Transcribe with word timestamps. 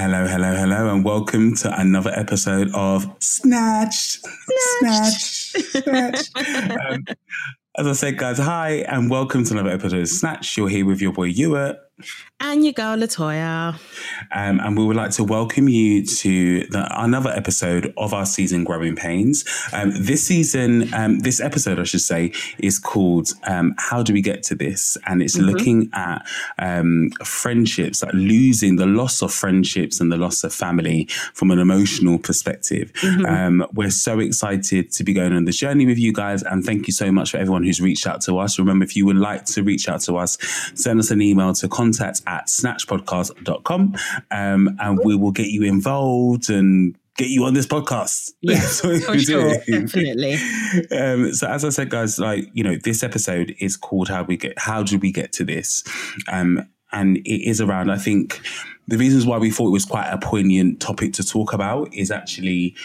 Hello, 0.00 0.26
hello, 0.26 0.54
hello, 0.54 0.94
and 0.94 1.04
welcome 1.04 1.54
to 1.56 1.78
another 1.78 2.10
episode 2.16 2.70
of 2.72 3.04
Snatched. 3.20 4.24
Snatched. 4.78 5.82
Snatched. 5.82 6.30
um, 6.88 7.04
as 7.76 7.86
I 7.86 7.92
said, 7.92 8.16
guys, 8.16 8.38
hi, 8.38 8.86
and 8.88 9.10
welcome 9.10 9.44
to 9.44 9.52
another 9.52 9.68
episode 9.68 10.00
of 10.00 10.08
Snatched. 10.08 10.56
You're 10.56 10.70
here 10.70 10.86
with 10.86 11.02
your 11.02 11.12
boy 11.12 11.24
Ewart. 11.24 11.76
And 12.42 12.64
your 12.64 12.72
girl 12.72 12.96
Latoya. 12.96 13.74
Um, 14.32 14.60
and 14.60 14.76
we 14.76 14.84
would 14.84 14.96
like 14.96 15.10
to 15.12 15.24
welcome 15.24 15.68
you 15.68 16.06
to 16.06 16.64
the, 16.66 16.88
another 17.02 17.28
episode 17.28 17.92
of 17.98 18.14
our 18.14 18.24
season 18.24 18.64
Growing 18.64 18.96
Pains. 18.96 19.44
Um, 19.74 19.92
this 19.94 20.26
season, 20.26 20.92
um, 20.94 21.18
this 21.18 21.38
episode, 21.38 21.78
I 21.78 21.82
should 21.82 22.00
say, 22.00 22.32
is 22.58 22.78
called 22.78 23.28
um, 23.44 23.74
How 23.76 24.02
Do 24.02 24.14
We 24.14 24.22
Get 24.22 24.42
to 24.44 24.54
This? 24.54 24.96
And 25.06 25.20
it's 25.22 25.36
mm-hmm. 25.36 25.50
looking 25.50 25.90
at 25.92 26.26
um, 26.58 27.10
friendships, 27.22 28.02
like 28.02 28.14
losing 28.14 28.76
the 28.76 28.86
loss 28.86 29.20
of 29.20 29.34
friendships 29.34 30.00
and 30.00 30.10
the 30.10 30.16
loss 30.16 30.42
of 30.42 30.54
family 30.54 31.08
from 31.34 31.50
an 31.50 31.58
emotional 31.58 32.18
perspective. 32.18 32.90
Mm-hmm. 33.02 33.26
Um, 33.26 33.66
we're 33.74 33.90
so 33.90 34.18
excited 34.18 34.90
to 34.92 35.04
be 35.04 35.12
going 35.12 35.34
on 35.34 35.44
this 35.44 35.58
journey 35.58 35.84
with 35.84 35.98
you 35.98 36.14
guys. 36.14 36.42
And 36.42 36.64
thank 36.64 36.86
you 36.86 36.94
so 36.94 37.12
much 37.12 37.32
for 37.32 37.36
everyone 37.36 37.64
who's 37.64 37.82
reached 37.82 38.06
out 38.06 38.22
to 38.22 38.38
us. 38.38 38.58
Remember, 38.58 38.84
if 38.84 38.96
you 38.96 39.04
would 39.04 39.18
like 39.18 39.44
to 39.44 39.62
reach 39.62 39.90
out 39.90 40.00
to 40.02 40.16
us, 40.16 40.38
send 40.74 40.98
us 40.98 41.10
an 41.10 41.20
email 41.20 41.52
to 41.52 41.68
contact 41.68 41.89
contact 41.90 42.22
at 42.26 42.46
snatchpodcast.com 42.46 43.94
um, 44.30 44.76
and 44.78 45.00
we 45.04 45.16
will 45.16 45.32
get 45.32 45.48
you 45.48 45.62
involved 45.62 46.50
and 46.50 46.96
get 47.16 47.28
you 47.28 47.44
on 47.44 47.54
this 47.54 47.66
podcast. 47.66 48.30
Yeah, 48.42 48.60
for 48.60 49.18
sure, 49.18 49.54
definitely. 49.66 50.36
Um, 50.92 51.32
so 51.34 51.46
as 51.48 51.64
I 51.64 51.68
said, 51.68 51.90
guys, 51.90 52.18
like 52.18 52.48
you 52.54 52.64
know, 52.64 52.76
this 52.82 53.02
episode 53.02 53.54
is 53.58 53.76
called 53.76 54.08
"How 54.08 54.22
We 54.22 54.36
Get." 54.36 54.58
How 54.58 54.82
did 54.82 55.02
we 55.02 55.12
get 55.12 55.32
to 55.34 55.44
this? 55.44 55.82
Um, 56.28 56.66
and 56.92 57.18
it 57.18 57.48
is 57.48 57.60
around. 57.60 57.90
I 57.90 57.98
think 57.98 58.40
the 58.88 58.96
reasons 58.96 59.26
why 59.26 59.38
we 59.38 59.50
thought 59.50 59.68
it 59.68 59.72
was 59.72 59.84
quite 59.84 60.08
a 60.08 60.18
poignant 60.18 60.80
topic 60.80 61.12
to 61.14 61.24
talk 61.24 61.52
about 61.52 61.92
is 61.92 62.10
actually 62.10 62.76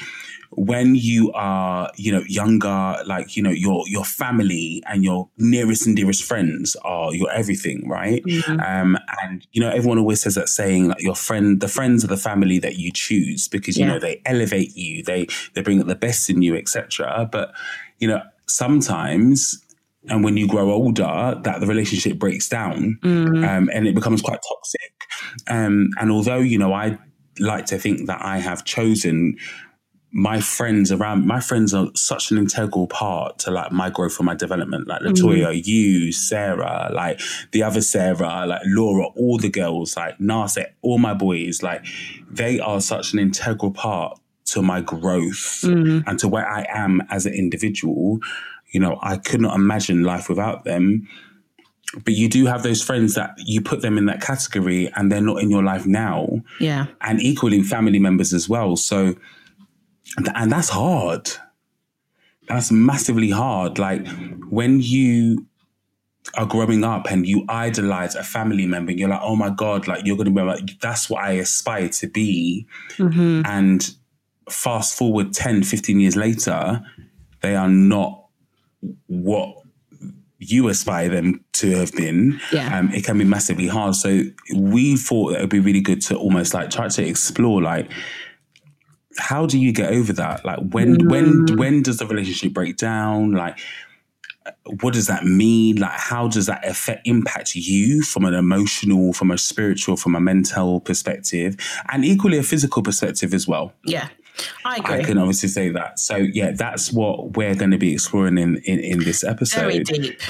when 0.57 0.95
you 0.95 1.31
are, 1.33 1.91
you 1.97 2.11
know, 2.11 2.23
younger, 2.27 2.97
like, 3.05 3.35
you 3.35 3.43
know, 3.43 3.51
your 3.51 3.83
your 3.87 4.05
family 4.05 4.81
and 4.87 5.03
your 5.03 5.29
nearest 5.37 5.85
and 5.85 5.95
dearest 5.95 6.23
friends 6.23 6.75
are 6.83 7.13
your 7.13 7.29
everything, 7.31 7.87
right? 7.87 8.23
Mm-hmm. 8.23 8.59
Um, 8.61 8.97
and 9.23 9.45
you 9.51 9.61
know, 9.61 9.69
everyone 9.69 9.99
always 9.99 10.21
says 10.21 10.35
that 10.35 10.49
saying 10.49 10.87
like 10.87 11.01
your 11.01 11.15
friend, 11.15 11.59
the 11.59 11.67
friends 11.67 12.03
are 12.03 12.07
the 12.07 12.17
family 12.17 12.59
that 12.59 12.77
you 12.77 12.91
choose 12.91 13.47
because 13.47 13.77
you 13.77 13.85
yeah. 13.85 13.93
know 13.93 13.99
they 13.99 14.21
elevate 14.25 14.75
you, 14.75 15.03
they 15.03 15.27
they 15.53 15.61
bring 15.61 15.79
out 15.79 15.87
the 15.87 15.95
best 15.95 16.29
in 16.29 16.41
you, 16.41 16.55
etc. 16.55 17.27
But 17.31 17.53
you 17.99 18.07
know, 18.07 18.21
sometimes 18.47 19.61
and 20.07 20.23
when 20.23 20.37
you 20.37 20.47
grow 20.47 20.71
older, 20.71 21.39
that 21.43 21.59
the 21.59 21.67
relationship 21.67 22.19
breaks 22.19 22.47
down 22.47 22.99
mm-hmm. 23.03 23.43
um, 23.43 23.69
and 23.73 23.87
it 23.87 23.95
becomes 23.95 24.21
quite 24.21 24.39
toxic. 24.47 24.93
Um, 25.47 25.89
and 25.99 26.11
although 26.11 26.39
you 26.39 26.57
know, 26.57 26.73
I 26.73 26.97
like 27.39 27.65
to 27.67 27.77
think 27.77 28.07
that 28.07 28.21
I 28.21 28.37
have 28.37 28.63
chosen 28.63 29.35
my 30.17 30.39
friends 30.39 30.93
around 30.93 31.27
my 31.27 31.41
friends 31.41 31.73
are 31.73 31.89
such 31.93 32.31
an 32.31 32.37
integral 32.37 32.87
part 32.87 33.37
to 33.37 33.51
like 33.51 33.73
my 33.73 33.89
growth 33.89 34.17
and 34.17 34.25
my 34.25 34.33
development. 34.33 34.87
Like 34.87 35.01
latoya 35.01 35.47
mm. 35.47 35.65
you 35.65 36.13
sarah 36.13 36.89
like 36.93 37.19
the 37.51 37.63
other 37.63 37.81
sarah 37.81 38.45
like 38.47 38.61
laura 38.65 39.07
all 39.07 39.37
the 39.37 39.49
girls 39.49 39.97
like 39.97 40.17
nasa 40.19 40.67
all 40.81 40.99
my 40.99 41.13
boys 41.13 41.61
like 41.61 41.85
they 42.31 42.61
are 42.61 42.79
such 42.79 43.11
an 43.11 43.19
integral 43.19 43.71
part 43.71 44.17
to 44.45 44.61
my 44.61 44.79
growth 44.79 45.63
mm. 45.63 46.01
and 46.07 46.17
to 46.19 46.29
where 46.29 46.47
i 46.47 46.65
am 46.69 47.01
as 47.09 47.25
an 47.25 47.33
individual. 47.33 48.19
You 48.71 48.79
know 48.79 48.97
i 49.01 49.17
could 49.17 49.41
not 49.41 49.53
imagine 49.53 50.03
life 50.03 50.29
without 50.29 50.63
them. 50.63 51.09
But 52.05 52.13
you 52.13 52.29
do 52.29 52.45
have 52.45 52.63
those 52.63 52.81
friends 52.81 53.15
that 53.15 53.35
you 53.37 53.59
put 53.61 53.81
them 53.81 53.97
in 53.97 54.05
that 54.05 54.21
category 54.21 54.89
and 54.95 55.11
they're 55.11 55.21
not 55.21 55.41
in 55.41 55.49
your 55.49 55.63
life 55.63 55.85
now. 55.85 56.41
Yeah. 56.59 56.87
And 56.99 57.21
equally 57.21 57.61
family 57.61 57.99
members 57.99 58.33
as 58.33 58.49
well. 58.49 58.75
So 58.75 59.15
and 60.17 60.51
that's 60.51 60.69
hard. 60.69 61.29
That's 62.47 62.71
massively 62.71 63.31
hard. 63.31 63.79
Like 63.79 64.07
when 64.49 64.79
you 64.79 65.47
are 66.35 66.45
growing 66.45 66.83
up 66.83 67.09
and 67.09 67.27
you 67.27 67.45
idolize 67.49 68.15
a 68.15 68.23
family 68.23 68.65
member 68.65 68.91
and 68.91 68.99
you're 68.99 69.09
like, 69.09 69.21
oh 69.21 69.35
my 69.35 69.49
God, 69.49 69.87
like 69.87 70.05
you're 70.05 70.15
going 70.15 70.25
to 70.25 70.31
be 70.31 70.41
like, 70.41 70.79
that's 70.79 71.09
what 71.09 71.23
I 71.23 71.31
aspire 71.33 71.89
to 71.89 72.07
be. 72.07 72.67
Mm-hmm. 72.97 73.41
And 73.45 73.95
fast 74.49 74.97
forward 74.97 75.33
10, 75.33 75.63
15 75.63 75.99
years 75.99 76.15
later, 76.15 76.83
they 77.41 77.55
are 77.55 77.69
not 77.69 78.25
what 79.07 79.55
you 80.39 80.67
aspire 80.67 81.09
them 81.09 81.43
to 81.53 81.71
have 81.71 81.93
been, 81.93 82.39
yeah. 82.51 82.77
um, 82.77 82.91
it 82.91 83.03
can 83.03 83.17
be 83.17 83.23
massively 83.23 83.67
hard. 83.67 83.95
So 83.95 84.23
we 84.53 84.95
thought 84.97 85.33
it 85.33 85.41
would 85.41 85.49
be 85.49 85.59
really 85.59 85.81
good 85.81 86.01
to 86.03 86.17
almost 86.17 86.53
like 86.53 86.69
try 86.69 86.87
to 86.87 87.07
explore 87.07 87.61
like 87.61 87.89
how 89.17 89.45
do 89.45 89.59
you 89.59 89.71
get 89.71 89.91
over 89.91 90.13
that? 90.13 90.45
Like 90.45 90.59
when 90.59 90.97
mm. 90.97 91.09
when 91.09 91.57
when 91.57 91.83
does 91.83 91.97
the 91.97 92.07
relationship 92.07 92.53
break 92.53 92.77
down? 92.77 93.31
Like 93.31 93.59
what 94.81 94.93
does 94.93 95.07
that 95.07 95.23
mean? 95.25 95.77
Like 95.77 95.91
how 95.91 96.27
does 96.27 96.45
that 96.45 96.67
affect 96.67 97.07
impact 97.07 97.55
you 97.55 98.03
from 98.03 98.25
an 98.25 98.33
emotional, 98.33 99.13
from 99.13 99.31
a 99.31 99.37
spiritual, 99.37 99.97
from 99.97 100.15
a 100.15 100.19
mental 100.19 100.79
perspective, 100.79 101.57
and 101.91 102.05
equally 102.05 102.37
a 102.37 102.43
physical 102.43 102.83
perspective 102.83 103.33
as 103.33 103.47
well? 103.47 103.73
Yeah. 103.85 104.09
I 104.65 104.77
agree. 104.77 104.95
I 104.95 105.03
can 105.03 105.17
obviously 105.17 105.49
say 105.49 105.69
that. 105.69 105.97
So 105.99 106.17
yeah, 106.17 106.51
that's 106.51 106.91
what 106.91 107.37
we're 107.37 107.55
going 107.55 107.71
to 107.71 107.77
be 107.77 107.93
exploring 107.93 108.37
in 108.37 108.57
in, 108.65 108.79
in 108.79 108.99
this 108.99 109.23
episode. 109.23 109.61
Very 109.61 109.79
deep. 109.83 110.21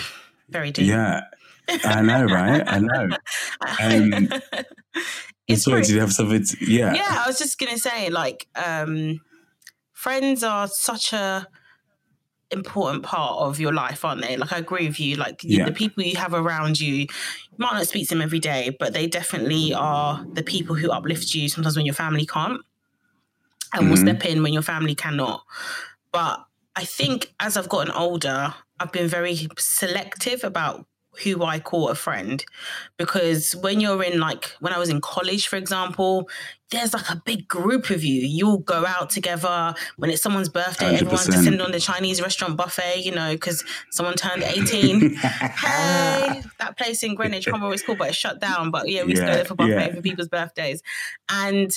Very 0.50 0.72
deep. 0.72 0.88
Yeah. 0.88 1.22
I 1.68 2.02
know, 2.02 2.26
right? 2.26 2.64
I 2.66 2.80
know. 2.80 3.10
Um, 3.82 4.30
it's 5.48 5.64
sorry, 5.64 5.82
did 5.82 5.92
you 5.92 6.00
have 6.00 6.14
something? 6.14 6.44
To, 6.44 6.58
yeah. 6.66 6.94
Yeah, 6.94 7.24
I 7.24 7.28
was 7.28 7.38
just 7.38 7.60
gonna 7.60 7.78
say, 7.78 8.10
like, 8.10 8.48
um, 8.56 9.22
friends 9.94 10.44
are 10.44 10.68
such 10.68 11.14
a 11.14 11.48
important 12.52 13.04
part 13.04 13.38
of 13.40 13.60
your 13.60 13.74
life, 13.74 14.06
aren't 14.06 14.22
they? 14.22 14.38
Like, 14.38 14.54
I 14.54 14.58
agree 14.58 14.88
with 14.88 15.00
you. 15.00 15.16
Like, 15.16 15.42
yeah. 15.44 15.66
the 15.66 15.72
people 15.72 16.04
you 16.04 16.16
have 16.16 16.34
around 16.34 16.80
you, 16.80 16.94
you 16.94 17.08
might 17.58 17.74
not 17.74 17.88
speak 17.88 18.08
to 18.10 18.16
them 18.16 18.22
every 18.22 18.40
day, 18.40 18.76
but 18.80 18.94
they 18.94 19.08
definitely 19.08 19.74
are 19.74 20.26
the 20.34 20.44
people 20.44 20.76
who 20.76 20.92
uplift 20.92 21.34
you 21.34 21.50
sometimes 21.50 21.76
when 21.76 21.86
your 21.86 21.96
family 21.96 22.26
can't, 22.26 22.62
and 23.74 23.82
mm-hmm. 23.82 23.90
will 23.90 23.98
step 23.98 24.26
in 24.26 24.44
when 24.44 24.54
your 24.54 24.62
family 24.62 24.96
cannot. 24.96 25.44
But 26.12 26.46
I 26.76 26.86
think 26.86 27.34
as 27.40 27.58
I've 27.58 27.70
gotten 27.70 27.92
older, 27.94 28.54
I've 28.80 28.92
been 28.92 29.08
very 29.08 29.48
selective 29.58 30.44
about 30.44 30.86
who 31.24 31.44
I 31.44 31.60
call 31.60 31.90
a 31.90 31.96
friend. 31.96 32.44
Because 32.98 33.56
when 33.56 33.80
you're 33.80 34.04
in 34.04 34.20
like 34.20 34.52
when 34.60 34.74
I 34.74 34.80
was 34.80 34.90
in 34.90 35.02
college 35.02 35.48
for 35.48 35.56
example 35.56 36.30
there's 36.72 36.94
like 36.94 37.10
a 37.10 37.22
big 37.26 37.48
group 37.48 37.90
of 37.90 38.04
you. 38.04 38.22
You'll 38.22 38.58
go 38.58 38.86
out 38.86 39.10
together. 39.10 39.76
When 39.98 40.10
it's 40.10 40.22
someone's 40.22 40.50
birthday 40.50 40.94
100%. 40.94 41.02
everyone 41.02 41.26
descend 41.26 41.62
on 41.62 41.72
the 41.72 41.80
Chinese 41.80 42.22
restaurant 42.22 42.58
buffet 42.58 43.02
you 43.04 43.12
know 43.12 43.34
because 43.34 43.64
someone 43.92 44.16
turned 44.16 44.44
18 44.44 45.16
hey 45.16 46.42
that 46.60 46.78
place 46.78 47.04
in 47.04 47.16
Greenwich 47.16 47.48
I 47.48 47.52
can't 47.52 47.56
remember 47.56 47.68
what 47.68 47.74
it's 47.74 47.84
called 47.84 48.00
but 48.00 48.10
it's 48.10 48.18
shut 48.18 48.40
down. 48.40 48.72
But 48.72 48.90
yeah 48.90 49.04
we 49.04 49.14
yeah, 49.14 49.22
used 49.22 49.22
to 49.22 49.28
go 49.28 49.34
there 49.34 49.46
for 49.46 49.56
buffet 49.56 49.88
yeah. 49.88 49.96
for 49.96 50.02
people's 50.02 50.30
birthdays. 50.30 50.82
And 51.30 51.72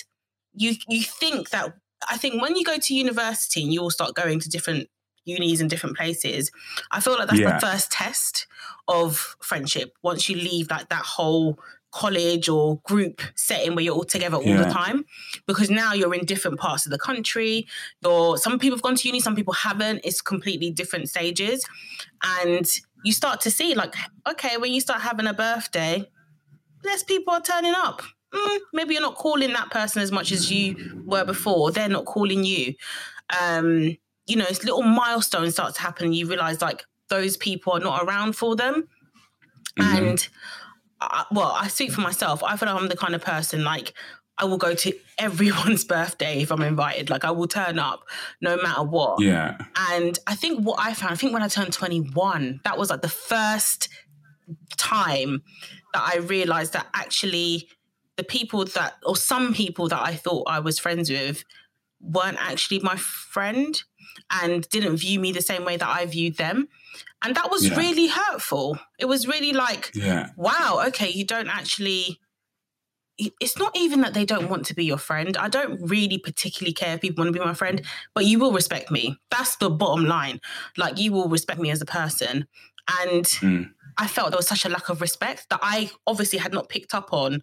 you 0.55 0.75
you 0.89 1.03
think 1.03 1.51
that 1.51 1.75
I 2.09 2.17
think 2.17 2.41
when 2.41 2.57
you 2.57 2.65
go 2.65 2.79
to 2.79 2.95
university 2.95 3.63
and 3.63 3.73
you 3.73 3.81
all 3.81 3.91
start 3.91 4.15
going 4.15 4.41
to 4.41 4.49
different 4.49 4.89
unis 5.25 5.61
and 5.61 5.69
different 5.69 5.97
places, 5.97 6.51
I 6.91 7.01
feel 7.01 7.15
like 7.15 7.29
that's 7.29 7.41
yeah. 7.41 7.59
the 7.59 7.67
first 7.67 7.91
test 7.91 8.47
of 8.89 9.37
friendship. 9.41 9.95
Once 10.03 10.29
you 10.29 10.37
leave 10.37 10.71
like 10.71 10.89
that 10.89 11.05
whole 11.05 11.59
college 11.91 12.49
or 12.49 12.79
group 12.81 13.23
setting 13.35 13.75
where 13.75 13.83
you're 13.83 13.95
all 13.95 14.05
together 14.05 14.37
all 14.37 14.45
yeah. 14.45 14.63
the 14.63 14.71
time 14.71 15.05
because 15.47 15.71
now 15.71 15.95
you're 15.95 16.15
in 16.15 16.25
different 16.27 16.59
parts 16.61 16.85
of 16.85 16.93
the 16.93 16.99
country 16.99 17.67
or 18.05 18.37
some 18.37 18.59
people 18.59 18.77
have 18.77 18.83
gone 18.83 18.95
to 18.95 19.09
uni 19.09 19.19
some 19.21 19.35
people 19.35 19.55
haven't 19.55 19.99
it's 20.05 20.21
completely 20.21 20.71
different 20.71 21.09
stages 21.09 21.65
and 22.41 22.81
you 23.05 23.13
start 23.13 23.41
to 23.41 23.51
see 23.51 23.75
like 23.75 23.95
okay 24.29 24.59
when 24.59 24.71
you 24.71 24.83
start 24.83 25.01
having 25.01 25.27
a 25.27 25.33
birthday 25.33 26.07
less 26.85 27.03
people 27.03 27.33
are 27.33 27.41
turning 27.41 27.75
up 27.75 28.03
mm, 28.35 28.59
maybe 28.75 28.93
you're 28.93 29.03
not 29.03 29.15
calling 29.15 29.55
that 29.55 29.71
person 29.71 30.03
as 30.03 30.13
much 30.13 30.31
as 30.31 30.53
you 30.53 31.03
were 31.07 31.25
before 31.25 31.71
they're 31.71 31.89
not 31.89 32.05
calling 32.05 32.45
you 32.45 32.75
um 33.41 33.97
you 34.29 34.37
know, 34.37 34.45
it's 34.49 34.63
little 34.63 34.83
milestones 34.83 35.55
start 35.55 35.75
to 35.75 35.81
happen. 35.81 36.13
You 36.13 36.27
realize 36.27 36.61
like 36.61 36.85
those 37.09 37.37
people 37.37 37.73
are 37.73 37.81
not 37.81 38.03
around 38.03 38.35
for 38.35 38.57
them. 38.57 38.89
Mm-hmm. 39.79 40.07
And 40.07 40.29
I, 41.01 41.25
well, 41.31 41.55
I 41.59 41.69
speak 41.69 41.93
for 41.93 42.01
myself. 42.01 42.43
I 42.43 42.57
feel 42.57 42.69
like 42.69 42.81
I'm 42.81 42.89
the 42.89 42.97
kind 42.97 43.15
of 43.15 43.23
person 43.23 43.65
like 43.65 43.93
I 44.39 44.45
will 44.45 44.59
go 44.59 44.75
to 44.75 44.93
everyone's 45.19 45.85
birthday 45.85 46.43
if 46.43 46.53
I'm 46.53 46.63
invited. 46.63 47.11
Like 47.11 47.25
I 47.25 47.31
will 47.31 47.49
turn 47.49 47.79
up 47.79 48.05
no 48.41 48.57
matter 48.57 48.83
what. 48.83 49.21
Yeah. 49.21 49.59
And 49.91 50.19
I 50.27 50.35
think 50.35 50.65
what 50.65 50.79
I 50.81 50.95
found, 50.95 51.13
I 51.13 51.17
think 51.17 51.33
when 51.33 51.43
I 51.43 51.49
turned 51.49 51.73
21, 51.73 52.61
that 52.65 52.79
was 52.79 52.91
like 52.91 53.03
the 53.03 53.09
first 53.09 53.89
time 54.77 55.43
that 55.93 56.03
I 56.15 56.19
realized 56.19 56.73
that 56.73 56.87
actually 56.95 57.69
the 58.17 58.25
people 58.25 58.65
that, 58.65 58.95
or 59.05 59.17
some 59.17 59.55
people 59.55 59.89
that 59.89 60.01
I 60.01 60.15
thought 60.15 60.49
I 60.49 60.61
was 60.61 60.79
friends 60.79 61.11
with, 61.11 61.45
weren't 62.01 62.39
actually 62.41 62.79
my 62.81 62.97
friend 62.97 63.81
and 64.31 64.69
didn't 64.69 64.97
view 64.97 65.19
me 65.19 65.33
the 65.33 65.43
same 65.43 65.65
way 65.65 65.77
that 65.77 65.89
I 65.89 66.07
viewed 66.07 66.37
them. 66.37 66.69
And 67.23 67.35
that 67.35 67.51
was 67.51 67.69
yeah. 67.69 67.77
really 67.77 68.07
hurtful. 68.09 68.79
It 68.99 69.07
was 69.07 69.27
really 69.27 69.53
like, 69.53 69.91
yeah. 69.95 70.31
wow, 70.37 70.85
okay, 70.87 71.09
you 71.09 71.25
don't 71.25 71.49
actually 71.49 72.21
it's 73.41 73.59
not 73.59 73.77
even 73.77 74.01
that 74.03 74.15
they 74.15 74.25
don't 74.25 74.49
want 74.49 74.65
to 74.67 74.75
be 74.75 74.85
your 74.85 74.99
friend. 74.99 75.37
I 75.37 75.49
don't 75.49 75.81
really 75.83 76.19
particularly 76.19 76.73
care 76.73 76.95
if 76.95 77.01
people 77.01 77.25
want 77.25 77.35
to 77.35 77.39
be 77.39 77.45
my 77.45 77.55
friend, 77.55 77.83
but 78.15 78.25
you 78.25 78.39
will 78.39 78.53
respect 78.53 78.91
me. 78.91 79.19
That's 79.31 79.57
the 79.57 79.71
bottom 79.71 80.05
line. 80.07 80.41
Like 80.77 80.99
you 80.99 81.13
will 81.13 81.29
respect 81.29 81.61
me 81.61 81.71
as 81.71 81.83
a 81.83 81.87
person. 81.87 82.47
And 83.01 83.25
mm. 83.25 83.71
I 83.99 84.07
felt 84.07 84.31
there 84.31 84.39
was 84.39 84.47
such 84.47 84.65
a 84.65 84.69
lack 84.69 84.89
of 84.89 85.01
respect 85.01 85.49
that 85.51 85.59
I 85.63 85.91
obviously 86.07 86.39
had 86.39 86.53
not 86.53 86.69
picked 86.69 86.95
up 86.95 87.13
on 87.13 87.43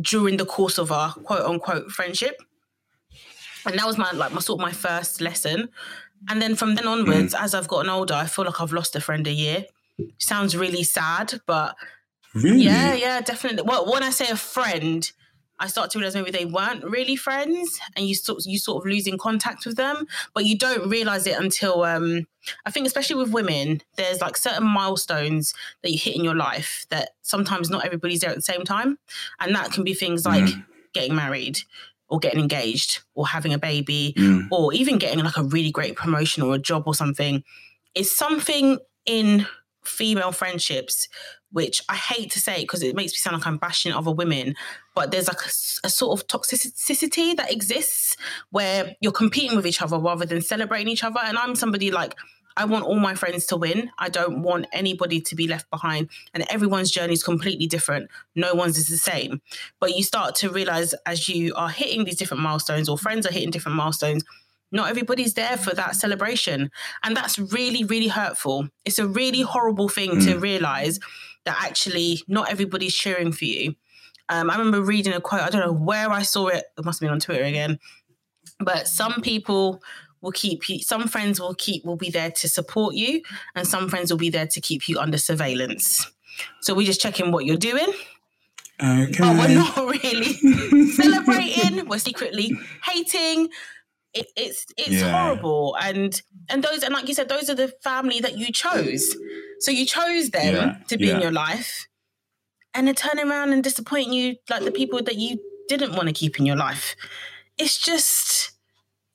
during 0.00 0.36
the 0.36 0.46
course 0.46 0.78
of 0.78 0.92
our 0.92 1.12
quote 1.12 1.44
unquote 1.44 1.90
friendship. 1.90 2.40
And 3.66 3.78
that 3.78 3.86
was 3.86 3.98
my 3.98 4.10
like 4.12 4.32
my 4.32 4.40
sort 4.40 4.60
of 4.60 4.62
my 4.62 4.72
first 4.72 5.20
lesson. 5.20 5.70
And 6.28 6.40
then 6.40 6.54
from 6.54 6.74
then 6.74 6.86
onwards, 6.86 7.34
mm. 7.34 7.40
as 7.40 7.54
I've 7.54 7.68
gotten 7.68 7.90
older, 7.90 8.14
I 8.14 8.26
feel 8.26 8.44
like 8.44 8.60
I've 8.60 8.72
lost 8.72 8.96
a 8.96 9.00
friend 9.00 9.26
a 9.26 9.32
year. 9.32 9.66
Sounds 10.18 10.56
really 10.56 10.82
sad, 10.82 11.40
but 11.46 11.76
really? 12.34 12.62
yeah, 12.62 12.94
yeah, 12.94 13.20
definitely. 13.20 13.62
Well, 13.62 13.90
when 13.90 14.02
I 14.02 14.10
say 14.10 14.28
a 14.28 14.36
friend, 14.36 15.10
I 15.60 15.68
start 15.68 15.90
to 15.90 15.98
realize 15.98 16.16
maybe 16.16 16.32
they 16.32 16.46
weren't 16.46 16.82
really 16.84 17.14
friends, 17.14 17.78
and 17.94 18.06
you 18.06 18.14
sort 18.14 18.44
you 18.44 18.58
sort 18.58 18.82
of 18.82 18.90
losing 18.90 19.16
contact 19.18 19.66
with 19.66 19.76
them, 19.76 20.06
but 20.34 20.44
you 20.44 20.58
don't 20.58 20.90
realize 20.90 21.26
it 21.26 21.38
until 21.38 21.84
um, 21.84 22.26
I 22.66 22.70
think, 22.70 22.86
especially 22.86 23.16
with 23.16 23.32
women, 23.32 23.82
there's 23.96 24.20
like 24.20 24.36
certain 24.36 24.66
milestones 24.66 25.54
that 25.82 25.92
you 25.92 25.98
hit 25.98 26.16
in 26.16 26.24
your 26.24 26.34
life 26.34 26.86
that 26.90 27.10
sometimes 27.22 27.70
not 27.70 27.84
everybody's 27.84 28.20
there 28.20 28.30
at 28.30 28.36
the 28.36 28.42
same 28.42 28.64
time, 28.64 28.98
and 29.38 29.54
that 29.54 29.72
can 29.72 29.84
be 29.84 29.94
things 29.94 30.26
like 30.26 30.44
mm. 30.44 30.64
getting 30.92 31.14
married, 31.14 31.60
or 32.08 32.18
getting 32.18 32.40
engaged 32.40 33.02
or 33.14 33.26
having 33.26 33.52
a 33.52 33.58
baby 33.58 34.14
mm. 34.16 34.46
or 34.50 34.72
even 34.72 34.98
getting 34.98 35.24
like 35.24 35.36
a 35.36 35.42
really 35.42 35.70
great 35.70 35.96
promotion 35.96 36.42
or 36.42 36.54
a 36.54 36.58
job 36.58 36.84
or 36.86 36.94
something 36.94 37.42
is 37.94 38.14
something 38.14 38.78
in 39.06 39.46
female 39.84 40.32
friendships 40.32 41.08
which 41.54 41.82
I 41.88 41.94
hate 41.94 42.32
to 42.32 42.40
say 42.40 42.62
because 42.62 42.82
it 42.82 42.96
makes 42.96 43.12
me 43.12 43.18
sound 43.18 43.36
like 43.36 43.46
I'm 43.46 43.58
bashing 43.58 43.92
other 43.92 44.10
women, 44.10 44.56
but 44.92 45.12
there's 45.12 45.28
like 45.28 45.40
a, 45.40 45.86
a, 45.86 45.88
sort 45.88 46.20
of 46.20 46.26
toxicity 46.26 47.36
that 47.36 47.52
exists 47.52 48.16
where 48.50 48.96
you're 49.00 49.12
competing 49.12 49.54
with 49.54 49.64
each 49.64 49.80
other 49.80 49.96
rather 49.96 50.26
than 50.26 50.42
celebrating 50.42 50.88
each 50.88 51.04
other. 51.04 51.20
And 51.22 51.38
I'm 51.38 51.54
somebody 51.54 51.92
like 51.92 52.16
I 52.56 52.64
want 52.66 52.84
all 52.84 52.98
my 52.98 53.14
friends 53.14 53.46
to 53.46 53.56
win. 53.56 53.90
I 53.98 54.08
don't 54.08 54.42
want 54.42 54.66
anybody 54.72 55.20
to 55.20 55.34
be 55.34 55.48
left 55.48 55.68
behind. 55.70 56.08
And 56.32 56.44
everyone's 56.50 56.90
journey 56.90 57.12
is 57.12 57.22
completely 57.22 57.66
different. 57.66 58.10
No 58.34 58.54
one's 58.54 58.78
is 58.78 58.88
the 58.88 58.96
same. 58.96 59.40
But 59.80 59.96
you 59.96 60.02
start 60.02 60.34
to 60.36 60.50
realize 60.50 60.94
as 61.06 61.28
you 61.28 61.54
are 61.54 61.68
hitting 61.68 62.04
these 62.04 62.16
different 62.16 62.42
milestones, 62.42 62.88
or 62.88 62.96
friends 62.96 63.26
are 63.26 63.32
hitting 63.32 63.50
different 63.50 63.76
milestones, 63.76 64.24
not 64.70 64.90
everybody's 64.90 65.34
there 65.34 65.56
for 65.56 65.74
that 65.74 65.96
celebration. 65.96 66.70
And 67.02 67.16
that's 67.16 67.38
really, 67.38 67.84
really 67.84 68.08
hurtful. 68.08 68.68
It's 68.84 68.98
a 68.98 69.06
really 69.06 69.42
horrible 69.42 69.88
thing 69.88 70.16
mm. 70.16 70.24
to 70.26 70.38
realize 70.38 70.98
that 71.44 71.56
actually 71.62 72.22
not 72.28 72.50
everybody's 72.50 72.94
cheering 72.94 73.32
for 73.32 73.44
you. 73.44 73.74
Um, 74.28 74.50
I 74.50 74.56
remember 74.56 74.82
reading 74.82 75.12
a 75.12 75.20
quote, 75.20 75.42
I 75.42 75.50
don't 75.50 75.64
know 75.64 75.72
where 75.72 76.10
I 76.10 76.22
saw 76.22 76.48
it, 76.48 76.64
it 76.78 76.84
must 76.84 76.98
have 76.98 77.06
been 77.06 77.12
on 77.12 77.20
Twitter 77.20 77.44
again. 77.44 77.78
But 78.58 78.88
some 78.88 79.20
people 79.20 79.82
will 80.24 80.32
keep 80.32 80.68
you 80.68 80.80
some 80.80 81.06
friends 81.06 81.38
will 81.38 81.54
keep 81.54 81.84
will 81.84 81.96
be 81.96 82.10
there 82.10 82.30
to 82.30 82.48
support 82.48 82.94
you 82.94 83.22
and 83.54 83.68
some 83.68 83.88
friends 83.88 84.10
will 84.10 84.18
be 84.18 84.30
there 84.30 84.46
to 84.46 84.60
keep 84.60 84.88
you 84.88 84.98
under 84.98 85.18
surveillance. 85.18 86.10
So 86.62 86.74
we're 86.74 86.86
just 86.86 87.00
checking 87.00 87.30
what 87.30 87.44
you're 87.44 87.56
doing. 87.56 87.86
Okay. 88.82 89.14
But 89.18 89.36
we're 89.36 89.54
not 89.54 89.76
really 90.02 90.34
celebrating 90.90 91.86
we're 91.86 91.98
secretly 91.98 92.50
hating. 92.84 93.50
It, 94.14 94.26
it's 94.36 94.66
it's 94.76 94.90
yeah. 94.90 95.10
horrible. 95.10 95.76
And 95.80 96.20
and 96.48 96.64
those 96.64 96.82
and 96.82 96.94
like 96.94 97.06
you 97.06 97.14
said 97.14 97.28
those 97.28 97.48
are 97.50 97.54
the 97.54 97.72
family 97.82 98.20
that 98.20 98.38
you 98.38 98.50
chose. 98.50 99.14
So 99.60 99.70
you 99.70 99.86
chose 99.86 100.30
them 100.30 100.54
yeah. 100.54 100.76
to 100.88 100.96
be 100.96 101.06
yeah. 101.06 101.16
in 101.16 101.20
your 101.20 101.32
life. 101.32 101.86
And 102.76 102.88
they're 102.88 102.94
turning 102.94 103.30
around 103.30 103.52
and 103.52 103.62
disappointing 103.62 104.12
you 104.12 104.36
like 104.50 104.64
the 104.64 104.72
people 104.72 105.00
that 105.02 105.14
you 105.14 105.38
didn't 105.68 105.92
want 105.92 106.08
to 106.08 106.12
keep 106.12 106.40
in 106.40 106.46
your 106.46 106.56
life. 106.56 106.96
It's 107.56 107.78
just 107.78 108.33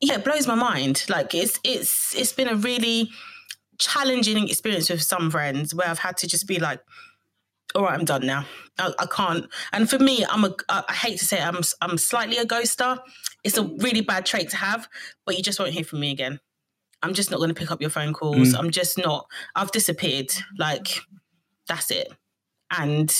yeah, 0.01 0.16
it 0.16 0.24
blows 0.24 0.48
my 0.48 0.56
mind. 0.56 1.06
Like 1.10 1.34
it's 1.36 1.60
it's 1.63 2.16
it's 2.16 2.34
been 2.34 2.48
a 2.48 2.56
really 2.56 3.10
challenging 3.78 4.48
experience 4.48 4.90
with 4.90 5.01
some 5.01 5.31
friends 5.31 5.74
where 5.74 5.88
I've 5.88 6.00
had 6.00 6.18
to 6.18 6.28
just 6.28 6.48
be 6.48 6.60
like, 6.60 6.81
all 7.75 7.84
right, 7.84 7.98
I'm 7.98 8.06
done 8.06 8.25
now. 8.25 8.46
I, 8.78 8.94
I 9.00 9.06
can't. 9.06 9.48
And 9.74 9.90
for 9.90 10.00
me, 10.00 10.25
I'm 10.30 10.46
a. 10.46 10.56
I 10.69 10.94
hate 10.94 11.19
to 11.19 11.25
say 11.25 11.40
it, 11.40 11.46
I'm 11.46 11.62
I'm 11.81 11.98
slightly 11.98 12.38
a 12.38 12.46
ghoster. 12.46 13.00
It's 13.44 13.57
a 13.57 13.63
really 13.63 14.01
bad 14.01 14.25
trait 14.25 14.50
to 14.50 14.57
have, 14.57 14.88
but 15.25 15.38
you 15.38 15.44
just 15.44 15.60
won't 15.60 15.72
hear 15.72 15.84
from 15.84 16.00
me 16.00 16.12
again. 16.12 16.40
I'm 17.01 17.13
just 17.13 17.31
not 17.31 17.38
going 17.38 17.50
to 17.50 17.56
pick 17.56 17.72
up 17.72 17.80
your 17.80 17.90
phone 17.90 18.13
calls. 18.13 18.54
Mm. 18.54 18.60
I'm 18.60 18.72
just 18.72 18.98
not. 18.98 19.25
I've 19.56 19.72
disappeared. 19.72 20.31
Like 20.57 21.01
that's 21.68 21.92
it. 21.92 22.12
And 22.72 23.12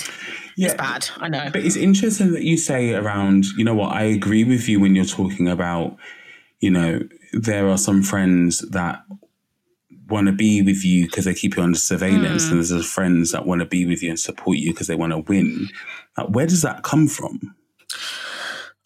yeah, 0.58 0.68
it's 0.68 0.76
bad. 0.76 1.10
I 1.18 1.28
know. 1.28 1.50
But 1.52 1.64
it's 1.64 1.76
interesting 1.76 2.34
that 2.34 2.44
you 2.44 2.58
say 2.58 2.94
around. 2.94 3.46
You 3.58 3.64
know 3.64 3.74
what? 3.74 3.94
I 3.94 4.04
agree 4.04 4.44
with 4.44 4.70
you 4.70 4.80
when 4.80 4.96
you're 4.96 5.06
talking 5.06 5.48
about 5.48 5.98
you 6.60 6.70
know, 6.70 7.02
there 7.34 7.68
are 7.68 7.78
some 7.78 8.04
friends 8.04 8.60
that 8.70 9.04
want 10.08 10.28
to 10.28 10.34
be 10.34 10.62
with 10.62 10.84
you 10.84 11.06
because 11.06 11.26
they 11.26 11.34
keep 11.34 11.56
you 11.56 11.64
under 11.64 11.78
surveillance, 11.78 12.48
mm. 12.48 12.52
and 12.52 12.64
there's 12.64 12.92
friends 12.92 13.32
that 13.32 13.46
want 13.46 13.60
to 13.60 13.66
be 13.66 13.86
with 13.86 14.02
you 14.02 14.10
and 14.10 14.20
support 14.20 14.58
you 14.58 14.72
because 14.72 14.88
they 14.88 14.96
want 14.96 15.14
to 15.14 15.20
win. 15.20 15.70
Like, 16.18 16.30
where 16.30 16.48
does 16.48 16.62
that 16.64 16.84
come 16.84 17.08
from? 17.08 17.56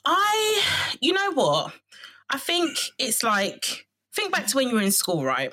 I, 0.05 0.63
you 0.99 1.13
know 1.13 1.31
what? 1.31 1.73
I 2.29 2.37
think 2.37 2.77
it's 2.97 3.23
like 3.23 3.85
think 4.13 4.31
back 4.31 4.45
to 4.47 4.57
when 4.57 4.67
you 4.67 4.75
were 4.75 4.81
in 4.81 4.91
school, 4.91 5.23
right? 5.23 5.51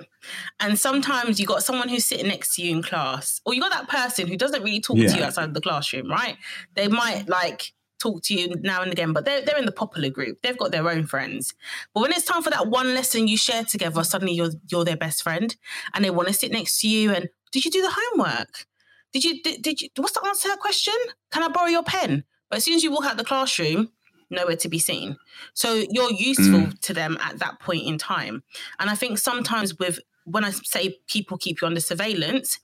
And 0.61 0.79
sometimes 0.79 1.41
you 1.41 1.47
got 1.47 1.63
someone 1.63 1.89
who's 1.89 2.05
sitting 2.05 2.29
next 2.29 2.55
to 2.57 2.63
you 2.63 2.77
in 2.77 2.83
class, 2.83 3.41
or 3.47 3.55
you 3.55 3.61
got 3.61 3.73
that 3.73 3.89
person 3.89 4.29
who 4.29 4.37
doesn't 4.37 4.63
really 4.63 4.81
talk 4.81 4.97
yeah. 4.99 5.09
to 5.09 5.17
you 5.17 5.25
outside 5.25 5.45
of 5.45 5.55
the 5.55 5.61
classroom, 5.61 6.11
right? 6.11 6.37
They 6.75 6.89
might 6.89 7.29
like 7.29 7.73
talk 8.01 8.23
to 8.25 8.35
you 8.35 8.55
now 8.63 8.83
and 8.83 8.91
again, 8.91 9.13
but 9.13 9.25
they're, 9.25 9.45
they're 9.45 9.59
in 9.59 9.67
the 9.67 9.73
popular 9.73 10.11
group. 10.11 10.43
They've 10.43 10.59
got 10.59 10.73
their 10.73 10.89
own 10.89 11.07
friends. 11.07 11.55
But 11.95 12.01
when 12.01 12.13
it's 12.13 12.25
time 12.25 12.43
for 12.43 12.51
that 12.51 12.69
one 12.69 12.95
lesson 12.95 13.29
you 13.29 13.37
share 13.37 13.65
together, 13.65 14.03
suddenly 14.03 14.35
you're 14.35 14.53
you're 14.69 14.85
their 14.85 14.97
best 14.97 15.23
friend, 15.23 15.55
and 15.95 16.05
they 16.05 16.11
want 16.11 16.29
to 16.29 16.35
sit 16.35 16.51
next 16.51 16.81
to 16.81 16.89
you. 16.89 17.13
And 17.13 17.29
did 17.53 17.65
you 17.65 17.71
do 17.71 17.83
the 17.83 17.95
homework? 17.95 18.67
Did 19.13 19.25
you 19.25 19.43
did, 19.43 19.63
did 19.63 19.81
you? 19.81 19.89
What's 19.97 20.13
the 20.13 20.25
answer 20.27 20.43
to 20.43 20.49
that 20.49 20.61
question? 20.61 20.95
Can 21.31 21.43
I 21.43 21.49
borrow 21.49 21.69
your 21.69 21.85
pen? 21.85 22.25
But 22.49 22.57
as 22.57 22.65
soon 22.65 22.75
as 22.75 22.83
you 22.83 22.91
walk 22.91 23.05
out 23.05 23.17
the 23.17 23.25
classroom, 23.25 23.91
nowhere 24.31 24.57
to 24.57 24.69
be 24.69 24.79
seen. 24.79 25.17
So 25.55 25.85
you're 25.91 26.13
useful 26.13 26.61
mm. 26.61 26.81
to 26.81 26.95
them 26.95 27.19
at 27.23 27.39
that 27.39 27.61
point 27.61 27.87
in 27.87 27.99
time. 27.99 28.43
And 28.79 28.91
I 28.91 28.95
think 28.95 29.19
sometimes 29.19 29.79
with 29.79 30.01
when 30.25 30.45
I 30.45 30.51
say 30.51 30.99
people 31.09 31.39
keep 31.39 31.61
you 31.61 31.67
under 31.67 31.81
surveillance, 31.81 32.61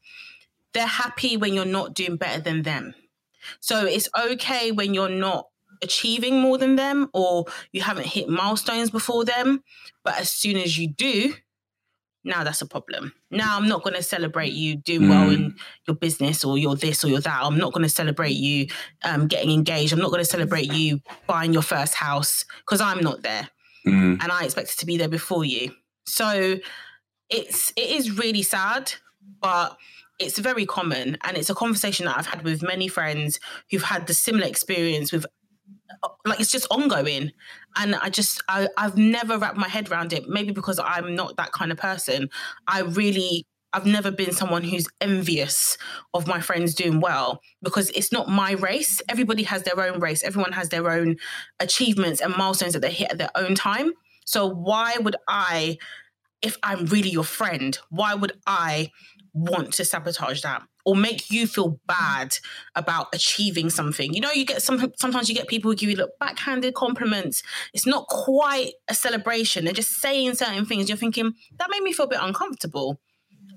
they're 0.73 0.87
happy 0.87 1.37
when 1.37 1.55
you're 1.55 1.65
not 1.65 1.95
doing 1.95 2.17
better 2.17 2.41
than 2.41 2.63
them. 2.63 2.95
So 3.61 3.87
it's 3.87 4.09
okay 4.19 4.73
when 4.73 4.95
you're 4.95 5.09
not 5.09 5.47
achieving 5.83 6.41
more 6.41 6.59
than 6.59 6.77
them 6.77 7.09
or 7.13 7.45
you 7.73 7.83
haven't 7.83 8.07
hit 8.07 8.29
milestones 8.29 8.91
before 8.91 9.25
them. 9.25 9.63
But 10.05 10.19
as 10.19 10.31
soon 10.31 10.57
as 10.57 10.79
you 10.79 10.89
do, 10.89 11.35
now 12.27 12.43
that's 12.43 12.61
a 12.61 12.67
problem. 12.67 13.13
Now 13.31 13.57
I'm 13.57 13.69
not 13.69 13.85
going 13.85 13.95
to 13.95 14.03
celebrate 14.03 14.53
you 14.53 14.77
doing 14.77 15.03
mm. 15.03 15.11
well 15.11 15.31
in 15.31 15.55
your 15.87 15.97
business 15.97 16.45
or 16.45 16.59
you're 16.59 16.75
this 16.75 17.05
or 17.05 17.09
you're 17.09 17.21
that. 17.21 17.43
I'm 17.43 17.57
not 17.57 17.73
going 17.73 17.85
to 17.85 17.89
celebrate 17.89 18.35
you 18.35 18.67
um, 19.05 19.29
getting 19.29 19.51
engaged. 19.51 19.93
I'm 19.93 20.01
not 20.01 20.11
going 20.11 20.25
to 20.25 20.31
celebrate 20.31 20.73
you 20.73 21.01
buying 21.29 21.53
your 21.53 21.63
first 21.63 21.95
house 21.95 22.45
because 22.59 22.81
I'm 22.81 23.01
not 23.01 23.23
there, 23.23 23.49
mm. 23.87 24.21
and 24.21 24.33
I 24.33 24.45
expected 24.45 24.77
to 24.81 24.87
be 24.87 24.97
there 24.97 25.09
before 25.09 25.45
you. 25.45 25.71
So 26.07 26.59
it's 27.31 27.73
it 27.77 27.91
is 27.91 28.19
really 28.19 28.43
sad, 28.43 28.93
but 29.41 29.77
it's 30.19 30.39
very 30.39 30.67
common 30.67 31.19
and 31.23 31.37
it's 31.37 31.51
a 31.51 31.55
conversation 31.55 32.07
that 32.07 32.19
I've 32.19 32.27
had 32.27 32.43
with 32.43 32.63
many 32.63 32.89
friends 32.89 33.39
who've 33.71 33.83
had 33.83 34.07
the 34.07 34.15
similar 34.15 34.47
experience 34.47 35.13
with 35.13 35.27
like 36.25 36.41
it's 36.41 36.51
just 36.51 36.67
ongoing 36.71 37.33
and 37.77 37.95
I 37.97 38.11
just 38.11 38.43
I, 38.49 38.69
I've 38.77 38.97
never 38.97 39.39
wrapped 39.39 39.57
my 39.57 39.69
head 39.69 39.91
around 39.91 40.13
it 40.13 40.29
maybe 40.29 40.53
because 40.53 40.79
I'm 40.79 41.15
not 41.15 41.37
that 41.37 41.53
kind 41.53 41.73
of 41.73 41.79
person 41.79 42.29
I 42.67 42.81
really 42.81 43.47
I've 43.73 43.87
never 43.87 44.11
been 44.11 44.33
someone 44.33 44.65
who's 44.65 44.89
envious 45.03 45.77
of 46.15 46.27
my 46.27 46.41
friends 46.41 46.75
doing 46.75 47.01
well 47.01 47.41
because 47.63 47.91
it's 47.91 48.11
not 48.11 48.27
my 48.27 48.53
race. 48.53 49.03
Everybody 49.07 49.43
has 49.43 49.65
their 49.65 49.79
own 49.79 50.01
race. 50.01 50.25
Everyone 50.25 50.53
has 50.53 50.71
their 50.71 50.91
own 50.91 51.17
achievements 51.61 52.23
and 52.23 52.35
milestones 52.35 52.73
that 52.73 52.81
they 52.81 52.91
hit 52.91 53.11
at 53.11 53.19
their 53.19 53.31
own 53.35 53.55
time. 53.55 53.93
So 54.25 54.47
why 54.47 54.97
would 54.99 55.17
I, 55.29 55.77
if 56.41 56.57
I'm 56.63 56.87
really 56.87 57.11
your 57.11 57.25
friend, 57.25 57.79
why 57.91 58.15
would 58.15 58.33
I 58.47 58.93
want 59.37 59.71
to 59.75 59.85
sabotage 59.85 60.41
that 60.41 60.63
or 60.87 60.97
make 60.97 61.31
you 61.31 61.47
feel 61.47 61.79
bad 61.87 62.39
about 62.75 63.09
achieving 63.13 63.69
something. 63.69 64.15
You 64.15 64.21
know, 64.21 64.31
you 64.33 64.47
get 64.47 64.63
some 64.63 64.93
sometimes 64.97 65.29
you 65.29 65.35
get 65.35 65.47
people 65.47 65.71
who 65.71 65.77
give 65.77 65.91
you 65.91 65.97
look 65.97 66.19
backhanded 66.19 66.75
compliments. 66.75 67.43
It's 67.75 67.87
not 67.87 68.07
quite 68.09 68.73
a 68.89 68.95
celebration. 68.95 69.65
They're 69.65 69.75
just 69.75 70.01
saying 70.01 70.37
certain 70.37 70.65
things. 70.65 70.89
You're 70.89 70.97
thinking, 70.97 71.35
that 71.59 71.71
made 71.71 71.83
me 71.83 71.93
feel 71.93 72.07
a 72.07 72.09
bit 72.09 72.21
uncomfortable. 72.23 72.99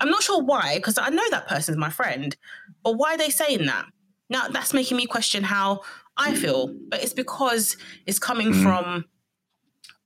I'm 0.01 0.09
not 0.09 0.23
sure 0.23 0.43
why, 0.43 0.75
because 0.75 0.97
I 0.97 1.09
know 1.09 1.29
that 1.31 1.47
person's 1.47 1.77
my 1.77 1.89
friend, 1.89 2.35
but 2.83 2.93
why 2.93 3.13
are 3.13 3.17
they 3.17 3.29
saying 3.29 3.65
that? 3.67 3.85
Now 4.29 4.47
that's 4.49 4.73
making 4.73 4.97
me 4.97 5.05
question 5.05 5.43
how 5.43 5.81
I 6.17 6.35
feel. 6.35 6.75
But 6.89 7.03
it's 7.03 7.13
because 7.13 7.77
it's 8.05 8.19
coming 8.19 8.51
mm. 8.51 8.63
from 8.63 9.05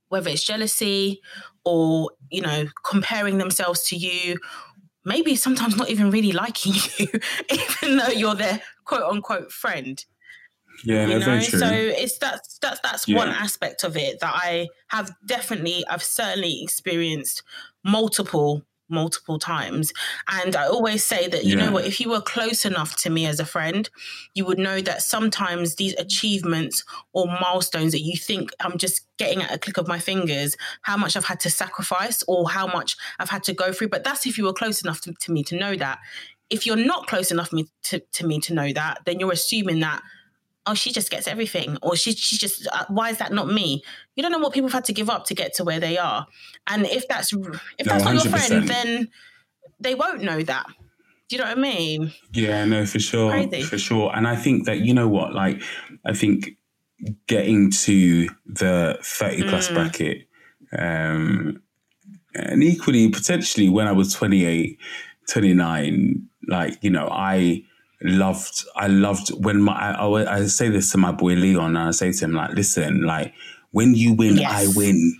whether 0.10 0.30
it's 0.30 0.44
jealousy 0.44 1.22
or, 1.65 2.12
you 2.30 2.42
know, 2.42 2.65
comparing 2.86 3.39
themselves 3.39 3.82
to 3.88 3.96
you 3.96 4.38
maybe 5.05 5.36
sometimes 5.36 5.75
not 5.75 5.89
even 5.89 6.12
really 6.12 6.31
liking 6.31 6.74
you, 6.98 7.07
even 7.50 7.98
though 7.98 8.07
you're 8.07 8.36
their 8.36 8.62
quote 8.86 9.03
unquote 9.03 9.51
friend. 9.51 10.03
Yeah, 10.83 11.07
you 11.07 11.19
know? 11.19 11.39
So 11.39 11.69
it's 11.72 12.17
that's 12.17 12.57
that's 12.57 12.79
that's 12.81 13.07
yeah. 13.07 13.17
one 13.17 13.29
aspect 13.29 13.83
of 13.83 13.95
it 13.95 14.19
that 14.19 14.33
I 14.33 14.69
have 14.88 15.12
definitely 15.25 15.86
I've 15.88 16.03
certainly 16.03 16.62
experienced 16.63 17.43
multiple 17.83 18.63
multiple 18.90 19.40
times. 19.40 19.92
And 20.28 20.56
I 20.56 20.68
always 20.68 21.04
say 21.04 21.28
that, 21.28 21.44
you 21.44 21.58
yeah. 21.58 21.66
know 21.66 21.72
what, 21.72 21.86
if 21.86 22.00
you 22.00 22.10
were 22.10 22.22
close 22.22 22.66
enough 22.66 22.96
to 22.98 23.10
me 23.10 23.25
as 23.25 23.40
a 23.40 23.46
friend, 23.46 23.90
you 24.34 24.46
would 24.46 24.60
know 24.60 24.82
that 24.82 25.02
sometimes 25.02 25.75
these 25.75 25.94
achievements 25.96 26.84
or 27.13 27.28
milestones 27.28 27.92
that 27.94 28.02
you 28.02 28.18
think 28.18 28.52
I'm 28.60 28.78
just 28.78 29.02
getting 29.18 29.42
at 29.42 29.54
a 29.54 29.58
click 29.58 29.78
of 29.78 29.88
my 29.88 30.00
fingers, 30.00 30.56
how 30.82 30.98
much 30.98 31.16
I've 31.16 31.25
had 31.25 31.40
to 31.42 31.50
sacrifice 31.50 32.24
or 32.28 32.50
how 32.50 32.68
much 32.68 32.96
I've 33.20 33.30
had 33.30 33.44
to 33.44 33.54
go 33.54 33.72
through. 33.72 33.90
But 33.90 34.04
that's 34.04 34.25
if 34.25 34.38
you 34.38 34.46
were 34.46 34.54
close 34.54 34.84
enough 34.84 35.02
to, 35.02 35.13
to 35.13 35.32
me 35.32 35.44
to 35.46 35.58
know 35.58 35.75
that. 35.75 36.00
If 36.50 36.66
you're 36.66 36.75
not 36.75 37.08
close 37.08 37.32
enough 37.32 37.52
me 37.52 37.68
to, 37.84 38.00
to 38.00 38.28
me 38.28 38.40
to 38.42 38.54
know 38.54 38.72
that, 38.74 39.00
then 39.06 39.20
you're 39.20 39.32
assuming 39.32 39.80
that 39.80 40.04
oh, 40.65 40.74
she 40.74 40.91
just 40.91 41.10
gets 41.10 41.27
everything, 41.27 41.77
or 41.82 41.96
she 41.96 42.13
she 42.13 42.38
just 42.38 42.67
uh, 42.72 42.86
why 42.89 43.10
is 43.10 43.17
that 43.17 43.32
not 43.32 43.48
me? 43.48 43.84
You 44.15 44.24
don't 44.24 44.32
know 44.32 44.39
what 44.39 44.53
people 44.53 44.70
have 44.70 44.74
had 44.74 44.86
to 44.86 44.93
give 44.93 45.10
up 45.10 45.25
to 45.25 45.34
get 45.34 45.53
to 45.55 45.63
where 45.63 45.79
they 45.79 45.98
are, 45.98 46.27
and 46.67 46.86
if 46.86 47.08
that's 47.08 47.34
if 47.34 47.86
that's 47.86 48.03
no, 48.03 48.13
not 48.13 48.24
your 48.24 48.34
friend, 48.34 48.67
then 48.67 49.10
they 49.79 49.96
won't 49.96 50.24
know 50.24 50.41
that. 50.43 50.67
Do 51.29 51.36
you 51.36 51.41
know 51.41 51.50
what 51.50 51.58
I 51.58 51.62
mean? 51.62 52.13
Yeah, 52.34 52.65
no, 52.65 52.86
for 52.86 53.00
sure, 53.00 53.32
Crazy. 53.32 53.63
for 53.63 53.77
sure. 53.77 54.12
And 54.15 54.27
I 54.27 54.36
think 54.36 54.65
that 54.65 54.79
you 54.79 54.93
know 54.93 55.08
what, 55.08 55.34
like, 55.34 55.62
I 56.05 56.13
think 56.13 56.51
getting 57.27 57.72
to 57.72 58.29
the 58.46 58.98
thirty 59.01 59.43
plus 59.43 59.70
mm. 59.70 59.74
bracket, 59.74 60.27
um, 60.77 61.62
and 62.36 62.63
equally 62.63 63.10
potentially 63.10 63.70
when 63.70 63.88
I 63.88 63.91
was 63.91 64.13
28, 64.13 64.79
29, 65.29 66.27
like 66.48 66.77
you 66.82 66.89
know, 66.89 67.08
I 67.12 67.63
loved 68.03 68.65
I 68.75 68.88
loved 68.88 69.29
when 69.43 69.62
my 69.62 69.74
I, 69.74 70.36
I, 70.36 70.45
say 70.45 70.69
this 70.69 70.91
to 70.91 70.98
my 70.98 71.12
boy 71.12 71.33
Leon 71.33 71.75
and 71.75 71.77
I 71.77 71.91
say 71.91 72.12
to 72.12 72.25
him 72.25 72.33
like 72.33 72.51
listen 72.51 73.01
like 73.01 73.33
when 73.72 73.95
you 73.95 74.13
win 74.13 74.38
yes. 74.38 74.51
I 74.51 74.77
win. 74.77 75.19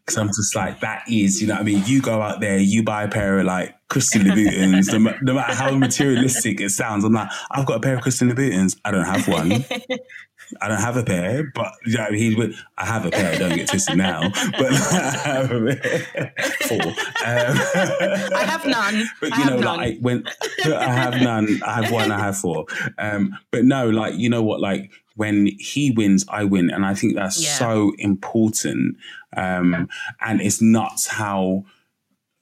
Because 0.00 0.18
I'm 0.18 0.28
just 0.28 0.54
like 0.54 0.80
that 0.80 1.04
is 1.08 1.40
you 1.40 1.48
know 1.48 1.54
what 1.54 1.60
I 1.60 1.64
mean? 1.64 1.82
You 1.86 2.02
go 2.02 2.20
out 2.20 2.40
there 2.40 2.58
you 2.58 2.82
buy 2.82 3.04
a 3.04 3.08
pair 3.08 3.38
of 3.38 3.46
like 3.46 3.74
Christian 3.88 4.22
Louboutins 4.22 4.92
no, 4.92 5.14
no 5.22 5.34
matter 5.34 5.54
how 5.54 5.70
materialistic 5.76 6.60
it 6.60 6.70
sounds 6.70 7.04
I'm 7.04 7.12
like 7.12 7.30
I've 7.50 7.66
got 7.66 7.76
a 7.76 7.80
pair 7.80 7.94
of 7.94 8.02
Christian 8.02 8.30
Louboutins. 8.30 8.78
I 8.84 8.90
don't 8.90 9.04
have 9.04 9.26
one 9.28 9.64
I 10.60 10.68
don't 10.68 10.80
have 10.80 10.96
a 10.96 11.04
pair, 11.04 11.50
but 11.54 11.72
know, 11.86 12.06
he 12.12 12.34
would. 12.34 12.54
I 12.78 12.86
have 12.86 13.06
a 13.06 13.10
pair. 13.10 13.38
Don't 13.38 13.56
get 13.56 13.68
twisted 13.68 13.96
now, 13.96 14.30
but 14.58 14.72
I 14.72 15.22
have 15.24 15.50
a 15.50 15.76
pair. 15.76 16.34
Four. 16.68 16.82
Um, 16.82 16.94
I 17.24 18.44
have 18.46 18.66
none. 18.66 19.04
But 19.20 19.36
you 19.38 19.44
know, 19.46 19.56
like 19.56 19.98
when 20.00 20.24
I 20.64 20.92
have 20.92 21.20
none, 21.20 21.60
I 21.64 21.82
have 21.82 21.92
one. 21.92 22.10
I 22.10 22.18
have 22.18 22.36
four. 22.36 22.66
Um, 22.98 23.36
but 23.50 23.64
no, 23.64 23.88
like 23.88 24.14
you 24.16 24.28
know 24.28 24.42
what, 24.42 24.60
like 24.60 24.90
when 25.16 25.48
he 25.58 25.90
wins, 25.90 26.24
I 26.28 26.44
win, 26.44 26.70
and 26.70 26.84
I 26.84 26.94
think 26.94 27.14
that's 27.14 27.42
yeah. 27.42 27.54
so 27.54 27.92
important. 27.98 28.96
Um, 29.36 29.88
and 30.20 30.40
it's 30.40 30.60
nuts 30.60 31.06
how 31.06 31.64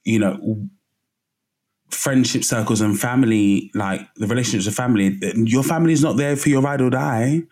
you 0.04 0.18
know 0.18 0.68
friendship 1.94 2.44
circles 2.44 2.80
and 2.80 2.99
family, 2.99 3.70
like 3.75 4.12
the 4.14 4.26
relationships 4.26 4.66
of 4.66 4.75
family, 4.75 5.18
your 5.34 5.62
family 5.62 5.92
is 5.92 6.02
not 6.02 6.16
there 6.16 6.37
for 6.37 6.49
your 6.49 6.62
ride 6.62 6.80
or 6.80 6.90
die. 6.90 7.42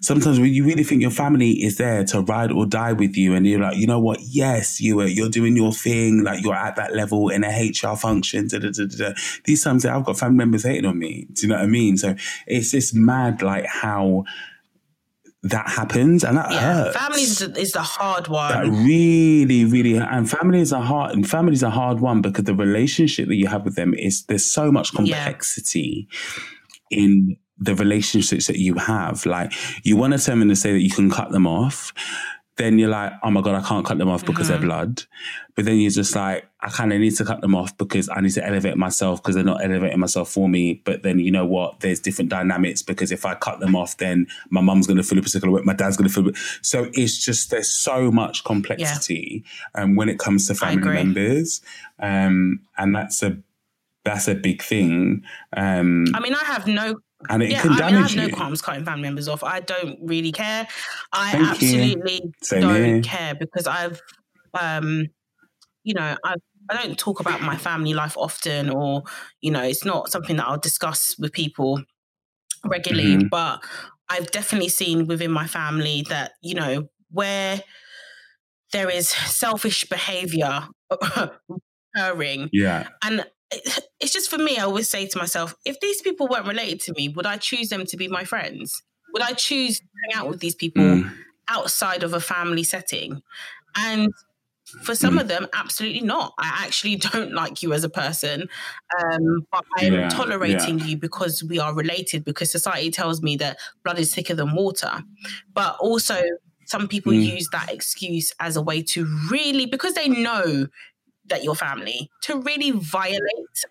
Sometimes 0.00 0.40
when 0.40 0.52
you 0.52 0.64
really 0.64 0.84
think 0.84 1.02
your 1.02 1.10
family 1.10 1.62
is 1.62 1.76
there 1.76 2.04
to 2.04 2.22
ride 2.22 2.50
or 2.52 2.64
die 2.66 2.92
with 2.92 3.16
you, 3.16 3.34
and 3.34 3.46
you're 3.46 3.60
like, 3.60 3.76
you 3.76 3.86
know 3.86 4.00
what? 4.00 4.18
Yes, 4.22 4.80
you 4.80 5.00
are. 5.00 5.06
You're 5.06 5.28
doing 5.28 5.56
your 5.56 5.72
thing. 5.72 6.24
Like 6.24 6.42
you're 6.42 6.54
at 6.54 6.76
that 6.76 6.94
level 6.94 7.28
in 7.28 7.44
a 7.44 7.48
HR 7.48 7.96
function. 7.96 8.48
Da, 8.48 8.58
da, 8.58 8.70
da, 8.70 9.12
These 9.44 9.62
times 9.62 9.84
I've 9.84 10.04
got 10.04 10.18
family 10.18 10.38
members 10.38 10.62
hating 10.62 10.86
on 10.86 10.98
me. 10.98 11.26
Do 11.32 11.42
you 11.42 11.48
know 11.48 11.56
what 11.56 11.64
I 11.64 11.68
mean? 11.68 11.96
So 11.98 12.14
it's 12.46 12.70
just 12.70 12.94
mad, 12.94 13.42
like 13.42 13.66
how 13.66 14.24
that 15.42 15.68
happens 15.68 16.22
and 16.22 16.36
that 16.36 16.50
yeah, 16.50 16.60
hurts. 16.60 16.96
Family 16.96 17.22
is, 17.22 17.72
the 17.72 17.82
hard 17.82 18.28
one. 18.28 18.52
That 18.52 18.66
really, 18.66 19.64
really, 19.64 19.96
and 19.96 20.30
family 20.30 20.60
is 20.60 20.72
a 20.72 20.80
hard, 20.80 21.14
and 21.14 21.28
family 21.28 21.54
is 21.54 21.62
a 21.62 21.70
hard 21.70 22.00
one 22.00 22.20
because 22.20 22.44
the 22.44 22.54
relationship 22.54 23.28
that 23.28 23.36
you 23.36 23.46
have 23.46 23.64
with 23.64 23.74
them 23.74 23.94
is 23.94 24.24
there's 24.24 24.44
so 24.44 24.70
much 24.70 24.94
complexity 24.94 26.08
yeah. 26.90 26.98
in 26.98 27.36
the 27.58 27.74
relationships 27.74 28.48
that 28.48 28.58
you 28.58 28.74
have. 28.74 29.24
Like 29.24 29.52
you 29.82 29.96
want 29.96 30.12
to 30.12 30.18
tell 30.18 30.36
them 30.36 30.48
to 30.48 30.56
say 30.56 30.72
that 30.72 30.80
you 30.80 30.90
can 30.90 31.10
cut 31.10 31.30
them 31.30 31.46
off, 31.46 31.94
then 32.56 32.78
you're 32.78 32.90
like, 32.90 33.12
oh 33.22 33.30
my 33.30 33.40
God, 33.40 33.54
I 33.54 33.66
can't 33.66 33.86
cut 33.86 33.96
them 33.96 34.10
off 34.10 34.26
because 34.26 34.48
mm-hmm. 34.48 34.60
they're 34.60 34.68
blood. 34.68 35.04
But 35.54 35.64
then 35.64 35.78
you're 35.78 35.90
just 35.90 36.14
like, 36.14 36.49
I 36.62 36.68
kind 36.68 36.92
of 36.92 37.00
need 37.00 37.16
to 37.16 37.24
cut 37.24 37.40
them 37.40 37.54
off 37.54 37.76
because 37.78 38.08
I 38.08 38.20
need 38.20 38.32
to 38.32 38.46
elevate 38.46 38.76
myself 38.76 39.22
because 39.22 39.34
they're 39.34 39.44
not 39.44 39.64
elevating 39.64 39.98
myself 39.98 40.30
for 40.30 40.48
me. 40.48 40.74
But 40.84 41.02
then 41.02 41.18
you 41.18 41.30
know 41.30 41.46
what? 41.46 41.80
There's 41.80 42.00
different 42.00 42.30
dynamics 42.30 42.82
because 42.82 43.12
if 43.12 43.24
I 43.24 43.34
cut 43.34 43.60
them 43.60 43.74
off, 43.74 43.96
then 43.96 44.26
my 44.50 44.60
mum's 44.60 44.86
going 44.86 44.98
to 44.98 45.02
feel 45.02 45.18
a 45.18 45.22
particular 45.22 45.52
way, 45.52 45.62
my 45.64 45.74
dad's 45.74 45.96
going 45.96 46.10
to 46.10 46.14
feel. 46.14 46.32
So 46.62 46.90
it's 46.92 47.18
just 47.18 47.50
there's 47.50 47.70
so 47.70 48.10
much 48.10 48.44
complexity 48.44 49.44
yeah. 49.74 49.82
um, 49.82 49.96
when 49.96 50.08
it 50.08 50.18
comes 50.18 50.46
to 50.48 50.54
family 50.54 50.92
members, 50.92 51.62
um, 51.98 52.60
and 52.76 52.94
that's 52.94 53.22
a 53.22 53.38
that's 54.04 54.28
a 54.28 54.34
big 54.34 54.62
thing. 54.62 55.22
Um, 55.56 56.06
I 56.14 56.20
mean, 56.20 56.34
I 56.34 56.44
have 56.44 56.66
no 56.66 57.00
and 57.28 57.42
it 57.42 57.50
yeah, 57.50 57.60
can 57.60 57.72
I 57.72 57.76
damage 57.78 57.92
mean, 57.92 57.98
I 57.98 58.02
have 58.02 58.14
you. 58.14 58.28
no 58.28 58.36
qualms 58.36 58.62
cutting 58.62 58.84
family 58.84 59.02
members 59.02 59.28
off. 59.28 59.44
I 59.44 59.60
don't 59.60 59.98
really 60.02 60.32
care. 60.32 60.66
I 61.12 61.32
Thank 61.32 61.48
absolutely 61.48 62.32
don't 62.48 62.84
here. 62.84 63.02
care 63.02 63.34
because 63.34 63.66
I've, 63.66 64.00
um, 64.58 65.06
you 65.84 65.94
know, 65.94 66.16
I 66.24 66.34
I 66.70 66.74
don't 66.74 66.98
talk 66.98 67.20
about 67.20 67.42
my 67.42 67.56
family 67.56 67.94
life 67.94 68.16
often, 68.16 68.70
or 68.70 69.02
you 69.40 69.50
know, 69.50 69.62
it's 69.62 69.84
not 69.84 70.10
something 70.10 70.36
that 70.36 70.46
I'll 70.46 70.58
discuss 70.58 71.16
with 71.18 71.32
people 71.32 71.82
regularly. 72.64 73.16
Mm-hmm. 73.16 73.28
But 73.28 73.64
I've 74.08 74.30
definitely 74.30 74.68
seen 74.68 75.06
within 75.06 75.30
my 75.30 75.46
family 75.46 76.04
that 76.08 76.32
you 76.42 76.54
know 76.54 76.88
where 77.10 77.62
there 78.72 78.88
is 78.88 79.08
selfish 79.08 79.84
behavior 79.88 80.68
occurring, 81.96 82.50
yeah, 82.52 82.88
and 83.02 83.24
it's 84.00 84.12
just 84.12 84.30
for 84.30 84.38
me, 84.38 84.58
I 84.58 84.62
always 84.62 84.88
say 84.88 85.06
to 85.06 85.18
myself, 85.18 85.54
if 85.64 85.80
these 85.80 86.00
people 86.02 86.28
weren't 86.28 86.46
related 86.46 86.80
to 86.82 86.92
me, 86.96 87.08
would 87.08 87.26
I 87.26 87.36
choose 87.36 87.68
them 87.68 87.84
to 87.86 87.96
be 87.96 88.06
my 88.06 88.24
friends? 88.24 88.82
Would 89.12 89.22
I 89.22 89.32
choose 89.32 89.80
to 89.80 89.86
hang 90.04 90.20
out 90.20 90.28
with 90.28 90.40
these 90.40 90.54
people 90.54 90.82
mm. 90.82 91.12
outside 91.48 92.04
of 92.04 92.14
a 92.14 92.20
family 92.20 92.62
setting? 92.62 93.22
And 93.76 94.12
for 94.82 94.94
some 94.94 95.16
mm. 95.16 95.20
of 95.20 95.28
them, 95.28 95.46
absolutely 95.52 96.00
not. 96.00 96.34
I 96.38 96.64
actually 96.64 96.96
don't 97.12 97.32
like 97.32 97.62
you 97.62 97.72
as 97.72 97.84
a 97.84 97.88
person, 97.88 98.48
um, 99.00 99.46
but 99.50 99.64
I'm 99.78 99.92
yeah, 99.92 100.08
tolerating 100.08 100.78
yeah. 100.78 100.86
you 100.86 100.96
because 100.96 101.42
we 101.42 101.58
are 101.58 101.74
related, 101.74 102.24
because 102.24 102.50
society 102.50 102.90
tells 102.90 103.22
me 103.22 103.36
that 103.36 103.58
blood 103.84 103.98
is 103.98 104.14
thicker 104.14 104.34
than 104.34 104.54
water. 104.54 105.02
But 105.52 105.76
also, 105.80 106.20
some 106.66 106.88
people 106.88 107.12
mm. 107.12 107.34
use 107.34 107.48
that 107.52 107.72
excuse 107.72 108.32
as 108.40 108.56
a 108.56 108.62
way 108.62 108.82
to 108.82 109.06
really, 109.30 109.66
because 109.66 109.94
they 109.94 110.08
know 110.08 110.66
that 111.26 111.44
your 111.44 111.54
family 111.54 112.10
to 112.22 112.40
really 112.40 112.72
violate 112.72 113.20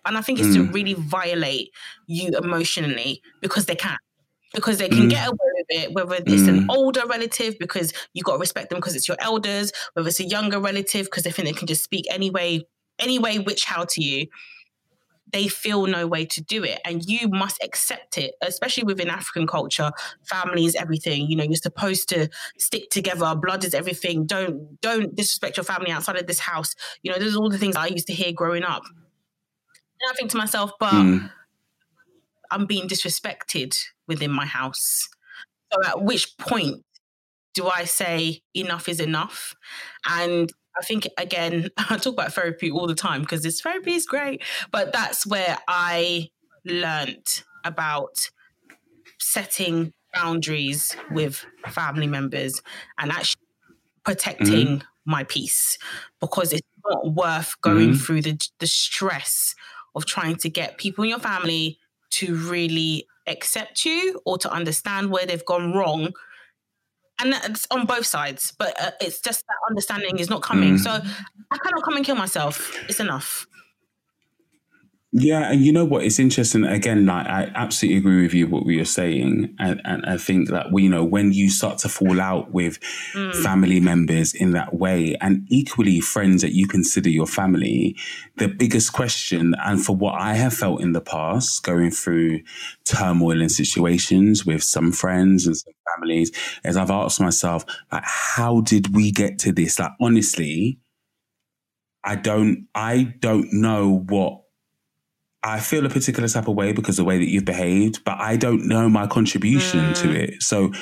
and 0.06 0.16
i 0.16 0.22
think 0.22 0.38
it's 0.38 0.48
mm. 0.48 0.54
to 0.54 0.72
really 0.72 0.94
violate 0.94 1.70
you 2.06 2.30
emotionally 2.42 3.22
because 3.40 3.66
they 3.66 3.74
can 3.74 3.96
because 4.54 4.78
they 4.78 4.88
can 4.88 5.06
mm. 5.06 5.10
get 5.10 5.28
away 5.28 5.49
it 5.70 5.92
whether 5.92 6.16
it's 6.16 6.42
mm. 6.42 6.48
an 6.48 6.66
older 6.70 7.06
relative 7.06 7.58
because 7.58 7.92
you 8.14 8.22
got 8.22 8.34
to 8.34 8.38
respect 8.38 8.70
them 8.70 8.78
because 8.78 8.96
it's 8.96 9.08
your 9.08 9.16
elders 9.20 9.72
whether 9.94 10.08
it's 10.08 10.20
a 10.20 10.24
younger 10.24 10.60
relative 10.60 11.06
because 11.06 11.22
they 11.22 11.30
think 11.30 11.46
they 11.46 11.54
can 11.54 11.66
just 11.66 11.84
speak 11.84 12.06
anyway 12.10 12.60
anyway 12.98 13.38
which 13.38 13.64
how 13.64 13.84
to 13.84 14.02
you 14.02 14.26
they 15.32 15.48
feel 15.48 15.86
no 15.86 16.06
way 16.06 16.24
to 16.26 16.42
do 16.42 16.64
it. 16.64 16.80
And 16.84 17.04
you 17.04 17.28
must 17.28 17.62
accept 17.62 18.18
it 18.18 18.34
especially 18.42 18.84
within 18.84 19.08
african 19.08 19.46
culture 19.46 19.90
family 20.24 20.64
is 20.64 20.74
everything. 20.74 21.28
You 21.30 21.36
know 21.36 21.44
you're 21.44 21.54
supposed 21.54 22.08
to 22.10 22.28
stick 22.58 22.90
together 22.90 23.34
blood 23.34 23.64
is 23.64 23.74
everything. 23.74 24.26
Don't 24.26 24.80
don't 24.80 25.14
disrespect 25.14 25.56
your 25.56 25.64
family 25.64 25.90
outside 25.90 26.16
of 26.16 26.26
this 26.26 26.40
house. 26.40 26.74
You 27.02 27.12
know 27.12 27.18
there's 27.18 27.36
all 27.36 27.50
the 27.50 27.58
things 27.58 27.76
i 27.76 27.86
used 27.86 28.06
to 28.08 28.12
hear 28.12 28.32
growing 28.32 28.64
up. 28.64 28.82
And 28.86 30.10
i 30.10 30.14
think 30.14 30.30
to 30.30 30.36
myself 30.36 30.72
but 30.80 30.92
mm. 30.92 31.30
i'm 32.50 32.66
being 32.66 32.88
disrespected 32.88 33.76
within 34.08 34.30
my 34.30 34.46
house 34.46 35.08
so 35.72 35.84
at 35.84 36.02
which 36.02 36.36
point 36.38 36.84
do 37.54 37.68
i 37.68 37.84
say 37.84 38.40
enough 38.54 38.88
is 38.88 39.00
enough 39.00 39.54
and 40.08 40.52
I 40.78 40.84
think 40.84 41.08
again, 41.18 41.68
I 41.76 41.96
talk 41.96 42.14
about 42.14 42.32
therapy 42.32 42.70
all 42.70 42.86
the 42.86 42.94
time 42.94 43.22
because 43.22 43.42
this 43.42 43.60
therapy 43.60 43.94
is 43.94 44.06
great, 44.06 44.42
but 44.70 44.92
that's 44.92 45.26
where 45.26 45.58
I 45.68 46.30
learned 46.64 47.42
about 47.64 48.30
setting 49.18 49.92
boundaries 50.14 50.96
with 51.10 51.44
family 51.68 52.06
members 52.06 52.62
and 52.98 53.12
actually 53.12 53.42
protecting 54.04 54.66
mm-hmm. 54.66 54.86
my 55.04 55.24
peace 55.24 55.78
because 56.20 56.52
it's 56.52 56.66
not 56.88 57.12
worth 57.12 57.60
going 57.60 57.90
mm-hmm. 57.90 57.98
through 57.98 58.22
the 58.22 58.48
the 58.58 58.66
stress 58.66 59.54
of 59.94 60.06
trying 60.06 60.36
to 60.36 60.48
get 60.48 60.78
people 60.78 61.04
in 61.04 61.10
your 61.10 61.18
family 61.18 61.78
to 62.10 62.34
really 62.36 63.06
accept 63.26 63.84
you 63.84 64.20
or 64.24 64.38
to 64.38 64.50
understand 64.50 65.10
where 65.10 65.26
they've 65.26 65.44
gone 65.44 65.72
wrong. 65.72 66.12
And 67.22 67.34
it's 67.44 67.66
on 67.70 67.84
both 67.84 68.06
sides 68.06 68.54
but 68.58 68.80
uh, 68.80 68.92
it's 69.00 69.20
just 69.20 69.46
that 69.46 69.56
understanding 69.68 70.18
is 70.18 70.30
not 70.30 70.42
coming. 70.42 70.76
Mm. 70.76 70.80
so 70.80 70.90
i 71.50 71.58
cannot 71.58 71.82
come 71.82 71.96
and 71.96 72.04
kill 72.04 72.16
myself. 72.16 72.74
It's 72.88 73.00
enough 73.00 73.46
Yeah, 75.12 75.50
and 75.50 75.64
you 75.64 75.72
know 75.72 75.84
what? 75.84 76.04
It's 76.04 76.20
interesting. 76.20 76.64
Again, 76.64 77.04
like 77.04 77.26
I 77.26 77.50
absolutely 77.56 77.98
agree 77.98 78.22
with 78.22 78.32
you 78.32 78.46
what 78.46 78.64
we 78.64 78.78
are 78.78 78.84
saying, 78.84 79.56
and, 79.58 79.80
and 79.84 80.06
I 80.06 80.16
think 80.16 80.50
that 80.50 80.70
we, 80.70 80.84
you 80.84 80.88
know, 80.88 81.02
when 81.02 81.32
you 81.32 81.50
start 81.50 81.78
to 81.78 81.88
fall 81.88 82.20
out 82.20 82.52
with 82.52 82.78
mm. 83.12 83.34
family 83.42 83.80
members 83.80 84.32
in 84.32 84.52
that 84.52 84.74
way, 84.74 85.16
and 85.20 85.44
equally 85.50 85.98
friends 85.98 86.42
that 86.42 86.52
you 86.52 86.68
consider 86.68 87.08
your 87.08 87.26
family, 87.26 87.96
the 88.36 88.46
biggest 88.46 88.92
question, 88.92 89.56
and 89.64 89.84
for 89.84 89.96
what 89.96 90.14
I 90.14 90.34
have 90.34 90.54
felt 90.54 90.80
in 90.80 90.92
the 90.92 91.00
past, 91.00 91.64
going 91.64 91.90
through 91.90 92.42
turmoil 92.84 93.40
and 93.40 93.50
situations 93.50 94.46
with 94.46 94.62
some 94.62 94.92
friends 94.92 95.44
and 95.44 95.56
some 95.56 95.74
families, 95.96 96.30
is 96.64 96.76
I've 96.76 96.88
asked 96.92 97.20
myself, 97.20 97.64
like, 97.90 98.04
how 98.06 98.60
did 98.60 98.94
we 98.94 99.10
get 99.10 99.40
to 99.40 99.50
this? 99.50 99.80
Like, 99.80 99.90
honestly, 100.00 100.78
I 102.04 102.14
don't, 102.14 102.68
I 102.76 103.14
don't 103.18 103.52
know 103.52 104.04
what 104.08 104.39
I 105.42 105.60
feel 105.60 105.86
a 105.86 105.88
particular 105.88 106.28
type 106.28 106.48
of 106.48 106.54
way 106.54 106.72
because 106.72 106.98
of 106.98 107.04
the 107.04 107.08
way 107.08 107.18
that 107.18 107.28
you've 107.28 107.44
behaved, 107.44 108.04
but 108.04 108.18
I 108.18 108.36
don't 108.36 108.66
know 108.66 108.88
my 108.88 109.06
contribution 109.06 109.80
mm. 109.80 109.96
to 110.02 110.10
it. 110.10 110.42
So 110.42 110.72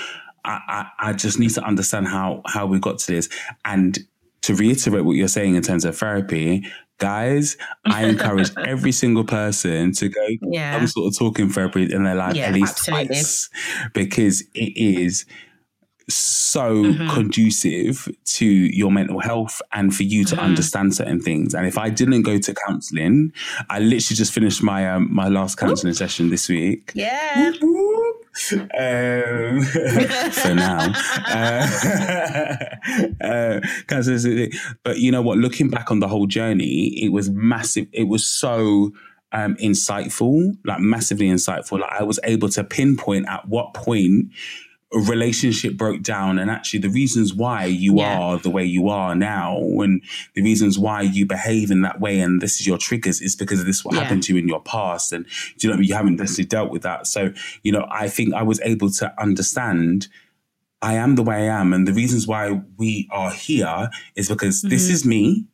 I, 0.44 0.60
I, 1.00 1.10
I 1.10 1.12
just 1.12 1.38
need 1.38 1.50
to 1.50 1.62
understand 1.62 2.08
how 2.08 2.42
how 2.46 2.66
we 2.66 2.80
got 2.80 2.98
to 2.98 3.12
this. 3.12 3.28
And 3.64 3.98
to 4.42 4.54
reiterate 4.54 5.04
what 5.04 5.12
you're 5.12 5.28
saying 5.28 5.54
in 5.54 5.62
terms 5.62 5.84
of 5.84 5.96
therapy, 5.96 6.66
guys, 6.98 7.56
I 7.84 8.06
encourage 8.06 8.50
every 8.66 8.92
single 8.92 9.24
person 9.24 9.92
to 9.92 10.08
go 10.08 10.26
yeah. 10.42 10.78
some 10.78 10.86
sort 10.88 11.06
of 11.08 11.18
talking 11.18 11.48
therapy 11.48 11.92
in 11.92 12.04
their 12.04 12.14
life 12.14 12.34
yeah, 12.34 12.46
at 12.46 12.54
least 12.54 12.78
absolutely. 12.78 13.06
twice 13.06 13.50
because 13.94 14.42
it 14.54 14.76
is 14.76 15.24
so 16.08 16.82
mm-hmm. 16.82 17.08
conducive 17.10 18.08
to 18.24 18.46
your 18.46 18.90
mental 18.90 19.20
health 19.20 19.60
and 19.72 19.94
for 19.94 20.02
you 20.04 20.24
to 20.24 20.34
mm-hmm. 20.34 20.44
understand 20.44 20.94
certain 20.94 21.20
things. 21.20 21.54
And 21.54 21.66
if 21.66 21.76
I 21.76 21.90
didn't 21.90 22.22
go 22.22 22.38
to 22.38 22.54
counseling, 22.66 23.32
I 23.68 23.78
literally 23.78 24.16
just 24.16 24.32
finished 24.32 24.62
my 24.62 24.88
um, 24.90 25.12
my 25.12 25.28
last 25.28 25.56
counseling 25.58 25.94
session 25.94 26.30
this 26.30 26.48
week. 26.48 26.92
Yeah. 26.94 27.52
Um, 28.52 29.62
for 30.32 30.54
now, 30.54 30.92
uh, 31.26 31.66
uh, 33.24 33.60
but 34.84 34.98
you 34.98 35.10
know 35.10 35.22
what? 35.22 35.38
Looking 35.38 35.68
back 35.68 35.90
on 35.90 35.98
the 35.98 36.06
whole 36.06 36.26
journey, 36.26 37.02
it 37.02 37.10
was 37.10 37.30
massive. 37.30 37.88
It 37.92 38.04
was 38.04 38.24
so 38.24 38.92
um, 39.32 39.56
insightful, 39.56 40.56
like 40.64 40.80
massively 40.80 41.26
insightful. 41.26 41.80
Like 41.80 41.92
I 41.92 42.04
was 42.04 42.20
able 42.22 42.48
to 42.50 42.62
pinpoint 42.64 43.26
at 43.28 43.48
what 43.48 43.74
point 43.74 44.30
a 44.92 44.98
relationship 44.98 45.76
broke 45.76 46.02
down 46.02 46.38
and 46.38 46.50
actually 46.50 46.80
the 46.80 46.88
reasons 46.88 47.34
why 47.34 47.64
you 47.64 47.98
yeah. 47.98 48.18
are 48.18 48.38
the 48.38 48.48
way 48.48 48.64
you 48.64 48.88
are 48.88 49.14
now 49.14 49.58
and 49.58 50.02
the 50.34 50.42
reasons 50.42 50.78
why 50.78 51.02
you 51.02 51.26
behave 51.26 51.70
in 51.70 51.82
that 51.82 52.00
way 52.00 52.20
and 52.20 52.40
this 52.40 52.58
is 52.58 52.66
your 52.66 52.78
triggers 52.78 53.20
is 53.20 53.36
because 53.36 53.60
of 53.60 53.66
this 53.66 53.84
what 53.84 53.94
yeah. 53.94 54.02
happened 54.02 54.22
to 54.22 54.32
you 54.32 54.38
in 54.38 54.48
your 54.48 54.62
past 54.62 55.12
and 55.12 55.26
you 55.58 55.70
know 55.70 55.78
you 55.78 55.94
haven't 55.94 56.16
necessarily 56.16 56.48
dealt 56.48 56.70
with 56.70 56.82
that 56.82 57.06
so 57.06 57.30
you 57.62 57.70
know 57.70 57.86
i 57.90 58.08
think 58.08 58.32
i 58.32 58.42
was 58.42 58.60
able 58.62 58.90
to 58.90 59.12
understand 59.20 60.08
i 60.80 60.94
am 60.94 61.16
the 61.16 61.22
way 61.22 61.50
i 61.50 61.60
am 61.60 61.74
and 61.74 61.86
the 61.86 61.92
reasons 61.92 62.26
why 62.26 62.58
we 62.78 63.06
are 63.12 63.30
here 63.30 63.90
is 64.16 64.28
because 64.30 64.60
mm-hmm. 64.60 64.70
this 64.70 64.88
is 64.88 65.04
me 65.04 65.44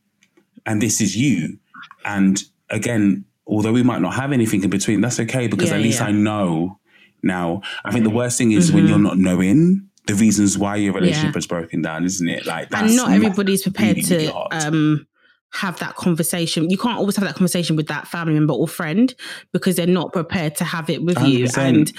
and 0.64 0.80
this 0.80 1.00
is 1.00 1.16
you 1.16 1.58
and 2.04 2.44
again 2.70 3.24
although 3.48 3.72
we 3.72 3.82
might 3.82 4.00
not 4.00 4.14
have 4.14 4.30
anything 4.30 4.62
in 4.62 4.70
between 4.70 5.00
that's 5.00 5.18
okay 5.18 5.48
because 5.48 5.70
yeah, 5.70 5.76
at 5.76 5.82
least 5.82 6.00
i 6.00 6.12
know 6.12 6.78
now. 7.24 7.62
I 7.84 7.92
think 7.92 8.04
the 8.04 8.10
worst 8.10 8.38
thing 8.38 8.52
is 8.52 8.68
mm-hmm. 8.68 8.76
when 8.76 8.88
you're 8.88 8.98
not 8.98 9.18
knowing 9.18 9.88
the 10.06 10.14
reasons 10.14 10.58
why 10.58 10.76
your 10.76 10.92
relationship 10.92 11.30
yeah. 11.30 11.38
has 11.38 11.46
broken 11.46 11.82
down, 11.82 12.04
isn't 12.04 12.28
it? 12.28 12.46
Like, 12.46 12.68
and 12.72 12.94
not 12.94 13.10
everybody's 13.10 13.62
prepared 13.62 13.96
really 13.96 14.26
to 14.26 14.66
um, 14.66 15.06
have 15.54 15.78
that 15.78 15.94
conversation. 15.94 16.68
You 16.68 16.76
can't 16.76 16.98
always 16.98 17.16
have 17.16 17.24
that 17.24 17.36
conversation 17.36 17.76
with 17.76 17.86
that 17.86 18.08
family 18.08 18.34
member 18.34 18.54
or 18.54 18.66
friend 18.66 19.14
because 19.52 19.76
they're 19.76 19.86
not 19.86 20.12
prepared 20.12 20.56
to 20.56 20.64
have 20.64 20.90
it 20.90 21.04
with 21.04 21.16
100%. 21.16 21.28
you. 21.28 21.48
And 21.56 21.92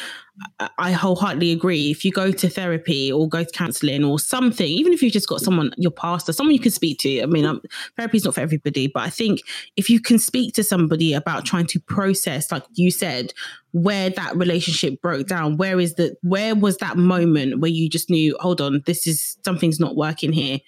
I 0.77 0.91
wholeheartedly 0.91 1.53
agree. 1.53 1.89
If 1.89 2.03
you 2.03 2.11
go 2.11 2.31
to 2.33 2.49
therapy 2.49 3.09
or 3.09 3.29
go 3.29 3.45
to 3.45 3.51
counseling 3.51 4.03
or 4.03 4.19
something, 4.19 4.67
even 4.67 4.91
if 4.91 5.01
you've 5.01 5.13
just 5.13 5.29
got 5.29 5.39
someone, 5.39 5.71
your 5.77 5.91
pastor, 5.91 6.33
someone 6.33 6.53
you 6.53 6.59
can 6.59 6.71
speak 6.71 6.99
to. 6.99 7.21
I 7.21 7.27
mean, 7.27 7.45
um, 7.45 7.61
therapy 7.95 8.17
is 8.17 8.25
not 8.25 8.35
for 8.35 8.41
everybody, 8.41 8.87
but 8.87 9.03
I 9.03 9.09
think 9.09 9.39
if 9.77 9.89
you 9.89 10.01
can 10.01 10.19
speak 10.19 10.53
to 10.55 10.63
somebody 10.63 11.13
about 11.13 11.45
trying 11.45 11.67
to 11.67 11.79
process, 11.79 12.51
like 12.51 12.63
you 12.73 12.91
said, 12.91 13.33
where 13.71 14.09
that 14.09 14.35
relationship 14.35 15.01
broke 15.01 15.27
down, 15.27 15.55
where 15.55 15.79
is 15.79 15.95
the, 15.95 16.17
where 16.23 16.55
was 16.55 16.75
that 16.77 16.97
moment 16.97 17.61
where 17.61 17.71
you 17.71 17.89
just 17.89 18.09
knew, 18.09 18.35
hold 18.41 18.59
on, 18.59 18.81
this 18.85 19.07
is 19.07 19.37
something's 19.45 19.79
not 19.79 19.95
working 19.95 20.33
here. 20.33 20.59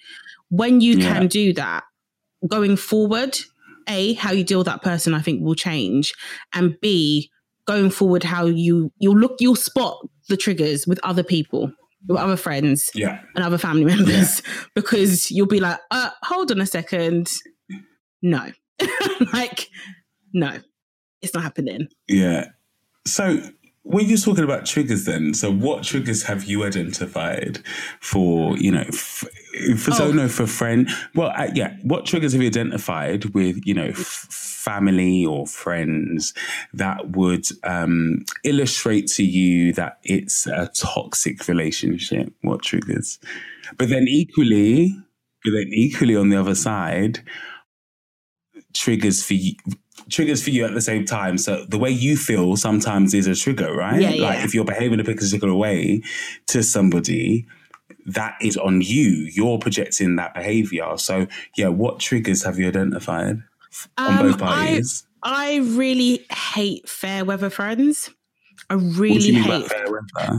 When 0.48 0.80
you 0.80 0.96
yeah. 0.96 1.12
can 1.12 1.26
do 1.26 1.52
that, 1.52 1.84
going 2.46 2.76
forward, 2.76 3.38
a 3.88 4.14
how 4.14 4.32
you 4.32 4.44
deal 4.44 4.58
with 4.58 4.66
that 4.66 4.82
person, 4.82 5.14
I 5.14 5.20
think 5.20 5.42
will 5.42 5.54
change, 5.54 6.12
and 6.52 6.76
b 6.80 7.30
going 7.66 7.90
forward 7.90 8.24
how 8.24 8.46
you 8.46 8.90
you'll 8.98 9.18
look 9.18 9.36
you'll 9.40 9.54
spot 9.54 9.98
the 10.28 10.36
triggers 10.36 10.86
with 10.86 10.98
other 11.02 11.22
people 11.22 11.70
with 12.06 12.16
other 12.16 12.36
friends 12.36 12.90
yeah. 12.94 13.20
and 13.34 13.44
other 13.44 13.58
family 13.58 13.84
members. 13.84 14.40
Yeah. 14.40 14.64
because 14.74 15.30
you'll 15.30 15.46
be 15.46 15.60
like 15.60 15.78
uh, 15.90 16.10
hold 16.22 16.50
on 16.50 16.60
a 16.60 16.66
second. 16.66 17.30
No. 18.22 18.50
Like 19.32 19.68
no. 20.32 20.60
It's 21.20 21.34
not 21.34 21.42
happening. 21.42 21.88
Yeah. 22.06 22.50
So 23.06 23.42
when 23.82 24.06
you're 24.06 24.18
talking 24.18 24.44
about 24.44 24.66
triggers 24.66 25.06
then 25.06 25.34
so 25.34 25.50
what 25.50 25.82
triggers 25.82 26.22
have 26.22 26.44
you 26.44 26.62
identified 26.64 27.58
for 28.00 28.56
you 28.58 28.70
know 28.70 28.84
f- 28.86 29.24
for 29.76 29.92
oh. 29.92 29.94
so 29.94 30.12
no 30.12 30.28
for 30.28 30.46
friend 30.46 30.88
well 31.14 31.32
uh, 31.36 31.48
yeah 31.54 31.76
what 31.82 32.04
triggers 32.04 32.32
have 32.32 32.42
you 32.42 32.48
identified 32.48 33.24
with 33.26 33.64
you 33.66 33.74
know 33.74 33.86
f- 33.86 34.48
family 34.68 35.24
or 35.24 35.46
friends 35.46 36.34
that 36.74 37.10
would 37.12 37.46
um, 37.64 38.24
illustrate 38.44 39.06
to 39.06 39.24
you 39.24 39.72
that 39.72 39.98
it's 40.04 40.46
a 40.46 40.70
toxic 40.74 41.48
relationship? 41.48 42.32
What 42.42 42.62
triggers? 42.62 43.18
But 43.78 43.88
then 43.88 44.06
equally, 44.06 44.94
but 45.42 45.52
then 45.52 45.68
equally 45.72 46.16
on 46.16 46.28
the 46.28 46.36
other 46.36 46.54
side, 46.54 47.20
triggers 48.74 49.24
for 49.24 49.34
you 49.34 49.54
triggers 50.10 50.42
for 50.42 50.50
you 50.50 50.64
at 50.64 50.74
the 50.74 50.80
same 50.80 51.04
time. 51.04 51.38
So 51.38 51.64
the 51.66 51.78
way 51.78 51.90
you 51.90 52.16
feel 52.16 52.56
sometimes 52.56 53.14
is 53.14 53.26
a 53.26 53.34
trigger, 53.34 53.74
right? 53.74 54.00
Yeah, 54.00 54.22
like 54.22 54.44
if 54.44 54.54
you're 54.54 54.64
behaving 54.64 55.00
a 55.00 55.04
particular 55.04 55.54
way 55.54 56.02
to 56.48 56.62
somebody, 56.62 57.46
that 58.08 58.36
is 58.40 58.56
on 58.56 58.80
you. 58.80 59.30
You're 59.32 59.58
projecting 59.58 60.16
that 60.16 60.34
behavior. 60.34 60.96
So 60.96 61.26
yeah, 61.56 61.68
what 61.68 62.00
triggers 62.00 62.44
have 62.44 62.58
you 62.58 62.68
identified? 62.68 63.42
on 63.96 64.18
um, 64.18 64.18
both 64.18 64.38
parties? 64.38 65.06
I, 65.22 65.54
I 65.54 65.56
really 65.58 66.26
hate 66.30 66.88
fair 66.88 67.24
weather 67.24 67.50
friends. 67.50 68.10
I 68.70 68.74
really 68.74 69.32
hate. 69.32 69.70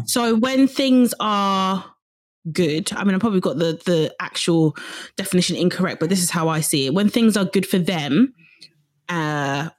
So 0.06 0.36
when 0.36 0.68
things 0.68 1.14
are 1.20 1.84
good, 2.52 2.92
I 2.94 3.04
mean, 3.04 3.16
I 3.16 3.18
probably 3.18 3.40
got 3.40 3.58
the 3.58 3.82
the 3.86 4.14
actual 4.20 4.76
definition 5.16 5.56
incorrect, 5.56 6.00
but 6.00 6.10
this 6.10 6.22
is 6.22 6.30
how 6.30 6.48
I 6.48 6.62
see 6.62 6.88
it. 6.88 6.94
When 6.94 7.10
things 7.10 7.36
are 7.38 7.46
good 7.46 7.66
for 7.66 7.80
them, 7.80 8.34
uh, 9.08 9.70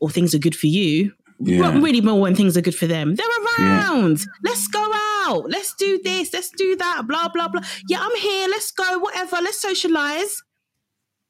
or 0.00 0.10
things 0.10 0.34
are 0.34 0.38
good 0.38 0.56
for 0.56 0.68
you, 0.68 1.12
yeah. 1.40 1.60
Well, 1.60 1.80
really 1.80 2.00
more 2.00 2.20
when 2.20 2.34
things 2.34 2.56
are 2.56 2.60
good 2.60 2.74
for 2.74 2.86
them. 2.86 3.14
They're 3.14 3.26
around. 3.60 4.18
Yeah. 4.18 4.24
Let's 4.42 4.66
go 4.66 4.87
out. 5.28 5.50
Let's 5.50 5.74
do 5.74 6.00
this. 6.02 6.32
Let's 6.32 6.50
do 6.50 6.76
that. 6.76 7.06
Blah 7.06 7.28
blah 7.28 7.48
blah. 7.48 7.62
Yeah, 7.88 7.98
I'm 8.00 8.16
here. 8.16 8.48
Let's 8.48 8.70
go. 8.72 8.98
Whatever. 8.98 9.36
Let's 9.36 9.60
socialize 9.60 10.42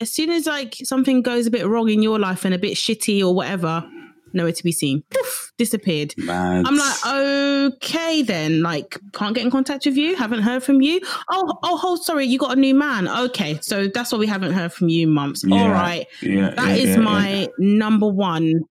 as 0.01 0.13
soon 0.13 0.31
as 0.31 0.47
like 0.47 0.77
something 0.85 1.23
goes 1.23 1.47
a 1.47 1.51
bit 1.51 1.67
wrong 1.67 1.89
in 1.89 2.03
your 2.03 2.19
life 2.19 2.45
and 2.45 2.55
a 2.55 2.59
bit 2.59 2.75
shitty 2.75 3.21
or 3.21 3.35
whatever, 3.35 3.85
nowhere 4.33 4.53
to 4.53 4.63
be 4.63 4.73
seen. 4.73 5.03
Poof, 5.11 5.53
disappeared. 5.59 6.15
Mad. 6.17 6.65
I'm 6.67 6.77
like, 6.77 7.75
okay 7.75 8.23
then. 8.23 8.63
Like, 8.63 8.99
can't 9.13 9.35
get 9.35 9.45
in 9.45 9.51
contact 9.51 9.87
with 9.87 9.97
you. 9.97 10.15
Haven't 10.15 10.43
heard 10.43 10.63
from 10.63 10.81
you. 10.81 11.01
Oh, 11.31 11.59
oh, 11.63 11.81
oh, 11.83 11.97
sorry, 11.97 12.27
you 12.27 12.39
got 12.39 12.57
a 12.57 12.61
new 12.61 12.75
man. 12.75 13.09
Okay, 13.09 13.59
so 13.61 13.89
that's 13.93 14.13
why 14.13 14.19
we 14.19 14.27
haven't 14.27 14.53
heard 14.53 14.73
from 14.73 14.89
you, 14.89 15.07
mumps. 15.09 15.45
Yeah. 15.45 15.63
All 15.63 15.71
right, 15.71 16.07
yeah, 16.23 16.51
that 16.51 16.77
yeah, 16.79 16.85
is 16.85 16.97
my 16.97 17.49
number 17.59 18.09
one. 18.09 18.63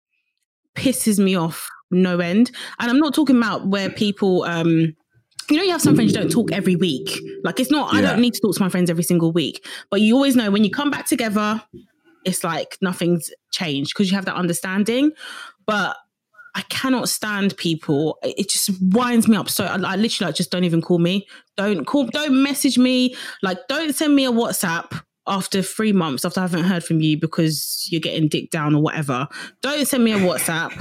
Pisses 0.75 1.17
me 1.17 1.35
off 1.35 1.67
no 1.89 2.19
end, 2.19 2.51
and 2.79 2.91
I'm 2.91 2.99
not 2.99 3.15
talking 3.15 3.35
about 3.35 3.67
where 3.67 3.89
people 3.89 4.43
um 4.43 4.95
you 5.49 5.57
know, 5.57 5.63
you 5.63 5.71
have 5.71 5.81
some 5.81 5.95
friends 5.95 6.13
you 6.13 6.17
don't 6.19 6.31
talk 6.31 6.51
every 6.51 6.75
week. 6.75 7.19
Like 7.43 7.59
it's 7.59 7.71
not, 7.71 7.93
yeah. 7.93 7.99
I 7.99 8.01
don't 8.01 8.19
need 8.19 8.33
to 8.33 8.41
talk 8.41 8.55
to 8.55 8.61
my 8.61 8.69
friends 8.69 8.89
every 8.89 9.03
single 9.03 9.31
week. 9.31 9.65
But 9.89 10.01
you 10.01 10.15
always 10.15 10.35
know 10.35 10.51
when 10.51 10.63
you 10.63 10.71
come 10.71 10.91
back 10.91 11.05
together, 11.05 11.61
it's 12.25 12.43
like 12.43 12.77
nothing's 12.81 13.31
changed 13.51 13.93
because 13.93 14.11
you 14.11 14.15
have 14.15 14.25
that 14.25 14.35
understanding. 14.35 15.11
But 15.65 15.95
I 16.55 16.61
cannot 16.69 17.07
stand 17.07 17.55
people. 17.57 18.17
It 18.23 18.49
just 18.49 18.71
winds 18.81 19.27
me 19.27 19.37
up. 19.37 19.49
So 19.49 19.65
I, 19.65 19.75
I 19.75 19.95
literally 19.95 20.29
like, 20.29 20.35
just 20.35 20.51
don't 20.51 20.63
even 20.63 20.81
call 20.81 20.99
me. 20.99 21.27
Don't 21.55 21.85
call, 21.85 22.05
don't 22.07 22.41
message 22.41 22.77
me. 22.77 23.15
Like, 23.43 23.59
don't 23.67 23.93
send 23.95 24.15
me 24.15 24.25
a 24.25 24.31
WhatsApp 24.31 25.01
after 25.27 25.61
three 25.61 25.91
months 25.91 26.25
after 26.25 26.39
I 26.39 26.43
haven't 26.43 26.63
heard 26.63 26.83
from 26.83 26.99
you 26.99 27.19
because 27.19 27.87
you're 27.91 28.01
getting 28.01 28.27
dick 28.27 28.49
down 28.49 28.73
or 28.73 28.81
whatever. 28.81 29.27
Don't 29.61 29.87
send 29.87 30.03
me 30.03 30.13
a 30.13 30.17
WhatsApp. 30.17 30.71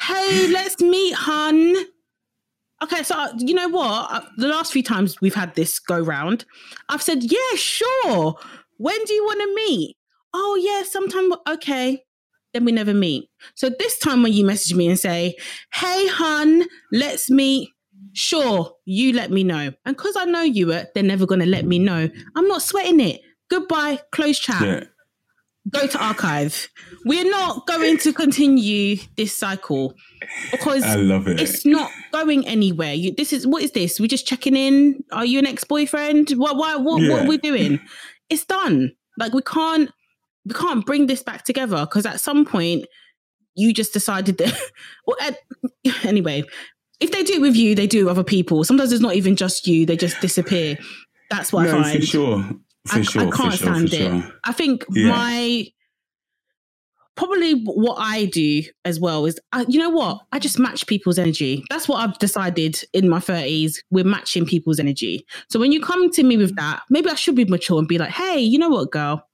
hey, 0.00 0.48
let's 0.48 0.80
meet, 0.80 1.14
hun. 1.14 1.76
Okay, 2.82 3.02
so 3.02 3.14
uh, 3.16 3.32
you 3.38 3.54
know 3.54 3.68
what? 3.68 4.10
Uh, 4.10 4.20
the 4.36 4.48
last 4.48 4.72
few 4.72 4.82
times 4.82 5.20
we've 5.20 5.34
had 5.34 5.54
this 5.54 5.78
go 5.78 5.98
round, 5.98 6.44
I've 6.88 7.02
said, 7.02 7.22
"Yeah, 7.22 7.56
sure. 7.56 8.36
When 8.78 9.04
do 9.04 9.14
you 9.14 9.24
want 9.24 9.40
to 9.40 9.54
meet?" 9.54 9.96
Oh, 10.34 10.58
yeah, 10.60 10.82
sometime. 10.82 11.32
Okay. 11.48 12.02
then 12.52 12.64
we 12.64 12.72
never 12.72 12.94
meet. 12.94 13.28
So 13.54 13.68
this 13.78 13.98
time 13.98 14.22
when 14.22 14.32
you 14.32 14.44
message 14.44 14.74
me 14.74 14.88
and 14.88 14.98
say, 14.98 15.36
"Hey, 15.74 16.08
hun, 16.08 16.64
let's 16.92 17.30
meet," 17.30 17.70
sure, 18.12 18.72
you 18.84 19.12
let 19.12 19.30
me 19.30 19.44
know, 19.44 19.72
and 19.84 19.96
because 19.96 20.16
I 20.16 20.24
know 20.24 20.42
you, 20.42 20.72
it, 20.72 20.88
they're 20.94 21.02
never 21.02 21.26
going 21.26 21.40
to 21.40 21.46
let 21.46 21.64
me 21.66 21.78
know. 21.78 22.08
I'm 22.34 22.48
not 22.48 22.62
sweating 22.62 23.00
it. 23.00 23.20
Goodbye, 23.50 24.00
close 24.12 24.38
chat. 24.38 24.62
Yeah 24.62 24.84
go 25.70 25.86
to 25.86 26.02
archive. 26.02 26.68
We're 27.04 27.28
not 27.28 27.66
going 27.66 27.98
to 27.98 28.12
continue 28.12 28.96
this 29.16 29.36
cycle 29.36 29.94
because 30.50 30.82
I 30.82 30.96
love 30.96 31.28
it. 31.28 31.40
It's 31.40 31.66
not 31.66 31.90
going 32.12 32.46
anywhere. 32.46 32.94
You, 32.94 33.12
this 33.12 33.32
is 33.32 33.46
what 33.46 33.62
is 33.62 33.72
this? 33.72 34.00
We're 34.00 34.06
just 34.06 34.26
checking 34.26 34.56
in. 34.56 35.02
Are 35.12 35.24
you 35.24 35.38
an 35.38 35.46
ex 35.46 35.64
boyfriend? 35.64 36.30
What? 36.30 36.56
Why? 36.56 36.76
What? 36.76 37.02
Yeah. 37.02 37.12
What 37.12 37.24
are 37.24 37.28
we 37.28 37.38
doing? 37.38 37.80
It's 38.28 38.44
done. 38.44 38.90
Like 39.16 39.32
we 39.34 39.42
can't. 39.42 39.88
We 40.46 40.54
can't 40.54 40.84
bring 40.84 41.06
this 41.06 41.22
back 41.22 41.44
together 41.44 41.86
because 41.86 42.06
at 42.06 42.20
some 42.20 42.44
point 42.44 42.86
you 43.54 43.72
just 43.72 43.92
decided 43.92 44.38
that. 44.38 44.52
well, 45.06 45.16
at, 45.20 45.38
anyway, 46.04 46.42
if 46.98 47.12
they 47.12 47.22
do 47.22 47.34
it 47.34 47.40
with 47.40 47.54
you, 47.54 47.76
they 47.76 47.86
do 47.86 48.06
with 48.06 48.10
other 48.10 48.24
people. 48.24 48.64
Sometimes 48.64 48.90
it's 48.90 49.00
not 49.00 49.14
even 49.14 49.36
just 49.36 49.68
you; 49.68 49.86
they 49.86 49.96
just 49.96 50.20
disappear. 50.20 50.76
That's 51.30 51.52
what 51.52 51.66
no, 51.66 51.78
I 51.78 51.82
find. 51.82 52.00
For 52.00 52.06
sure. 52.06 52.50
For 52.86 52.98
I, 52.98 53.02
sure, 53.02 53.22
I 53.22 53.36
can't 53.36 53.54
sure, 53.54 53.74
stand 53.74 53.92
it. 53.92 53.98
Sure. 53.98 54.32
I 54.44 54.52
think 54.52 54.84
yeah. 54.90 55.08
my 55.08 55.66
probably 57.16 57.62
what 57.64 57.96
I 57.98 58.26
do 58.26 58.62
as 58.84 59.00
well 59.00 59.24
is, 59.24 59.40
uh, 59.52 59.64
you 59.68 59.80
know 59.80 59.90
what? 59.90 60.20
I 60.32 60.38
just 60.38 60.58
match 60.58 60.86
people's 60.86 61.18
energy. 61.18 61.64
That's 61.70 61.88
what 61.88 61.96
I've 61.96 62.18
decided 62.18 62.82
in 62.92 63.08
my 63.08 63.18
30s. 63.18 63.76
We're 63.90 64.04
matching 64.04 64.46
people's 64.46 64.78
energy. 64.78 65.26
So 65.48 65.58
when 65.58 65.72
you 65.72 65.80
come 65.80 66.10
to 66.10 66.22
me 66.22 66.36
with 66.36 66.54
that, 66.56 66.82
maybe 66.90 67.08
I 67.08 67.14
should 67.14 67.34
be 67.34 67.46
mature 67.46 67.78
and 67.78 67.88
be 67.88 67.98
like, 67.98 68.10
hey, 68.10 68.38
you 68.38 68.58
know 68.58 68.68
what, 68.68 68.92
girl? 68.92 69.26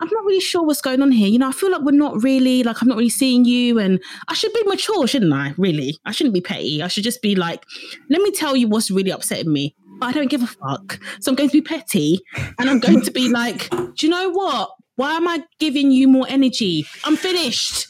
I'm 0.00 0.08
not 0.12 0.24
really 0.24 0.40
sure 0.40 0.64
what's 0.64 0.80
going 0.80 1.02
on 1.02 1.10
here. 1.10 1.26
You 1.26 1.40
know, 1.40 1.48
I 1.48 1.52
feel 1.52 1.72
like 1.72 1.82
we're 1.82 1.90
not 1.90 2.22
really, 2.22 2.62
like, 2.62 2.80
I'm 2.80 2.86
not 2.86 2.96
really 2.96 3.10
seeing 3.10 3.44
you. 3.44 3.80
And 3.80 4.00
I 4.28 4.34
should 4.34 4.52
be 4.52 4.62
mature, 4.64 5.08
shouldn't 5.08 5.32
I? 5.32 5.54
Really? 5.58 5.98
I 6.04 6.12
shouldn't 6.12 6.34
be 6.34 6.40
petty. 6.40 6.80
I 6.80 6.86
should 6.86 7.02
just 7.02 7.20
be 7.20 7.34
like, 7.34 7.64
let 8.08 8.22
me 8.22 8.30
tell 8.30 8.54
you 8.54 8.68
what's 8.68 8.92
really 8.92 9.10
upsetting 9.10 9.52
me. 9.52 9.74
I 10.00 10.12
don't 10.12 10.30
give 10.30 10.42
a 10.42 10.46
fuck. 10.46 11.00
So 11.20 11.30
I'm 11.30 11.36
going 11.36 11.48
to 11.48 11.52
be 11.52 11.62
petty 11.62 12.20
and 12.58 12.70
I'm 12.70 12.80
going 12.80 13.02
to 13.02 13.10
be 13.10 13.28
like, 13.32 13.70
do 13.70 14.06
you 14.06 14.08
know 14.08 14.30
what? 14.30 14.70
Why 14.96 15.12
am 15.12 15.28
I 15.28 15.44
giving 15.58 15.90
you 15.90 16.08
more 16.08 16.26
energy? 16.28 16.86
I'm 17.04 17.16
finished. 17.16 17.86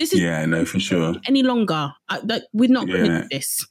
This 0.00 0.12
is 0.12 0.20
yeah, 0.20 0.44
no, 0.46 0.64
for 0.64 0.78
sure. 0.78 1.14
Any 1.26 1.42
longer? 1.42 1.92
I, 2.08 2.18
like, 2.20 2.42
we're 2.52 2.70
not 2.70 2.88
yeah. 2.88 2.96
going 2.96 3.10
to 3.10 3.22
do 3.22 3.28
this. 3.30 3.66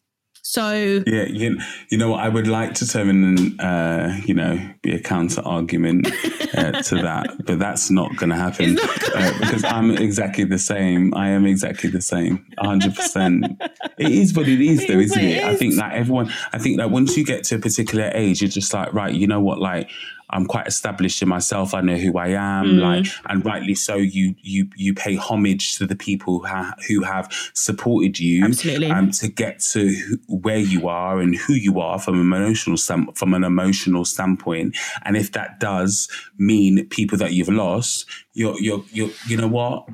So 0.50 1.04
yeah, 1.06 1.26
you, 1.26 1.60
you 1.90 1.98
know 1.98 2.12
what? 2.12 2.22
I 2.22 2.30
would 2.30 2.48
like 2.48 2.74
to 2.76 2.88
turn 2.88 3.10
and 3.10 3.60
uh, 3.60 4.16
you 4.24 4.34
know 4.34 4.58
be 4.82 4.96
a 4.96 5.00
counter 5.00 5.42
argument 5.42 6.08
uh, 6.56 6.82
to 6.84 6.96
that, 7.02 7.36
but 7.46 7.60
that's 7.60 7.92
not 7.92 8.16
going 8.16 8.30
to 8.30 8.38
happen 8.38 8.80
uh, 8.80 9.34
because 9.42 9.66
I'm 9.66 9.92
exactly 9.92 10.46
the 10.46 10.58
same. 10.58 11.14
I 11.16 11.32
am 11.32 11.46
exactly 11.46 11.90
the 11.90 12.02
same, 12.02 12.46
hundred 12.60 12.96
percent. 12.96 13.62
It 13.98 14.10
is 14.10 14.34
what 14.36 14.48
it 14.48 14.62
is, 14.62 14.88
though, 14.88 15.00
isn't 15.00 15.22
it? 15.22 15.44
I 15.44 15.54
think 15.58 15.76
that 15.76 15.92
everyone. 15.92 16.32
I 16.54 16.60
think 16.60 16.78
that 16.78 16.92
once 16.92 17.18
you 17.18 17.26
get 17.26 17.44
to 17.46 17.56
a 17.56 17.60
particular 17.60 18.10
age, 18.14 18.42
you're 18.42 18.50
just 18.50 18.74
like, 18.74 18.94
right, 18.94 19.14
you 19.14 19.28
know 19.28 19.42
what? 19.42 19.60
Like, 19.60 19.90
I'm 20.30 20.46
quite 20.46 20.68
established 20.68 21.22
in 21.22 21.30
myself. 21.30 21.74
I 21.74 21.82
know 21.82 21.96
who 21.96 22.18
I 22.18 22.30
am, 22.30 22.66
mm. 22.66 22.82
like, 22.82 23.06
and 23.30 23.46
rightly 23.46 23.76
so. 23.76 23.96
You 23.96 24.36
you 24.42 24.70
you 24.76 24.94
pay 24.94 25.16
homage 25.16 25.74
to 25.74 25.88
the 25.88 25.96
people 25.96 26.40
who, 26.40 26.48
ha- 26.48 26.76
who 26.88 27.04
have 27.04 27.32
supported 27.54 28.20
you, 28.20 28.44
absolutely, 28.44 28.92
um, 28.92 29.12
to 29.12 29.30
get 29.30 29.60
to 29.72 30.20
where 30.28 30.58
you 30.58 30.88
are 30.88 31.20
and 31.20 31.36
who 31.36 31.54
you 31.54 31.80
are 31.80 32.00
from 32.00 32.16
an 32.16 32.22
emotional 32.22 32.78
from 33.16 33.34
an 33.34 33.44
emotional 33.44 34.04
standpoint. 34.04 34.76
And 35.06 35.16
if 35.16 35.32
that 35.32 35.60
does 35.60 36.10
mean 36.38 36.88
people 36.90 37.18
that 37.20 37.34
you've 37.34 37.50
lost, 37.50 38.06
you're 38.34 38.60
you're 38.60 38.84
you're 38.92 39.12
you 39.28 39.38
know 39.38 39.48
what 39.48 39.88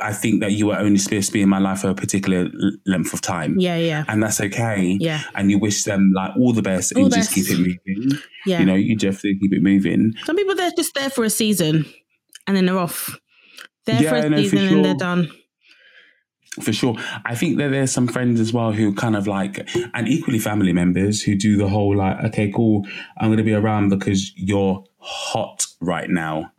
I 0.00 0.12
think 0.12 0.40
that 0.40 0.52
you 0.52 0.66
were 0.66 0.76
only 0.76 0.98
supposed 0.98 1.28
to 1.28 1.32
be 1.32 1.40
in 1.40 1.48
my 1.48 1.60
life 1.60 1.80
for 1.80 1.90
a 1.90 1.94
particular 1.94 2.48
length 2.84 3.12
of 3.12 3.20
time. 3.20 3.60
Yeah, 3.60 3.76
yeah. 3.76 4.04
And 4.08 4.20
that's 4.20 4.40
okay. 4.40 4.96
Yeah. 5.00 5.22
And 5.36 5.52
you 5.52 5.58
wish 5.58 5.84
them 5.84 6.12
like 6.14 6.32
all 6.36 6.52
the 6.52 6.62
best 6.62 6.92
all 6.96 7.04
and 7.04 7.12
best. 7.12 7.32
just 7.32 7.48
keep 7.48 7.58
it 7.58 7.60
moving. 7.60 8.18
Yeah. 8.44 8.58
You 8.58 8.66
know, 8.66 8.74
you 8.74 8.96
definitely 8.96 9.38
keep 9.38 9.52
it 9.52 9.62
moving. 9.62 10.14
Some 10.24 10.34
people 10.34 10.56
they're 10.56 10.72
just 10.76 10.94
there 10.94 11.10
for 11.10 11.22
a 11.22 11.30
season 11.30 11.86
and 12.46 12.56
then 12.56 12.66
they're 12.66 12.78
off. 12.78 13.18
They're 13.86 14.02
yeah, 14.02 14.10
for 14.10 14.16
a 14.16 14.30
no, 14.30 14.36
season 14.38 14.58
for 14.58 14.64
sure. 14.64 14.76
and 14.76 14.84
they're 14.84 14.94
done. 14.94 15.30
For 16.60 16.72
sure. 16.72 16.96
I 17.24 17.36
think 17.36 17.58
that 17.58 17.70
there's 17.70 17.92
some 17.92 18.08
friends 18.08 18.40
as 18.40 18.52
well 18.52 18.72
who 18.72 18.92
kind 18.94 19.14
of 19.14 19.28
like, 19.28 19.68
and 19.94 20.08
equally 20.08 20.40
family 20.40 20.72
members 20.72 21.22
who 21.22 21.36
do 21.36 21.56
the 21.56 21.68
whole 21.68 21.96
like, 21.96 22.18
okay, 22.24 22.50
cool, 22.50 22.84
I'm 23.16 23.28
going 23.28 23.38
to 23.38 23.44
be 23.44 23.54
around 23.54 23.90
because 23.90 24.32
you're 24.34 24.82
hot 24.98 25.66
right 25.80 26.10
now. 26.10 26.50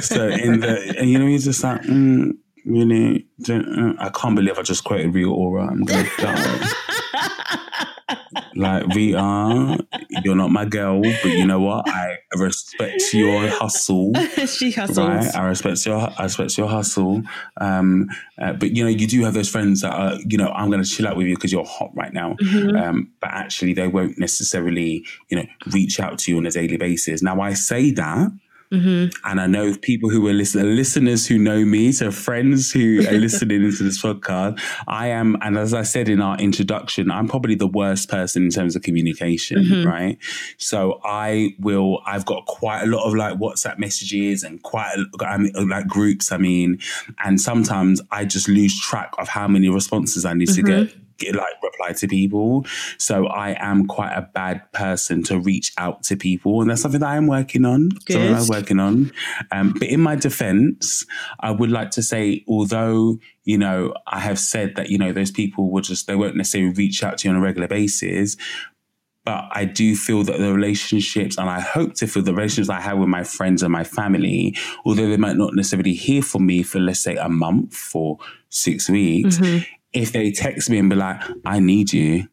so 0.00 0.28
in 0.28 0.60
the, 0.60 0.94
and 0.98 1.08
you 1.08 1.18
know, 1.18 1.26
he's 1.26 1.44
just 1.44 1.64
like, 1.64 1.80
mm, 1.82 2.32
really, 2.64 3.26
uh, 3.48 3.92
I 3.98 4.10
can't 4.10 4.36
believe 4.36 4.58
I 4.58 4.62
just 4.62 4.84
quoted 4.84 5.14
Rita 5.14 5.28
Ora. 5.28 5.66
I'm 5.66 5.84
gonna 5.84 6.08
die. 6.18 6.68
like 8.56 8.86
Rita, 8.94 9.86
you're 10.24 10.34
not 10.34 10.50
my 10.50 10.64
girl, 10.64 11.00
but 11.02 11.24
you 11.24 11.46
know 11.46 11.60
what? 11.60 11.88
I 11.88 12.16
respect 12.34 13.02
your 13.12 13.48
hustle. 13.48 14.12
she 14.46 14.70
hustles. 14.70 14.98
Right? 14.98 15.34
I 15.34 15.46
respect 15.46 15.84
your 15.86 16.10
I 16.18 16.24
respect 16.24 16.56
your 16.58 16.68
hustle. 16.68 17.22
Um, 17.60 18.08
uh, 18.40 18.52
but 18.52 18.70
you 18.76 18.84
know, 18.84 18.90
you 18.90 19.06
do 19.06 19.24
have 19.24 19.34
those 19.34 19.48
friends 19.48 19.82
that 19.82 19.92
are, 19.92 20.16
you 20.26 20.38
know, 20.38 20.48
I'm 20.48 20.70
going 20.70 20.82
to 20.82 20.88
chill 20.88 21.06
out 21.06 21.16
with 21.16 21.26
you 21.26 21.34
because 21.34 21.52
you're 21.52 21.64
hot 21.64 21.90
right 21.94 22.12
now. 22.12 22.36
Mm-hmm. 22.40 22.76
Um, 22.76 23.12
but 23.20 23.30
actually, 23.30 23.74
they 23.74 23.88
won't 23.88 24.18
necessarily, 24.18 25.04
you 25.28 25.36
know, 25.36 25.46
reach 25.72 26.00
out 26.00 26.18
to 26.20 26.30
you 26.30 26.38
on 26.38 26.46
a 26.46 26.50
daily 26.50 26.76
basis. 26.76 27.22
Now, 27.22 27.40
I 27.40 27.54
say 27.54 27.90
that 27.92 28.30
Mm-hmm. 28.72 29.28
And 29.28 29.40
I 29.40 29.46
know 29.46 29.74
people 29.82 30.10
who 30.10 30.26
are 30.28 30.32
listening, 30.32 30.76
listeners 30.76 31.26
who 31.26 31.38
know 31.38 31.64
me, 31.64 31.90
so 31.90 32.10
friends 32.10 32.70
who 32.70 33.00
are 33.08 33.12
listening 33.18 33.64
into 33.64 33.82
this 33.82 34.00
podcast. 34.00 34.60
I 34.86 35.08
am, 35.08 35.36
and 35.40 35.58
as 35.58 35.74
I 35.74 35.82
said 35.82 36.08
in 36.08 36.20
our 36.20 36.38
introduction, 36.38 37.10
I'm 37.10 37.26
probably 37.26 37.56
the 37.56 37.66
worst 37.66 38.08
person 38.08 38.44
in 38.44 38.50
terms 38.50 38.76
of 38.76 38.82
communication, 38.82 39.64
mm-hmm. 39.64 39.88
right? 39.88 40.18
So 40.58 41.00
I 41.04 41.54
will, 41.58 42.00
I've 42.06 42.26
got 42.26 42.46
quite 42.46 42.82
a 42.82 42.86
lot 42.86 43.06
of 43.06 43.14
like 43.14 43.38
WhatsApp 43.38 43.78
messages 43.78 44.44
and 44.44 44.62
quite 44.62 44.94
a, 44.96 45.24
I 45.24 45.38
mean, 45.38 45.52
like 45.68 45.88
groups, 45.88 46.30
I 46.30 46.36
mean, 46.36 46.78
and 47.24 47.40
sometimes 47.40 48.00
I 48.12 48.24
just 48.24 48.48
lose 48.48 48.78
track 48.80 49.12
of 49.18 49.28
how 49.28 49.48
many 49.48 49.68
responses 49.68 50.24
I 50.24 50.34
need 50.34 50.48
mm-hmm. 50.48 50.66
to 50.66 50.86
get 50.86 50.96
like 51.34 51.54
reply 51.62 51.92
to 51.92 52.08
people. 52.08 52.64
So 52.98 53.26
I 53.26 53.56
am 53.58 53.86
quite 53.86 54.12
a 54.12 54.28
bad 54.34 54.70
person 54.72 55.22
to 55.24 55.38
reach 55.38 55.72
out 55.78 56.02
to 56.04 56.16
people, 56.16 56.60
and 56.60 56.70
that's 56.70 56.82
something 56.82 57.00
that 57.00 57.08
I 57.08 57.16
am 57.16 57.26
working 57.26 57.64
on. 57.64 57.88
Good. 57.88 58.14
Something 58.14 58.34
I'm 58.34 58.48
working 58.48 58.80
on. 58.80 59.12
Um, 59.50 59.74
but 59.78 59.88
in 59.88 60.00
my 60.00 60.16
defense, 60.16 61.04
I 61.40 61.50
would 61.50 61.70
like 61.70 61.90
to 61.92 62.02
say, 62.02 62.44
although 62.48 63.18
you 63.44 63.58
know 63.58 63.94
I 64.06 64.20
have 64.20 64.38
said 64.38 64.76
that 64.76 64.90
you 64.90 64.98
know 64.98 65.12
those 65.12 65.30
people 65.30 65.70
will 65.70 65.82
just 65.82 66.06
they 66.06 66.14
won't 66.14 66.36
necessarily 66.36 66.72
reach 66.72 67.02
out 67.02 67.18
to 67.18 67.28
you 67.28 67.34
on 67.34 67.40
a 67.40 67.44
regular 67.44 67.68
basis. 67.68 68.36
But 69.24 69.50
I 69.52 69.66
do 69.66 69.94
feel 69.96 70.24
that 70.24 70.38
the 70.38 70.52
relationships, 70.52 71.36
and 71.36 71.50
I 71.50 71.60
hope 71.60 71.94
to 71.96 72.06
feel 72.06 72.22
the 72.22 72.32
relationships 72.32 72.70
I 72.70 72.80
have 72.80 72.98
with 72.98 73.08
my 73.08 73.22
friends 73.22 73.62
and 73.62 73.70
my 73.70 73.84
family, 73.84 74.56
although 74.86 75.08
they 75.10 75.18
might 75.18 75.36
not 75.36 75.54
necessarily 75.54 75.92
hear 75.92 76.22
from 76.22 76.46
me 76.46 76.62
for, 76.62 76.80
let's 76.80 77.00
say, 77.00 77.16
a 77.16 77.28
month 77.28 77.94
or 77.94 78.16
six 78.48 78.88
weeks, 78.88 79.36
mm-hmm 79.36 79.74
if 79.92 80.12
they 80.12 80.30
text 80.30 80.70
me 80.70 80.78
and 80.78 80.88
be 80.90 80.96
like, 80.96 81.20
I 81.44 81.58
need 81.60 81.92
you, 81.92 82.28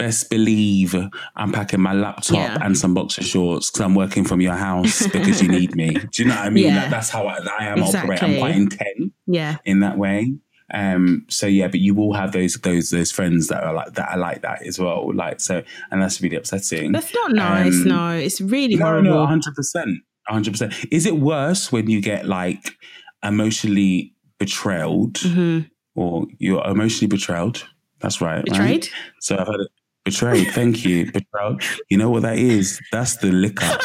best 0.00 0.30
believe 0.30 0.96
I'm 1.36 1.52
packing 1.52 1.80
my 1.80 1.92
laptop 1.92 2.36
yeah. 2.36 2.58
and 2.62 2.76
some 2.76 2.94
boxer 2.94 3.22
shorts 3.22 3.70
because 3.70 3.82
I'm 3.82 3.94
working 3.94 4.24
from 4.24 4.40
your 4.40 4.54
house 4.54 5.06
because 5.06 5.42
you 5.42 5.48
need 5.48 5.76
me. 5.76 5.90
Do 5.90 6.22
you 6.22 6.28
know 6.28 6.36
what 6.36 6.46
I 6.46 6.50
mean? 6.50 6.64
Yeah. 6.68 6.74
That, 6.80 6.90
that's 6.90 7.10
how 7.10 7.26
I, 7.26 7.38
I 7.58 7.66
am 7.66 7.80
exactly. 7.80 8.16
operate. 8.16 8.22
I'm 8.22 8.38
quite 8.38 8.56
intense 8.56 9.12
yeah. 9.26 9.56
in 9.66 9.80
that 9.80 9.98
way. 9.98 10.32
Um, 10.72 11.26
so 11.28 11.46
yeah, 11.46 11.68
but 11.68 11.80
you 11.80 11.94
will 11.94 12.14
have 12.14 12.32
those 12.32 12.54
those 12.54 12.90
those 12.90 13.10
friends 13.10 13.48
that 13.48 13.62
are 13.62 13.74
like 13.74 13.92
that 13.94 14.12
are 14.12 14.18
like 14.18 14.42
that 14.42 14.64
as 14.66 14.78
well. 14.78 15.12
Like 15.12 15.40
so, 15.40 15.62
and 15.90 16.00
that's 16.00 16.20
really 16.22 16.36
upsetting. 16.36 16.92
That's 16.92 17.12
not 17.12 17.32
nice. 17.32 17.74
Um, 17.74 17.88
no, 17.88 18.10
it's 18.12 18.40
really 18.40 18.76
no, 18.76 18.86
horrible. 18.86 19.10
No, 19.10 19.26
hundred 19.26 19.54
percent, 19.56 19.98
hundred 20.28 20.52
percent. 20.52 20.72
Is 20.92 21.06
it 21.06 21.16
worse 21.16 21.72
when 21.72 21.90
you 21.90 22.00
get 22.00 22.24
like 22.24 22.76
emotionally 23.22 24.14
betrayed 24.38 25.14
mm-hmm 25.14 25.68
or 25.94 26.26
you're 26.38 26.66
emotionally 26.66 27.08
betrayed. 27.08 27.60
That's 28.00 28.20
right. 28.20 28.44
Betrayed? 28.44 28.84
Right? 28.84 28.90
So 29.20 29.36
I've 29.36 29.46
had 29.46 29.60
it. 29.60 29.70
Betrayed. 30.04 30.48
Thank 30.48 30.84
you. 30.84 31.06
Betrayed. 31.12 31.60
You 31.90 31.98
know 31.98 32.10
what 32.10 32.22
that 32.22 32.38
is? 32.38 32.80
That's 32.92 33.16
the 33.18 33.30
liquor. 33.30 33.78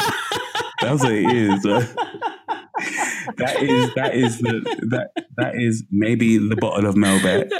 That's 0.80 1.02
what 1.02 1.12
it 1.12 1.30
is. 1.30 1.62
that 3.36 3.62
is 3.62 3.94
that 3.94 4.14
is 4.14 4.38
the 4.38 4.86
that 4.90 5.10
that 5.36 5.54
is 5.56 5.84
maybe 5.90 6.38
the 6.38 6.56
bottle 6.56 6.86
of 6.86 6.94
Malbec 6.94 7.50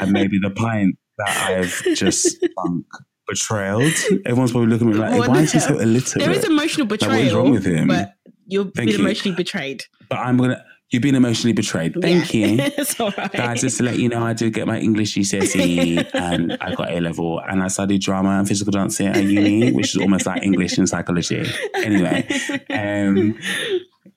and 0.00 0.12
maybe 0.12 0.38
the 0.40 0.50
pint 0.50 0.96
that 1.18 1.50
I've 1.50 1.82
just 1.94 2.38
sunk. 2.40 2.86
Betrayed. 3.28 3.94
Everyone's 4.24 4.52
probably 4.52 4.68
looking 4.68 4.88
at 4.90 4.94
me 4.94 5.00
like, 5.00 5.12
hey, 5.12 5.18
why 5.18 5.40
is 5.40 5.52
he 5.52 5.58
so 5.58 5.78
illiterate? 5.78 6.24
There 6.24 6.32
is 6.32 6.44
emotional 6.44 6.86
betrayal. 6.86 7.12
Like, 7.12 7.20
what 7.20 7.26
is 7.26 7.34
wrong 7.34 7.50
with 7.50 7.66
him? 7.66 7.88
But 7.88 8.14
you're 8.46 8.66
Thank 8.66 8.90
emotionally 8.90 9.32
you. 9.32 9.36
betrayed. 9.36 9.82
But 10.08 10.18
I'm 10.20 10.36
gonna 10.36 10.64
You've 10.90 11.02
been 11.02 11.16
emotionally 11.16 11.52
betrayed. 11.52 11.94
Thank 12.00 12.32
yeah. 12.32 12.46
you. 12.46 12.56
it's 12.60 12.98
all 13.00 13.10
right. 13.18 13.32
Guys, 13.32 13.60
just 13.60 13.78
to 13.78 13.82
let 13.82 13.98
you 13.98 14.08
know, 14.08 14.22
I 14.22 14.34
did 14.34 14.52
get 14.52 14.66
my 14.68 14.78
English 14.78 15.14
GCSE 15.16 16.14
and 16.14 16.56
I 16.60 16.74
got 16.74 16.90
A 16.90 17.00
level 17.00 17.40
and 17.40 17.62
I 17.62 17.68
studied 17.68 18.02
drama 18.02 18.30
and 18.38 18.46
physical 18.46 18.70
dancing 18.70 19.08
at 19.08 19.22
uni, 19.22 19.72
which 19.72 19.96
is 19.96 20.00
almost 20.00 20.26
like 20.26 20.42
English 20.42 20.78
and 20.78 20.88
psychology. 20.88 21.44
Anyway, 21.74 22.28
um, 22.70 23.36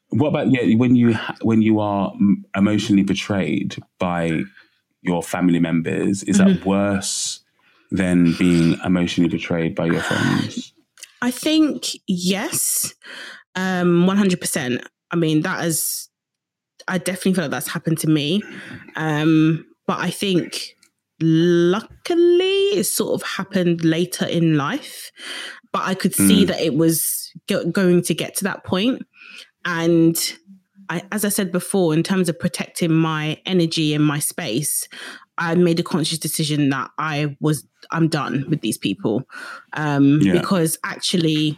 what 0.09 0.29
about 0.29 0.51
yeah 0.51 0.75
when 0.75 0.95
you 0.95 1.13
when 1.41 1.61
you 1.61 1.79
are 1.79 2.13
emotionally 2.55 3.03
betrayed 3.03 3.77
by 3.99 4.41
your 5.01 5.21
family 5.23 5.59
members 5.59 6.23
is 6.23 6.39
mm-hmm. 6.39 6.53
that 6.53 6.65
worse 6.65 7.41
than 7.91 8.33
being 8.37 8.77
emotionally 8.83 9.29
betrayed 9.29 9.75
by 9.75 9.85
your 9.85 10.01
friends 10.01 10.73
i 11.21 11.31
think 11.31 11.89
yes 12.07 12.93
um 13.55 14.05
100% 14.07 14.83
i 15.11 15.15
mean 15.15 15.41
that 15.41 15.63
is 15.65 16.08
i 16.89 16.97
definitely 16.97 17.33
feel 17.33 17.43
like 17.45 17.51
that's 17.51 17.67
happened 17.67 17.97
to 17.97 18.09
me 18.09 18.41
um 18.95 19.65
but 19.87 19.99
i 19.99 20.09
think 20.09 20.75
luckily 21.21 22.69
it 22.77 22.85
sort 22.85 23.13
of 23.13 23.27
happened 23.27 23.83
later 23.83 24.25
in 24.25 24.57
life 24.57 25.11
but 25.71 25.83
i 25.83 25.93
could 25.93 26.15
see 26.15 26.43
mm. 26.43 26.47
that 26.47 26.59
it 26.59 26.75
was 26.75 27.31
going 27.71 28.01
to 28.01 28.13
get 28.13 28.35
to 28.35 28.43
that 28.43 28.63
point 28.63 29.01
and 29.65 30.33
I, 30.89 31.03
as 31.11 31.23
I 31.23 31.29
said 31.29 31.51
before, 31.51 31.93
in 31.93 32.01
terms 32.03 32.29
of 32.29 32.39
protecting 32.39 32.91
my 32.91 33.39
energy 33.45 33.93
and 33.93 34.03
my 34.03 34.19
space, 34.19 34.87
I 35.37 35.55
made 35.55 35.79
a 35.79 35.83
conscious 35.83 36.17
decision 36.17 36.69
that 36.69 36.89
I 36.97 37.37
was 37.39 37.65
I'm 37.91 38.07
done 38.07 38.45
with 38.49 38.61
these 38.61 38.77
people 38.77 39.23
um, 39.73 40.19
yeah. 40.21 40.33
because 40.33 40.77
actually, 40.83 41.57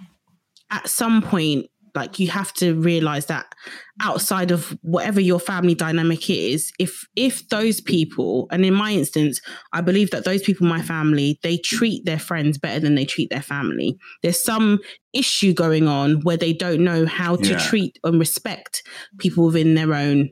at 0.70 0.88
some 0.88 1.22
point, 1.22 1.68
like 1.96 2.20
you 2.20 2.28
have 2.30 2.54
to 2.54 2.74
realize 2.76 3.26
that 3.28 3.54
outside 4.02 4.52
of 4.52 4.78
whatever 4.82 5.20
your 5.20 5.40
family 5.40 5.76
dynamic 5.76 6.30
is 6.30 6.72
if 6.80 7.06
if 7.16 7.48
those 7.50 7.82
people 7.82 8.48
and 8.52 8.66
in 8.66 8.74
my 8.74 8.92
instance 8.92 9.42
i 9.74 9.82
believe 9.82 10.12
that 10.12 10.26
those 10.26 10.42
people 10.42 10.66
in 10.66 10.70
my 10.70 10.82
family 10.82 11.40
they 11.44 11.58
treat 11.58 12.06
their 12.06 12.20
friends 12.20 12.58
better 12.58 12.80
than 12.80 12.96
they 12.96 13.06
treat 13.06 13.30
their 13.30 13.42
family 13.42 13.98
there's 14.24 14.42
some 14.42 14.80
issue 15.14 15.54
going 15.54 15.88
on 15.88 16.22
where 16.22 16.38
they 16.38 16.54
don't 16.54 16.84
know 16.84 17.06
how 17.06 17.36
to 17.36 17.52
yeah. 17.52 17.60
treat 17.60 18.00
and 18.04 18.20
respect 18.20 18.84
people 19.18 19.46
within 19.46 19.76
their 19.76 19.94
own 19.94 20.30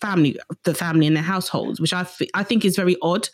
family 0.00 0.38
the 0.64 0.74
family 0.74 1.06
and 1.06 1.16
their 1.16 1.22
households 1.22 1.80
which 1.80 1.92
I 1.92 2.06
I 2.34 2.42
think 2.42 2.64
is 2.64 2.76
very 2.76 2.96
odd 3.02 3.28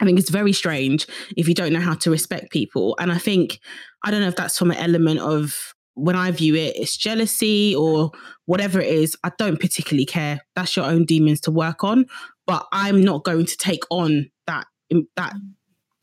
I 0.00 0.04
think 0.04 0.18
it's 0.18 0.30
very 0.30 0.52
strange 0.52 1.06
if 1.36 1.48
you 1.48 1.54
don't 1.54 1.72
know 1.72 1.80
how 1.80 1.94
to 1.94 2.10
respect 2.10 2.50
people. 2.50 2.96
And 3.00 3.10
I 3.10 3.18
think, 3.18 3.60
I 4.04 4.10
don't 4.10 4.20
know 4.20 4.28
if 4.28 4.36
that's 4.36 4.58
from 4.58 4.70
an 4.70 4.76
element 4.76 5.20
of 5.20 5.74
when 5.96 6.14
I 6.14 6.30
view 6.30 6.54
it, 6.54 6.76
it's 6.76 6.96
jealousy 6.96 7.74
or 7.74 8.12
whatever 8.44 8.80
it 8.80 8.88
is. 8.88 9.16
I 9.24 9.32
don't 9.38 9.58
particularly 9.58 10.06
care. 10.06 10.40
That's 10.54 10.76
your 10.76 10.84
own 10.84 11.04
demons 11.04 11.40
to 11.42 11.50
work 11.50 11.82
on. 11.82 12.06
But 12.46 12.66
I'm 12.70 13.02
not 13.02 13.24
going 13.24 13.46
to 13.46 13.56
take 13.56 13.82
on 13.90 14.30
that 14.46 14.66
that 15.16 15.34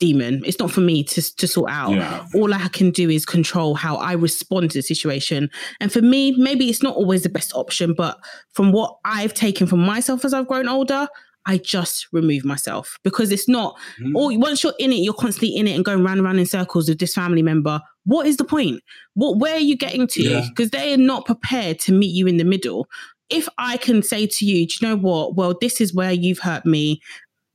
demon. 0.00 0.42
It's 0.44 0.58
not 0.58 0.70
for 0.70 0.80
me 0.80 1.04
to 1.04 1.36
to 1.36 1.46
sort 1.46 1.70
out. 1.70 1.92
Yeah. 1.92 2.26
All 2.34 2.52
I 2.52 2.68
can 2.68 2.90
do 2.90 3.08
is 3.08 3.24
control 3.24 3.74
how 3.74 3.96
I 3.96 4.12
respond 4.12 4.72
to 4.72 4.78
the 4.78 4.82
situation. 4.82 5.48
And 5.80 5.92
for 5.92 6.02
me, 6.02 6.32
maybe 6.32 6.68
it's 6.68 6.82
not 6.82 6.96
always 6.96 7.22
the 7.22 7.28
best 7.28 7.54
option, 7.54 7.94
but 7.96 8.18
from 8.52 8.72
what 8.72 8.96
I've 9.04 9.32
taken 9.32 9.66
from 9.66 9.80
myself 9.80 10.24
as 10.24 10.34
I've 10.34 10.48
grown 10.48 10.68
older, 10.68 11.06
I 11.46 11.58
just 11.58 12.08
remove 12.12 12.44
myself 12.44 12.98
because 13.02 13.30
it's 13.30 13.48
not. 13.48 13.78
Mm. 14.00 14.14
Or 14.14 14.38
once 14.38 14.62
you're 14.62 14.74
in 14.78 14.92
it, 14.92 14.96
you're 14.96 15.14
constantly 15.14 15.56
in 15.56 15.66
it 15.66 15.74
and 15.74 15.84
going 15.84 16.02
round 16.02 16.18
and 16.18 16.24
round 16.24 16.38
in 16.38 16.46
circles 16.46 16.88
with 16.88 16.98
this 16.98 17.14
family 17.14 17.42
member. 17.42 17.80
What 18.04 18.26
is 18.26 18.36
the 18.36 18.44
point? 18.44 18.82
What 19.14 19.38
where 19.38 19.54
are 19.54 19.60
you 19.60 19.76
getting 19.76 20.06
to? 20.08 20.42
Because 20.48 20.70
yeah. 20.72 20.80
they 20.80 20.94
are 20.94 20.98
not 20.98 21.26
prepared 21.26 21.78
to 21.80 21.92
meet 21.92 22.14
you 22.14 22.26
in 22.26 22.38
the 22.38 22.44
middle. 22.44 22.88
If 23.30 23.48
I 23.58 23.76
can 23.76 24.02
say 24.02 24.26
to 24.26 24.44
you, 24.44 24.66
do 24.66 24.74
you 24.80 24.88
know 24.88 24.96
what? 24.96 25.34
Well, 25.36 25.56
this 25.60 25.80
is 25.80 25.94
where 25.94 26.12
you've 26.12 26.38
hurt 26.38 26.66
me. 26.66 27.00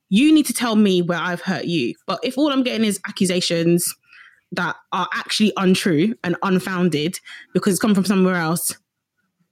You 0.09 0.33
need 0.33 0.47
to 0.47 0.53
tell 0.53 0.75
me 0.75 1.01
where 1.01 1.19
I've 1.19 1.41
hurt 1.41 1.65
you. 1.65 1.93
But 2.07 2.19
if 2.23 2.37
all 2.37 2.51
I'm 2.51 2.63
getting 2.63 2.85
is 2.85 2.99
accusations 3.07 3.93
that 4.51 4.75
are 4.91 5.07
actually 5.13 5.53
untrue 5.57 6.15
and 6.23 6.35
unfounded 6.41 7.19
because 7.53 7.73
it's 7.73 7.81
come 7.81 7.93
from 7.93 8.05
somewhere 8.05 8.35
else, 8.35 8.75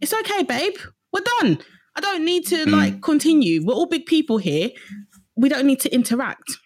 it's 0.01 0.13
okay, 0.13 0.43
babe. 0.43 0.75
We're 1.13 1.23
done 1.39 1.59
I 1.97 2.01
don't 2.01 2.23
need 2.23 2.45
to 2.47 2.65
mm. 2.65 2.71
like 2.71 3.01
continue. 3.01 3.65
We're 3.65 3.73
all 3.73 3.87
big 3.87 4.05
people 4.05 4.37
here. 4.37 4.69
We 5.35 5.49
don't 5.49 5.65
need 5.65 5.79
to 5.81 5.93
interact. 5.93 6.57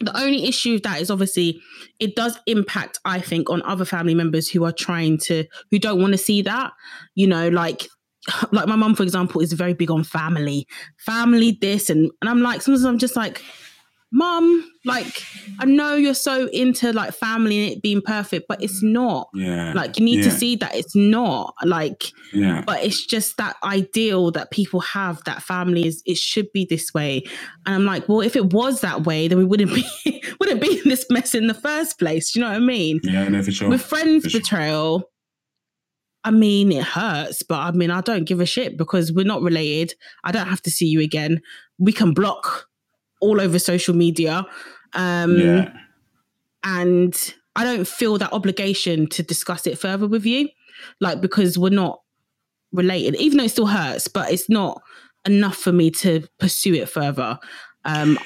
The 0.00 0.16
only 0.18 0.46
issue 0.46 0.74
with 0.74 0.82
that 0.82 1.00
is 1.00 1.10
obviously 1.10 1.60
it 2.00 2.16
does 2.16 2.38
impact, 2.46 2.98
I 3.04 3.20
think, 3.20 3.50
on 3.50 3.62
other 3.62 3.84
family 3.84 4.14
members 4.14 4.48
who 4.48 4.64
are 4.64 4.72
trying 4.72 5.18
to 5.18 5.44
who 5.70 5.78
don't 5.78 6.00
want 6.00 6.12
to 6.12 6.18
see 6.18 6.42
that. 6.42 6.72
You 7.14 7.26
know, 7.26 7.48
like 7.48 7.86
like 8.52 8.66
my 8.66 8.76
mum, 8.76 8.94
for 8.94 9.02
example, 9.02 9.40
is 9.42 9.52
very 9.52 9.74
big 9.74 9.90
on 9.90 10.02
family, 10.02 10.66
family 10.98 11.58
this, 11.60 11.90
and 11.90 12.10
and 12.20 12.30
I'm 12.30 12.40
like 12.40 12.62
sometimes 12.62 12.84
I'm 12.84 12.98
just 12.98 13.16
like, 13.16 13.42
mum, 14.14 14.70
like 14.84 15.22
I 15.58 15.64
know 15.64 15.96
you're 15.96 16.14
so 16.14 16.46
into 16.48 16.92
like 16.92 17.12
family 17.12 17.64
and 17.64 17.72
it 17.72 17.82
being 17.82 18.00
perfect, 18.00 18.46
but 18.48 18.62
it's 18.62 18.82
not. 18.82 19.28
Yeah. 19.34 19.72
Like 19.74 19.98
you 19.98 20.04
need 20.04 20.20
yeah. 20.20 20.24
to 20.24 20.30
see 20.30 20.56
that 20.56 20.74
it's 20.74 20.94
not. 20.94 21.54
Like 21.64 22.04
yeah. 22.32 22.62
but 22.64 22.82
it's 22.82 23.04
just 23.04 23.36
that 23.38 23.56
ideal 23.64 24.30
that 24.30 24.52
people 24.52 24.80
have 24.80 25.22
that 25.24 25.42
family 25.42 25.86
is 25.86 26.02
it 26.06 26.16
should 26.16 26.50
be 26.52 26.64
this 26.64 26.94
way. 26.94 27.24
And 27.66 27.74
I'm 27.74 27.84
like, 27.84 28.08
well, 28.08 28.20
if 28.20 28.36
it 28.36 28.52
was 28.52 28.80
that 28.82 29.04
way, 29.04 29.26
then 29.26 29.36
we 29.36 29.44
wouldn't 29.44 29.74
be 30.04 30.22
wouldn't 30.38 30.60
be 30.60 30.78
in 30.78 30.88
this 30.88 31.06
mess 31.10 31.34
in 31.34 31.48
the 31.48 31.54
first 31.54 31.98
place. 31.98 32.32
Do 32.32 32.38
you 32.38 32.44
know 32.44 32.52
what 32.52 32.56
I 32.56 32.60
mean? 32.60 33.00
Yeah, 33.02 33.28
no, 33.28 33.42
for 33.42 33.50
sure. 33.50 33.68
With 33.68 33.82
friends 33.82 34.24
for 34.24 34.38
betrayal, 34.38 35.00
sure. 35.00 35.08
I 36.22 36.30
mean, 36.30 36.72
it 36.72 36.84
hurts, 36.84 37.42
but 37.42 37.58
I 37.58 37.72
mean, 37.72 37.90
I 37.90 38.00
don't 38.00 38.24
give 38.24 38.40
a 38.40 38.46
shit 38.46 38.78
because 38.78 39.12
we're 39.12 39.26
not 39.26 39.42
related. 39.42 39.94
I 40.22 40.32
don't 40.32 40.46
have 40.46 40.62
to 40.62 40.70
see 40.70 40.86
you 40.86 41.00
again. 41.00 41.42
We 41.78 41.92
can 41.92 42.14
block 42.14 42.68
all 43.24 43.40
over 43.40 43.58
social 43.58 43.94
media. 43.94 44.44
Um, 44.92 45.38
yeah. 45.38 45.72
And 46.62 47.34
I 47.56 47.64
don't 47.64 47.86
feel 47.86 48.18
that 48.18 48.32
obligation 48.32 49.06
to 49.08 49.22
discuss 49.22 49.66
it 49.66 49.78
further 49.78 50.06
with 50.06 50.24
you, 50.26 50.48
like 51.00 51.20
because 51.20 51.58
we're 51.58 51.70
not 51.70 52.00
related, 52.72 53.16
even 53.16 53.38
though 53.38 53.44
it 53.44 53.50
still 53.50 53.66
hurts, 53.66 54.08
but 54.08 54.32
it's 54.32 54.48
not 54.48 54.80
enough 55.26 55.56
for 55.56 55.72
me 55.72 55.90
to 55.90 56.26
pursue 56.38 56.74
it 56.74 56.88
further 56.88 57.38
um, 57.84 58.18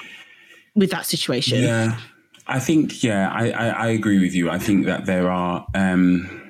with 0.74 0.90
that 0.90 1.06
situation. 1.06 1.62
Yeah. 1.62 1.98
I 2.46 2.58
think, 2.60 3.02
yeah, 3.04 3.28
I, 3.30 3.50
I, 3.50 3.68
I 3.68 3.86
agree 3.88 4.18
with 4.18 4.34
you. 4.34 4.50
I 4.50 4.58
think 4.58 4.86
that 4.86 5.04
there 5.04 5.30
are, 5.30 5.66
um, 5.74 6.47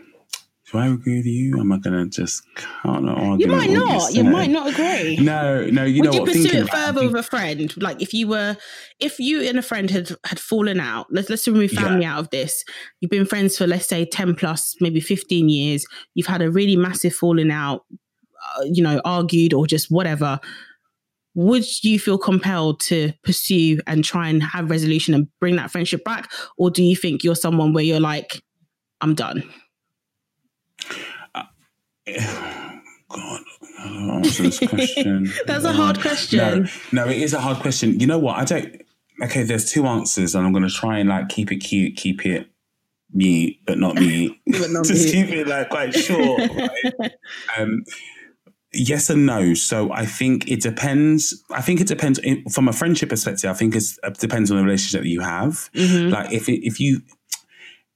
do 0.71 0.79
I 0.79 0.89
agree 0.89 1.17
with 1.17 1.27
you? 1.27 1.59
Am 1.59 1.73
I 1.73 1.79
going 1.79 2.11
to 2.11 2.23
just 2.23 2.43
can't 2.55 3.09
argue? 3.09 3.47
You 3.47 3.53
might 3.53 3.71
not. 3.71 4.13
You, 4.13 4.23
you, 4.23 4.31
might 4.31 4.51
not 4.51 4.69
agree. 4.69 5.17
No, 5.17 5.65
no. 5.65 5.85
You 5.85 6.03
Would 6.03 6.11
know 6.11 6.13
you 6.13 6.21
what? 6.21 6.33
pursue 6.33 6.59
it 6.59 6.69
further 6.69 7.07
with 7.07 7.15
a 7.15 7.23
friend? 7.23 7.75
Like 7.81 8.03
if 8.03 8.13
you 8.13 8.29
were, 8.29 8.57
if 9.01 9.19
you 9.19 9.41
and 9.43 9.59
a 9.59 9.63
friend 9.63 9.91
had 9.91 10.11
had 10.25 10.39
fallen 10.39 10.79
out. 10.79 11.07
Let's 11.11 11.31
let's 11.31 11.49
remove 11.49 11.71
family 11.71 12.03
yeah. 12.03 12.15
out 12.15 12.21
of 12.21 12.31
this. 12.31 12.65
You've 13.01 13.11
been 13.11 13.25
friends 13.25 13.57
for 13.57 13.67
let's 13.67 13.87
say 13.87 14.05
ten 14.05 14.35
plus, 14.35 14.77
maybe 14.81 15.01
fifteen 15.01 15.49
years. 15.49 15.87
You've 16.15 16.27
had 16.27 16.43
a 16.43 16.51
really 16.51 16.77
massive 16.77 17.15
falling 17.15 17.51
out. 17.51 17.87
Uh, 18.57 18.65
you 18.65 18.83
know, 18.83 19.01
argued 19.05 19.55
or 19.55 19.67
just 19.67 19.91
whatever. 19.91 20.39
Would 21.35 21.65
you 21.83 21.99
feel 21.99 22.19
compelled 22.19 22.81
to 22.81 23.13
pursue 23.23 23.79
and 23.87 24.05
try 24.05 24.29
and 24.29 24.43
have 24.43 24.71
resolution 24.71 25.15
and 25.15 25.29
bring 25.41 25.57
that 25.57 25.71
friendship 25.71 26.05
back, 26.05 26.31
or 26.59 26.71
do 26.71 26.83
you 26.83 26.97
think 26.97 27.25
you're 27.25 27.35
someone 27.35 27.73
where 27.73 27.85
you're 27.85 28.01
like, 28.01 28.43
I'm 29.01 29.15
done? 29.15 29.49
God, 33.09 33.41
answer 33.79 34.43
this 34.45 34.59
question. 34.59 35.33
That's 35.47 35.65
a 35.65 35.73
hard 35.73 36.01
question. 36.01 36.69
No, 36.93 37.05
no, 37.05 37.11
it 37.11 37.19
is 37.23 37.33
a 37.33 37.41
hard 37.41 37.59
question. 37.59 37.99
You 38.01 38.07
know 38.07 38.19
what? 38.19 38.39
I 38.39 38.45
don't. 38.45 38.83
Okay, 39.23 39.43
there's 39.43 39.71
two 39.71 39.87
answers, 39.87 40.35
and 40.35 40.47
I'm 40.47 40.53
going 40.53 40.69
to 40.69 40.71
try 40.71 40.99
and 40.99 41.09
like 41.09 41.29
keep 41.29 41.51
it 41.51 41.57
cute, 41.57 41.97
keep 41.97 42.25
it 42.25 42.49
me, 43.13 43.61
but 43.67 43.79
not 43.79 43.97
me. 43.97 44.41
but 44.47 44.71
not 44.71 44.85
Just 44.87 45.07
me. 45.07 45.13
keep 45.13 45.31
it 45.31 45.49
like 45.49 45.71
quite 45.71 45.95
short. 45.95 46.41
right? 46.41 47.13
um, 47.57 47.85
yes 48.73 49.11
and 49.11 49.27
no. 49.27 49.55
So 49.55 49.93
I 49.93 50.07
think 50.07 50.49
it 50.51 50.61
depends. 50.61 51.43
I 51.51 51.63
think 51.63 51.81
it 51.81 51.89
depends 51.89 52.21
from 52.53 52.69
a 52.69 52.73
friendship 52.73 53.09
perspective. 53.09 53.51
I 53.51 53.55
think 53.55 53.75
it 53.75 53.85
depends 54.19 54.51
on 54.51 54.59
the 54.59 54.65
relationship 54.65 55.03
that 55.03 55.09
you 55.09 55.21
have. 55.21 55.71
Mm-hmm. 55.75 56.11
Like 56.13 56.33
if 56.33 56.49
it, 56.49 56.65
if 56.67 56.79
you 56.81 57.01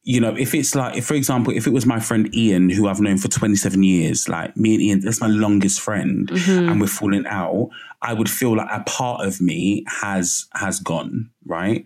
you 0.04 0.20
know, 0.20 0.34
if 0.36 0.52
it's 0.54 0.74
like, 0.74 0.96
if 0.96 1.06
for 1.06 1.14
example, 1.14 1.52
if 1.52 1.66
it 1.66 1.72
was 1.72 1.86
my 1.86 2.00
friend 2.00 2.34
Ian, 2.34 2.70
who 2.70 2.88
I've 2.88 3.00
known 3.00 3.18
for 3.18 3.28
27 3.28 3.82
years, 3.84 4.28
like 4.28 4.56
me 4.56 4.74
and 4.74 4.82
Ian, 4.82 5.00
that's 5.00 5.20
my 5.20 5.28
longest 5.28 5.80
friend, 5.80 6.28
mm-hmm. 6.28 6.68
and 6.68 6.80
we're 6.80 6.88
falling 6.88 7.24
out, 7.26 7.68
I 8.02 8.12
would 8.12 8.28
feel 8.28 8.56
like 8.56 8.68
a 8.70 8.82
part 8.82 9.24
of 9.24 9.40
me 9.40 9.84
has 9.86 10.46
has 10.54 10.80
gone, 10.80 11.30
right? 11.46 11.84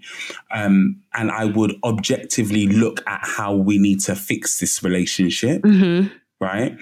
Um, 0.50 1.02
and 1.12 1.30
I 1.30 1.44
would 1.44 1.74
objectively 1.84 2.66
look 2.66 3.06
at 3.06 3.20
how 3.22 3.54
we 3.54 3.76
need 3.78 4.00
to 4.00 4.14
fix 4.14 4.60
this 4.60 4.82
relationship, 4.82 5.60
mm-hmm. 5.60 6.08
right? 6.40 6.74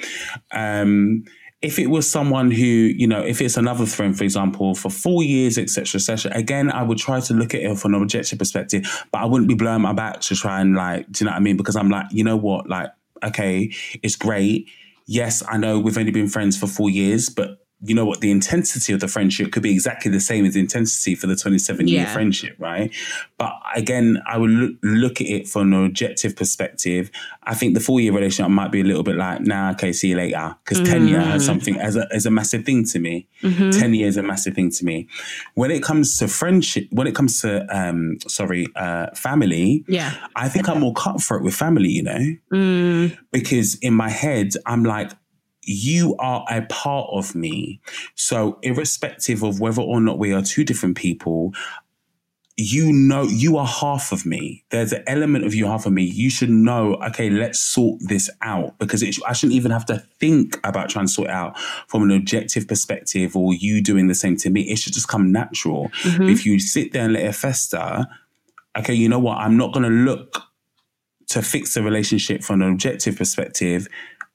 Um, 0.52 1.24
if 1.64 1.78
it 1.78 1.86
was 1.86 2.08
someone 2.08 2.50
who, 2.50 2.62
you 2.62 3.06
know, 3.06 3.22
if 3.22 3.40
it's 3.40 3.56
another 3.56 3.86
friend, 3.86 4.16
for 4.16 4.22
example, 4.22 4.74
for 4.74 4.90
four 4.90 5.22
years, 5.22 5.56
etc., 5.56 5.98
etc., 5.98 6.30
again, 6.34 6.70
I 6.70 6.82
would 6.82 6.98
try 6.98 7.20
to 7.20 7.32
look 7.32 7.54
at 7.54 7.62
it 7.62 7.78
from 7.78 7.94
an 7.94 8.02
objective 8.02 8.38
perspective, 8.38 8.84
but 9.10 9.22
I 9.22 9.24
wouldn't 9.24 9.48
be 9.48 9.54
blowing 9.54 9.80
my 9.80 9.94
back 9.94 10.20
to 10.22 10.34
try 10.34 10.60
and 10.60 10.74
like, 10.74 11.10
do 11.10 11.24
you 11.24 11.26
know 11.26 11.32
what 11.32 11.38
I 11.38 11.40
mean? 11.40 11.56
Because 11.56 11.74
I'm 11.74 11.88
like, 11.88 12.06
you 12.10 12.22
know 12.22 12.36
what, 12.36 12.68
like, 12.68 12.90
okay, 13.22 13.72
it's 14.02 14.14
great. 14.14 14.68
Yes, 15.06 15.42
I 15.48 15.56
know 15.56 15.80
we've 15.80 15.96
only 15.96 16.12
been 16.12 16.28
friends 16.28 16.58
for 16.58 16.66
four 16.66 16.90
years, 16.90 17.30
but 17.30 17.63
you 17.84 17.94
know 17.94 18.04
what, 18.04 18.20
the 18.20 18.30
intensity 18.30 18.92
of 18.92 19.00
the 19.00 19.08
friendship 19.08 19.52
could 19.52 19.62
be 19.62 19.70
exactly 19.70 20.10
the 20.10 20.20
same 20.20 20.44
as 20.46 20.54
the 20.54 20.60
intensity 20.60 21.14
for 21.14 21.26
the 21.26 21.36
27 21.36 21.86
year 21.88 22.00
Yeah. 22.02 22.12
friendship, 22.12 22.56
right? 22.58 22.90
But 23.38 23.52
again, 23.76 24.22
I 24.26 24.38
would 24.38 24.50
look, 24.50 24.72
look 24.82 25.20
at 25.20 25.26
it 25.26 25.48
from 25.48 25.72
an 25.72 25.84
objective 25.84 26.34
perspective. 26.34 27.10
I 27.42 27.54
think 27.54 27.74
the 27.74 27.80
four 27.80 28.00
year 28.00 28.12
relationship 28.12 28.50
might 28.50 28.72
be 28.72 28.80
a 28.80 28.84
little 28.84 29.02
bit 29.02 29.16
like, 29.16 29.42
nah, 29.42 29.72
okay, 29.72 29.92
see 29.92 30.08
you 30.08 30.16
later. 30.16 30.56
Because 30.64 30.80
10 30.88 31.08
year 31.08 31.18
Mm. 31.20 31.26
has 31.26 31.44
something 31.44 31.76
as 31.78 31.96
a, 31.96 32.06
as 32.12 32.24
a 32.26 32.30
massive 32.30 32.64
thing 32.64 32.84
to 32.86 32.98
me. 32.98 33.26
Mm-hmm. 33.42 33.70
10 33.70 33.94
years 33.94 34.14
is 34.14 34.16
a 34.18 34.22
massive 34.22 34.54
thing 34.54 34.70
to 34.70 34.84
me. 34.84 35.08
When 35.54 35.70
it 35.70 35.82
comes 35.82 36.16
to 36.18 36.28
friendship, 36.28 36.86
when 36.90 37.06
it 37.06 37.14
comes 37.14 37.40
to, 37.42 37.66
um, 37.76 38.16
sorry, 38.26 38.66
uh, 38.76 39.08
family, 39.14 39.84
Yeah. 39.88 40.14
I 40.36 40.48
think 40.48 40.68
I'm 40.68 40.80
more 40.80 40.94
cutthroat 40.94 41.42
with 41.42 41.54
family, 41.54 41.88
you 41.90 42.02
know? 42.04 42.24
Mm, 42.52 43.18
because 43.32 43.74
in 43.80 43.92
my 43.94 44.08
head, 44.08 44.52
I'm 44.66 44.84
like, 44.84 45.10
you 45.66 46.16
are 46.18 46.44
a 46.50 46.62
part 46.62 47.08
of 47.12 47.34
me. 47.34 47.80
So, 48.14 48.58
irrespective 48.62 49.42
of 49.42 49.60
whether 49.60 49.82
or 49.82 50.00
not 50.00 50.18
we 50.18 50.32
are 50.32 50.42
two 50.42 50.64
different 50.64 50.96
people, 50.96 51.52
you 52.56 52.92
know, 52.92 53.24
you 53.24 53.56
are 53.56 53.66
half 53.66 54.12
of 54.12 54.24
me. 54.24 54.64
There's 54.70 54.92
an 54.92 55.02
element 55.08 55.44
of 55.44 55.54
you 55.54 55.66
half 55.66 55.86
of 55.86 55.92
me. 55.92 56.04
You 56.04 56.30
should 56.30 56.50
know, 56.50 56.94
okay, 57.06 57.28
let's 57.28 57.58
sort 57.58 57.98
this 58.00 58.30
out 58.42 58.78
because 58.78 59.02
it, 59.02 59.16
I 59.26 59.32
shouldn't 59.32 59.56
even 59.56 59.72
have 59.72 59.86
to 59.86 59.98
think 60.20 60.60
about 60.62 60.88
trying 60.88 61.06
to 61.06 61.12
sort 61.12 61.28
it 61.28 61.34
out 61.34 61.58
from 61.88 62.04
an 62.04 62.12
objective 62.12 62.68
perspective 62.68 63.36
or 63.36 63.54
you 63.54 63.82
doing 63.82 64.06
the 64.06 64.14
same 64.14 64.36
to 64.36 64.50
me. 64.50 64.62
It 64.62 64.78
should 64.78 64.92
just 64.92 65.08
come 65.08 65.32
natural. 65.32 65.88
Mm-hmm. 66.02 66.28
If 66.28 66.46
you 66.46 66.60
sit 66.60 66.92
there 66.92 67.04
and 67.04 67.14
let 67.14 67.24
it 67.24 67.34
fester, 67.34 68.06
okay, 68.78 68.94
you 68.94 69.08
know 69.08 69.18
what? 69.18 69.38
I'm 69.38 69.56
not 69.56 69.72
going 69.72 69.84
to 69.84 69.88
look 69.88 70.40
to 71.30 71.42
fix 71.42 71.74
the 71.74 71.82
relationship 71.82 72.44
from 72.44 72.62
an 72.62 72.70
objective 72.70 73.16
perspective. 73.16 73.88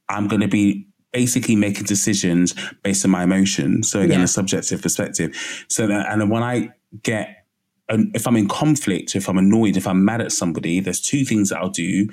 I'm 0.10 0.28
going 0.28 0.42
to 0.42 0.48
be 0.50 0.89
basically 1.12 1.56
making 1.56 1.86
decisions 1.86 2.54
based 2.84 3.04
on 3.06 3.12
my 3.12 3.24
emotions. 3.24 3.90
So 3.90 4.00
again, 4.02 4.20
Yeah. 4.20 4.26
a 4.26 4.28
subjective 4.28 4.82
perspective. 4.82 5.66
So 5.68 5.88
that, 5.88 6.08
and 6.12 6.22
then 6.22 6.30
when 6.30 6.44
I 6.44 6.70
get, 7.04 7.46
if 7.90 8.28
I'm 8.28 8.36
in 8.38 8.48
conflict, 8.48 9.16
if 9.16 9.28
I'm 9.28 9.38
annoyed, 9.40 9.76
if 9.76 9.88
I'm 9.88 10.06
mad 10.06 10.22
at 10.22 10.32
somebody, 10.32 10.80
there's 10.80 11.02
two 11.02 11.26
things 11.26 11.50
that 11.50 11.58
I'll 11.58 11.70
do. 11.70 12.08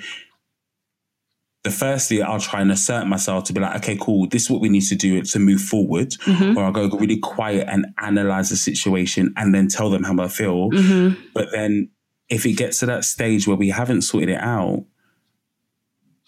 The 1.63 1.69
firstly, 1.71 2.21
I'll 2.23 2.39
try 2.39 2.61
and 2.61 2.71
assert 2.71 3.05
myself 3.07 3.43
to 3.45 3.53
be 3.53 3.59
like, 3.59 3.75
okay, 3.77 3.97
cool, 3.99 4.27
this 4.27 4.43
is 4.43 4.49
what 4.49 4.61
we 4.61 4.69
need 4.69 4.81
to 4.83 4.95
do 4.95 5.21
to 5.21 5.39
move 5.39 5.61
forward. 5.61 6.15
Or 6.57 6.63
I'll 6.63 6.71
go 6.71 6.87
really 6.97 7.17
quiet 7.19 7.67
and 7.69 7.85
analyze 8.01 8.49
the 8.49 8.55
situation 8.57 9.33
and 9.37 9.53
then 9.53 9.67
tell 9.67 9.89
them 9.89 10.03
how 10.03 10.17
I 10.19 10.27
feel. 10.29 10.71
mm-hmm. 10.71 11.21
But 11.33 11.49
then 11.51 11.89
if 12.29 12.45
it 12.45 12.53
gets 12.53 12.79
to 12.79 12.85
that 12.87 13.03
stage 13.03 13.47
where 13.47 13.57
we 13.57 13.69
haven't 13.69 14.01
sorted 14.03 14.29
it 14.29 14.39
out, 14.41 14.85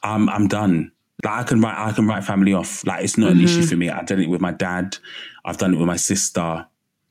I'm 0.03 0.29
I'm 0.29 0.47
done. 0.47 0.91
Like 1.23 1.39
I 1.39 1.43
can 1.43 1.61
write 1.61 1.77
I 1.77 1.91
can 1.91 2.07
write 2.07 2.23
family 2.23 2.53
off. 2.53 2.85
Like 2.85 3.03
it's 3.03 3.17
not 3.17 3.31
an 3.31 3.41
issue 3.41 3.63
for 3.63 3.75
me. 3.75 3.89
I've 3.89 4.05
done 4.05 4.21
it 4.21 4.29
with 4.29 4.41
my 4.41 4.51
dad. 4.51 4.97
I've 5.45 5.57
done 5.57 5.73
it 5.73 5.77
with 5.77 5.87
my 5.87 5.97
sister. 5.97 6.65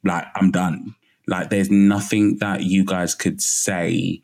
Like 0.04 0.26
I'm 0.34 0.50
done. 0.50 0.94
Like 1.26 1.50
there's 1.50 1.70
nothing 1.70 2.38
that 2.38 2.62
you 2.62 2.84
guys 2.84 3.14
could 3.14 3.42
say 3.42 4.22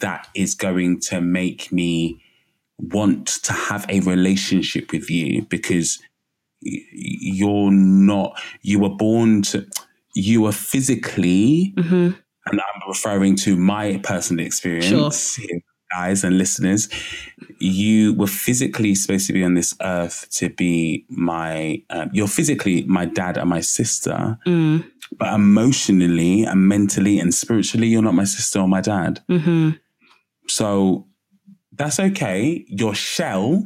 that 0.00 0.28
is 0.34 0.54
going 0.54 1.00
to 1.00 1.20
make 1.20 1.72
me 1.72 2.20
want 2.78 3.26
to 3.26 3.52
have 3.52 3.86
a 3.88 4.00
relationship 4.00 4.92
with 4.92 5.08
you 5.08 5.42
because 5.42 6.00
you're 6.60 7.70
not 7.70 8.38
you 8.60 8.80
were 8.80 8.88
born 8.90 9.42
to 9.42 9.66
you 10.14 10.42
were 10.42 10.52
physically 10.52 11.72
Mm-hmm. 11.76 12.10
and 12.46 12.60
I'm 12.60 12.88
referring 12.88 13.36
to 13.36 13.56
my 13.56 13.98
personal 14.02 14.44
experience 14.44 15.36
here, 15.36 15.60
guys 15.94 16.24
and 16.24 16.38
listeners. 16.38 16.88
You 17.58 18.14
were 18.14 18.26
physically 18.26 18.94
supposed 18.94 19.26
to 19.28 19.32
be 19.32 19.44
on 19.44 19.54
this 19.54 19.74
earth 19.80 20.26
to 20.32 20.48
be 20.48 21.04
my, 21.08 21.82
um, 21.90 22.10
you're 22.12 22.28
physically 22.28 22.82
my 22.84 23.04
dad 23.06 23.36
and 23.36 23.48
my 23.48 23.60
sister, 23.60 24.38
Mm, 24.46 24.84
but 25.18 25.34
emotionally 25.34 26.44
and 26.44 26.68
mentally 26.68 27.18
and 27.18 27.34
spiritually, 27.34 27.86
you're 27.88 28.02
not 28.02 28.14
my 28.14 28.24
sister 28.24 28.60
or 28.60 28.68
my 28.68 28.80
dad. 28.80 29.20
mm-hmm. 29.28 29.70
So 30.48 31.06
that's 31.72 32.00
okay. 32.00 32.64
Your 32.68 32.94
shell, 32.94 33.62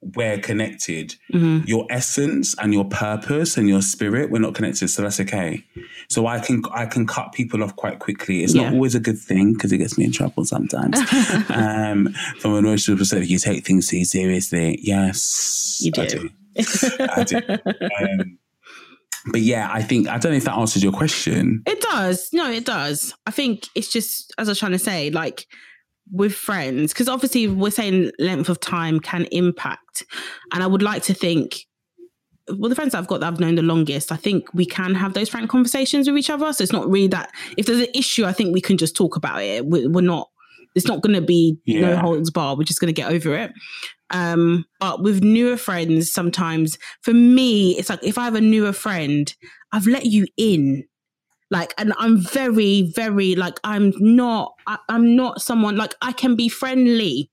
we're 0.00 0.38
connected. 0.38 1.14
Mm-hmm. 1.32 1.66
Your 1.66 1.86
essence 1.90 2.54
and 2.58 2.72
your 2.72 2.84
purpose 2.84 3.56
and 3.56 3.68
your 3.68 3.82
spirit, 3.82 4.30
we're 4.30 4.38
not 4.38 4.54
connected. 4.54 4.88
So 4.88 5.02
that's 5.02 5.20
okay. 5.20 5.64
So 6.08 6.26
I 6.26 6.38
can 6.38 6.62
I 6.72 6.86
can 6.86 7.06
cut 7.06 7.32
people 7.32 7.62
off 7.62 7.74
quite 7.76 7.98
quickly. 7.98 8.44
It's 8.44 8.54
not 8.54 8.72
always 8.72 8.94
a 8.94 9.00
good 9.00 9.18
thing 9.18 9.54
because 9.54 9.72
it 9.72 9.78
gets 9.78 9.98
me 9.98 10.04
in 10.04 10.12
trouble 10.12 10.44
sometimes. 10.44 10.98
um, 11.50 12.14
from 12.38 12.54
an 12.54 12.64
emotional 12.64 12.96
perspective, 12.96 13.28
you 13.28 13.38
take 13.38 13.64
things 13.64 13.88
too 13.88 14.04
seriously. 14.04 14.78
Yes, 14.82 15.80
You 15.82 15.92
do. 15.92 16.02
I 16.02 16.06
do. 16.06 16.30
I 17.00 17.24
do. 17.24 17.40
Um, 17.40 18.38
but 19.32 19.40
yeah, 19.40 19.68
I 19.72 19.82
think 19.82 20.08
I 20.08 20.18
don't 20.18 20.32
know 20.32 20.38
if 20.38 20.44
that 20.44 20.56
answers 20.56 20.82
your 20.82 20.92
question. 20.92 21.62
It 21.66 21.80
does. 21.80 22.28
No, 22.32 22.50
it 22.50 22.64
does. 22.64 23.12
I 23.26 23.30
think 23.30 23.66
it's 23.74 23.88
just 23.88 24.32
as 24.38 24.48
I 24.48 24.52
was 24.52 24.58
trying 24.58 24.72
to 24.72 24.78
say, 24.78 25.10
like 25.10 25.46
with 26.12 26.34
friends, 26.34 26.92
because 26.92 27.08
obviously 27.08 27.48
we're 27.48 27.70
saying 27.70 28.10
length 28.18 28.48
of 28.48 28.60
time 28.60 29.00
can 29.00 29.24
impact. 29.32 30.04
And 30.52 30.62
I 30.62 30.66
would 30.66 30.82
like 30.82 31.02
to 31.04 31.14
think, 31.14 31.66
well, 32.48 32.68
the 32.68 32.76
friends 32.76 32.94
I've 32.94 33.08
got 33.08 33.20
that 33.20 33.26
I've 33.26 33.40
known 33.40 33.56
the 33.56 33.62
longest, 33.62 34.12
I 34.12 34.16
think 34.16 34.52
we 34.54 34.66
can 34.66 34.94
have 34.94 35.14
those 35.14 35.28
frank 35.28 35.50
conversations 35.50 36.08
with 36.08 36.16
each 36.16 36.30
other. 36.30 36.52
So 36.52 36.62
it's 36.62 36.72
not 36.72 36.88
really 36.88 37.08
that 37.08 37.32
if 37.56 37.66
there's 37.66 37.80
an 37.80 37.88
issue, 37.94 38.24
I 38.24 38.32
think 38.32 38.54
we 38.54 38.60
can 38.60 38.76
just 38.76 38.94
talk 38.94 39.16
about 39.16 39.42
it. 39.42 39.66
We're, 39.66 39.90
we're 39.90 40.00
not. 40.00 40.30
It's 40.76 40.86
not 40.86 41.00
going 41.00 41.14
to 41.14 41.22
be 41.22 41.58
no 41.66 41.96
holds 41.96 42.30
bar. 42.30 42.54
We're 42.54 42.64
just 42.64 42.80
going 42.80 42.94
to 42.94 43.00
get 43.00 43.10
over 43.10 43.34
it. 43.34 43.50
Um, 44.10 44.66
but 44.78 45.02
with 45.02 45.24
newer 45.24 45.56
friends, 45.56 46.12
sometimes 46.12 46.78
for 47.00 47.14
me, 47.14 47.72
it's 47.78 47.88
like 47.88 48.04
if 48.04 48.18
I 48.18 48.24
have 48.24 48.34
a 48.34 48.42
newer 48.42 48.74
friend, 48.74 49.34
I've 49.72 49.86
let 49.86 50.04
you 50.04 50.26
in 50.36 50.84
like 51.50 51.74
and 51.78 51.92
i'm 51.98 52.18
very 52.18 52.90
very 52.94 53.34
like 53.34 53.58
i'm 53.64 53.92
not 53.98 54.54
I, 54.66 54.78
i'm 54.88 55.14
not 55.16 55.40
someone 55.40 55.76
like 55.76 55.94
i 56.02 56.12
can 56.12 56.36
be 56.36 56.48
friendly. 56.48 57.30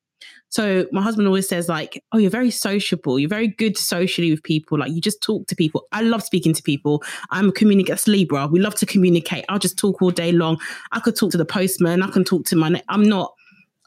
So 0.50 0.86
my 0.92 1.02
husband 1.02 1.28
always 1.28 1.50
says 1.50 1.68
like 1.68 2.04
oh 2.12 2.20
you're 2.20 2.30
very 2.30 2.52
sociable. 2.52 3.18
You're 3.18 3.28
very 3.28 3.48
good 3.48 3.76
socially 3.76 4.30
with 4.30 4.44
people. 4.44 4.78
Like 4.78 4.92
you 4.92 5.02
just 5.02 5.24
talk 5.24 5.48
to 5.48 5.56
people. 5.56 5.88
I 5.92 6.02
love 6.02 6.22
speaking 6.22 6.54
to 6.54 6.62
people. 6.62 7.04
I'm 7.32 7.50
a 7.50 7.52
communicator 7.52 8.12
libra. 8.12 8.46
We 8.46 8.60
love 8.60 8.76
to 8.76 8.86
communicate. 8.86 9.46
I'll 9.50 9.58
just 9.58 9.80
talk 9.80 10.00
all 10.00 10.12
day 10.12 10.32
long. 10.32 10.60
I 10.92 11.00
could 11.00 11.16
talk 11.16 11.32
to 11.32 11.38
the 11.38 11.46
postman. 11.46 12.04
I 12.04 12.10
can 12.12 12.24
talk 12.24 12.46
to 12.46 12.56
my 12.56 12.80
i'm 12.90 13.02
not 13.02 13.34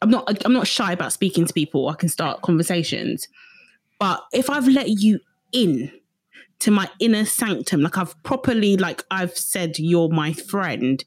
i'm 0.02 0.10
not 0.10 0.44
i'm 0.44 0.52
not 0.52 0.66
shy 0.66 0.92
about 0.92 1.12
speaking 1.12 1.46
to 1.46 1.52
people. 1.52 1.88
I 1.88 1.94
can 1.94 2.08
start 2.08 2.42
conversations. 2.42 3.28
But 4.00 4.24
if 4.32 4.50
i've 4.50 4.66
let 4.66 4.88
you 4.88 5.20
in 5.52 5.92
to 6.60 6.70
my 6.70 6.88
inner 7.00 7.24
sanctum 7.24 7.80
like 7.82 7.98
i've 7.98 8.20
properly 8.22 8.76
like 8.76 9.04
i've 9.10 9.36
said 9.36 9.78
you're 9.78 10.08
my 10.08 10.32
friend 10.32 11.04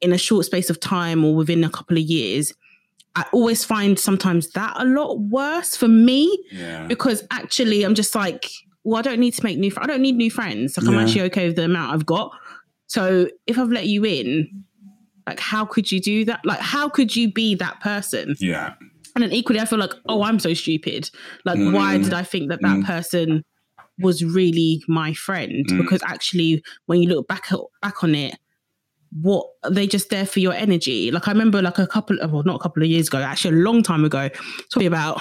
in 0.00 0.12
a 0.12 0.18
short 0.18 0.44
space 0.46 0.70
of 0.70 0.80
time 0.80 1.24
or 1.24 1.34
within 1.34 1.62
a 1.64 1.70
couple 1.70 1.96
of 1.96 2.02
years 2.02 2.52
i 3.16 3.24
always 3.32 3.64
find 3.64 3.98
sometimes 3.98 4.50
that 4.52 4.72
a 4.76 4.84
lot 4.84 5.18
worse 5.20 5.76
for 5.76 5.88
me 5.88 6.36
Yeah. 6.50 6.86
because 6.86 7.24
actually 7.30 7.84
i'm 7.84 7.94
just 7.94 8.14
like 8.14 8.50
well 8.84 8.98
i 8.98 9.02
don't 9.02 9.20
need 9.20 9.34
to 9.34 9.44
make 9.44 9.58
new 9.58 9.70
fr- 9.70 9.82
i 9.82 9.86
don't 9.86 10.02
need 10.02 10.16
new 10.16 10.30
friends 10.30 10.76
like 10.76 10.86
i'm 10.86 10.94
Yeah. 10.94 11.02
actually 11.02 11.22
okay 11.22 11.46
with 11.48 11.56
the 11.56 11.64
amount 11.64 11.92
i've 11.94 12.06
got 12.06 12.32
so 12.86 13.28
if 13.46 13.58
i've 13.58 13.70
let 13.70 13.86
you 13.86 14.04
in 14.04 14.64
like 15.26 15.38
how 15.38 15.64
could 15.64 15.92
you 15.92 16.00
do 16.00 16.24
that 16.24 16.40
like 16.44 16.60
how 16.60 16.88
could 16.88 17.14
you 17.14 17.30
be 17.32 17.54
that 17.56 17.80
person 17.80 18.34
Yeah. 18.40 18.74
and 19.14 19.22
then 19.22 19.32
equally, 19.32 19.60
I 19.60 19.64
feel 19.64 19.78
like, 19.78 19.92
oh, 20.08 20.22
I'm 20.22 20.38
so 20.38 20.54
stupid. 20.54 21.10
Like, 21.44 21.58
why 21.58 21.98
Mm. 21.98 22.04
did 22.04 22.14
I 22.14 22.22
think 22.22 22.48
that 22.48 22.60
that 22.62 22.78
Mm. 22.78 22.84
person 22.86 23.42
was 24.00 24.24
really 24.24 24.82
my 24.88 25.12
friend? 25.12 25.66
Mm. 25.66 25.78
Because 25.78 26.02
actually, 26.04 26.62
when 26.86 27.02
you 27.02 27.08
look 27.08 27.28
back 27.28 27.52
at, 27.52 27.58
back 27.82 28.02
on 28.02 28.14
it, 28.14 28.36
what 29.22 29.46
they 29.68 29.86
just 29.86 30.10
there 30.10 30.26
for 30.26 30.40
your 30.40 30.52
energy? 30.52 31.10
Like 31.10 31.26
I 31.26 31.32
remember, 31.32 31.60
like 31.60 31.78
a 31.78 31.86
couple, 31.86 32.18
of 32.20 32.30
well, 32.30 32.44
not 32.44 32.56
a 32.56 32.60
couple 32.60 32.82
of 32.82 32.88
years 32.88 33.08
ago, 33.08 33.18
actually 33.18 33.58
a 33.58 33.62
long 33.62 33.82
time 33.82 34.04
ago, 34.04 34.28
probably 34.70 34.86
about 34.86 35.20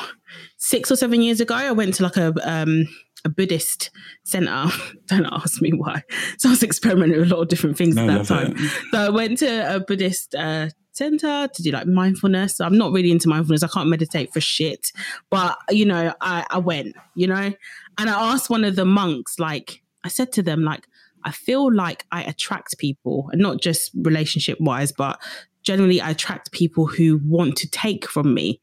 six 0.57 0.91
or 0.91 0.95
seven 0.95 1.21
years 1.21 1.39
ago. 1.39 1.55
I 1.55 1.71
went 1.71 1.95
to 1.95 2.03
like 2.03 2.17
a 2.17 2.33
um 2.43 2.87
a 3.25 3.29
Buddhist 3.29 3.91
center. 4.23 4.65
Don't 5.07 5.25
ask 5.25 5.61
me 5.61 5.71
why. 5.71 6.03
So 6.37 6.49
I 6.49 6.51
was 6.51 6.63
experimenting 6.63 7.19
with 7.19 7.31
a 7.31 7.35
lot 7.35 7.41
of 7.41 7.47
different 7.47 7.77
things 7.77 7.95
No, 7.95 8.07
at 8.07 8.19
that 8.19 8.25
time. 8.27 8.53
it. 8.55 8.71
So 8.91 8.99
I 8.99 9.09
went 9.09 9.39
to 9.39 9.75
a 9.75 9.79
Buddhist 9.79 10.35
uh, 10.35 10.69
center 10.93 11.47
to 11.53 11.63
do 11.63 11.71
like 11.71 11.87
mindfulness. 11.87 12.59
I'm 12.59 12.77
not 12.77 12.91
really 12.91 13.11
into 13.11 13.27
mindfulness. 13.27 13.63
I 13.63 13.67
can't 13.67 13.89
meditate 13.89 14.31
for 14.33 14.41
shit. 14.41 14.91
But, 15.29 15.57
you 15.69 15.85
know, 15.85 16.13
I, 16.21 16.45
I 16.49 16.59
went, 16.59 16.95
you 17.15 17.27
know, 17.27 17.53
and 17.99 18.09
I 18.09 18.31
asked 18.33 18.49
one 18.49 18.63
of 18.63 18.75
the 18.75 18.85
monks, 18.85 19.38
like, 19.38 19.81
I 20.03 20.07
said 20.07 20.31
to 20.33 20.41
them, 20.43 20.63
like, 20.63 20.88
I 21.25 21.31
feel 21.31 21.71
like 21.73 22.05
I 22.12 22.23
attract 22.23 22.78
people, 22.78 23.30
and 23.32 23.41
not 23.41 23.61
just 23.61 23.91
relationship 23.95 24.57
wise, 24.61 24.91
but 24.91 25.19
generally 25.63 25.99
I 26.01 26.11
attract 26.11 26.51
people 26.53 26.88
who 26.88 27.19
want 27.26 27.57
to 27.57 27.69
take 27.69 28.07
from 28.09 28.34
me. 28.34 28.61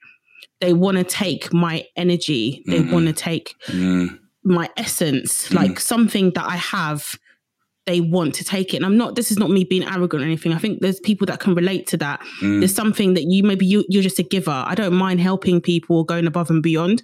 They 0.60 0.72
want 0.72 0.96
to 0.96 1.04
take 1.04 1.52
my 1.52 1.84
energy. 1.96 2.62
They 2.66 2.80
Mhm. 2.80 2.90
want 2.92 3.06
to 3.08 3.12
take 3.12 3.54
Mm. 3.66 4.18
my 4.42 4.70
essence, 4.78 5.48
Mm. 5.48 5.54
like 5.54 5.78
something 5.80 6.30
that 6.30 6.46
I 6.46 6.56
have, 6.56 7.18
they 7.84 8.00
want 8.00 8.34
to 8.36 8.44
take 8.44 8.72
it. 8.72 8.78
And 8.78 8.86
I'm 8.86 8.96
not, 8.96 9.14
this 9.16 9.30
is 9.30 9.38
not 9.38 9.50
me 9.50 9.62
being 9.64 9.84
arrogant 9.84 10.22
or 10.22 10.26
anything. 10.26 10.52
I 10.54 10.58
think 10.58 10.80
there's 10.80 10.98
people 11.00 11.26
that 11.26 11.40
can 11.40 11.54
relate 11.54 11.86
to 11.88 11.96
that. 11.98 12.20
Mm. 12.40 12.60
There's 12.60 12.74
something 12.74 13.12
that 13.14 13.24
you 13.24 13.42
maybe 13.42 13.66
you, 13.66 13.84
you're 13.90 14.02
just 14.02 14.18
a 14.18 14.22
giver. 14.24 14.64
I 14.66 14.74
don't 14.74 14.94
mind 14.94 15.20
helping 15.20 15.60
people, 15.60 15.98
or 15.98 16.06
going 16.06 16.26
above 16.26 16.48
and 16.50 16.62
beyond. 16.62 17.02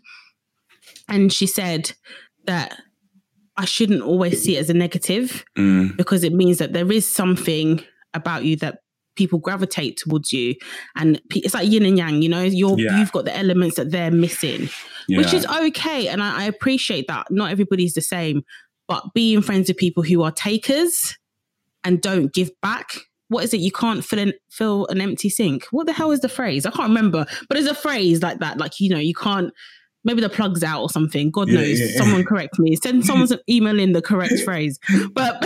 And 1.09 1.33
she 1.33 1.47
said 1.47 1.93
that 2.47 2.81
I 3.57 3.65
shouldn't 3.67 4.03
always 4.03 4.43
see 4.43 4.57
it 4.57 4.61
as 4.61 4.71
a 4.71 4.75
negative 4.75 5.45
Mm. 5.59 5.97
because 5.97 6.25
it 6.25 6.33
means 6.33 6.59
that 6.59 6.73
there 6.73 6.91
is 6.91 7.07
something 7.07 7.83
about 8.15 8.45
you 8.45 8.57
that 8.57 8.79
people 9.15 9.39
gravitate 9.39 9.99
towards 9.99 10.33
you. 10.33 10.55
And 10.97 11.21
it's 11.35 11.53
like 11.55 11.71
yin 11.71 11.85
and 11.85 11.99
yang 11.99 12.23
you 12.23 12.29
know? 12.31 12.43
You're 12.43 12.79
Yeah. 12.79 12.99
you've 12.99 13.13
got 13.13 13.27
the 13.27 13.37
elements 13.37 13.77
that 13.77 13.91
they're 13.91 14.11
missing 14.11 14.71
Yeah. 15.09 15.19
which 15.19 15.35
is 15.35 15.45
okay. 15.47 16.09
And 16.09 16.23
I, 16.23 16.43
I 16.43 16.45
appreciate 16.45 17.09
that. 17.09 17.27
Not 17.31 17.51
everybody's 17.51 17.93
the 17.95 18.01
same 18.03 18.43
but 18.89 19.05
being 19.15 19.43
friends 19.43 19.69
with 19.69 19.77
people 19.77 20.03
who 20.03 20.23
are 20.23 20.33
takers 20.33 21.17
and 21.85 22.01
don't 22.01 22.33
give 22.33 22.51
back 22.63 22.87
what 23.29 23.45
is 23.45 23.55
it? 23.55 23.61
You 23.61 23.73
can't 23.73 24.05
fill 24.05 24.19
an 24.19 24.33
fill 24.51 24.87
an 24.89 25.01
empty 25.01 25.31
sink. 25.31 25.67
What 25.71 25.87
the 25.87 25.93
hell 25.95 26.11
is 26.11 26.21
the 26.21 26.29
phrase? 26.29 26.67
I 26.67 26.71
can't 26.71 26.89
remember 26.89 27.25
but 27.49 27.55
there's 27.57 27.67
a 27.71 27.75
phrase 27.75 28.23
like 28.23 28.41
that. 28.41 28.59
Like 28.59 28.79
you 28.81 28.89
know 28.91 28.99
you 28.99 29.15
can't 29.15 29.53
maybe 30.05 30.21
the 30.21 30.29
plug's 30.29 30.63
out 30.65 30.83
or 30.83 30.91
something 30.91 31.31
god 31.31 31.49
Yeah, 31.49 31.61
knows 31.61 31.81
yeah, 31.81 31.99
someone 31.99 32.25
correct 32.25 32.59
me 32.59 32.77
send 32.77 33.05
someone's 33.09 33.33
email 33.49 33.79
in 33.79 33.93
the 33.93 34.03
correct 34.03 34.39
phrase 34.45 34.79
but 35.15 35.43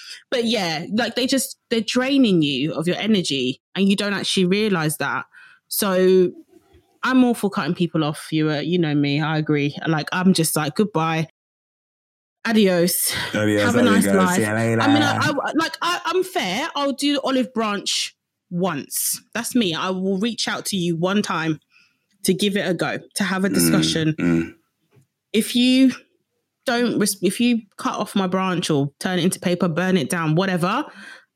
but 0.30 0.44
yeah 0.44 0.86
like 0.94 1.14
they 1.14 1.26
just 1.26 1.58
they're 1.70 1.80
draining 1.80 2.42
you 2.42 2.72
of 2.74 2.86
your 2.86 2.96
energy 2.96 3.60
and 3.74 3.88
you 3.88 3.96
don't 3.96 4.14
actually 4.14 4.44
realize 4.46 4.96
that 4.98 5.26
so 5.68 6.30
i'm 7.02 7.24
all 7.24 7.34
for 7.34 7.50
cutting 7.50 7.74
people 7.74 8.04
off 8.04 8.28
you 8.32 8.50
uh, 8.50 8.60
you 8.60 8.78
know 8.78 8.94
me 8.94 9.20
i 9.20 9.36
agree 9.38 9.76
like 9.86 10.08
i'm 10.12 10.32
just 10.32 10.56
like 10.56 10.74
goodbye 10.74 11.28
adios 12.46 13.12
Adios, 13.34 13.62
have 13.62 13.76
a 13.76 13.82
nice 13.82 14.06
life. 14.06 14.36
See 14.36 14.42
you 14.42 14.52
later. 14.52 14.80
I 14.80 14.86
mean, 14.88 15.02
I, 15.02 15.16
I 15.20 15.52
like 15.54 15.76
I, 15.82 16.00
I'm 16.06 16.24
fair. 16.24 16.68
I'll 16.74 16.92
do 16.92 17.14
the 17.14 17.20
olive 17.22 17.52
branch 17.52 18.16
once. 18.50 19.20
That's 19.34 19.54
me. 19.54 19.74
I 19.74 19.90
will 19.90 20.18
reach 20.18 20.48
out 20.48 20.64
to 20.66 20.76
you 20.76 20.96
one 20.96 21.20
time 21.20 21.60
to 22.28 22.34
give 22.34 22.56
it 22.58 22.68
a 22.68 22.74
go, 22.74 22.98
to 23.14 23.24
have 23.24 23.44
a 23.44 23.48
discussion. 23.48 24.12
Mm. 24.18 24.54
If 25.32 25.56
you 25.56 25.92
don't, 26.66 27.02
if 27.22 27.40
you 27.40 27.62
cut 27.78 27.94
off 27.94 28.14
my 28.14 28.26
branch 28.26 28.68
or 28.68 28.92
turn 29.00 29.18
it 29.18 29.24
into 29.24 29.40
paper, 29.40 29.66
burn 29.66 29.96
it 29.96 30.10
down, 30.10 30.34
whatever, 30.34 30.84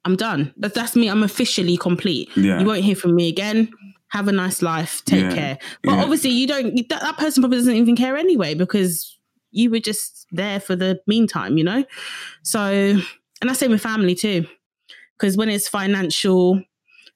I'm 0.05 0.17
done. 0.17 0.53
But 0.59 0.75
that's 0.75 0.95
me. 0.95 1.09
I'm 1.09 1.23
officially 1.23 1.79
complete. 1.79 2.29
Yeah. 2.37 2.61
You 2.61 2.67
won't 2.67 2.85
hear 2.85 2.95
from 2.95 3.15
me 3.15 3.29
again. 3.29 3.71
Have 4.09 4.29
a 4.29 4.33
nice 4.33 4.61
life. 4.61 5.03
Take 5.07 5.23
Yeah. 5.23 5.35
care. 5.35 5.59
But 5.83 5.93
Yeah. 5.95 6.03
obviously, 6.03 6.31
you 6.31 6.47
don't. 6.47 6.75
That, 6.91 7.01
that 7.01 7.17
person 7.17 7.43
probably 7.43 7.57
doesn't 7.59 7.75
even 7.75 7.97
care 7.97 8.17
anyway 8.19 8.53
because 8.55 9.19
you 9.51 9.71
were 9.71 9.81
just 9.81 10.27
there 10.31 10.61
for 10.61 10.77
the 10.77 11.01
meantime, 11.07 11.57
you 11.57 11.65
know. 11.65 11.85
So, 12.43 12.61
and 13.41 13.51
I 13.51 13.55
say 13.55 13.69
with 13.69 13.81
family 13.81 14.15
too, 14.15 14.47
because 15.19 15.39
when 15.39 15.49
it's 15.49 15.69
financial, 15.69 16.63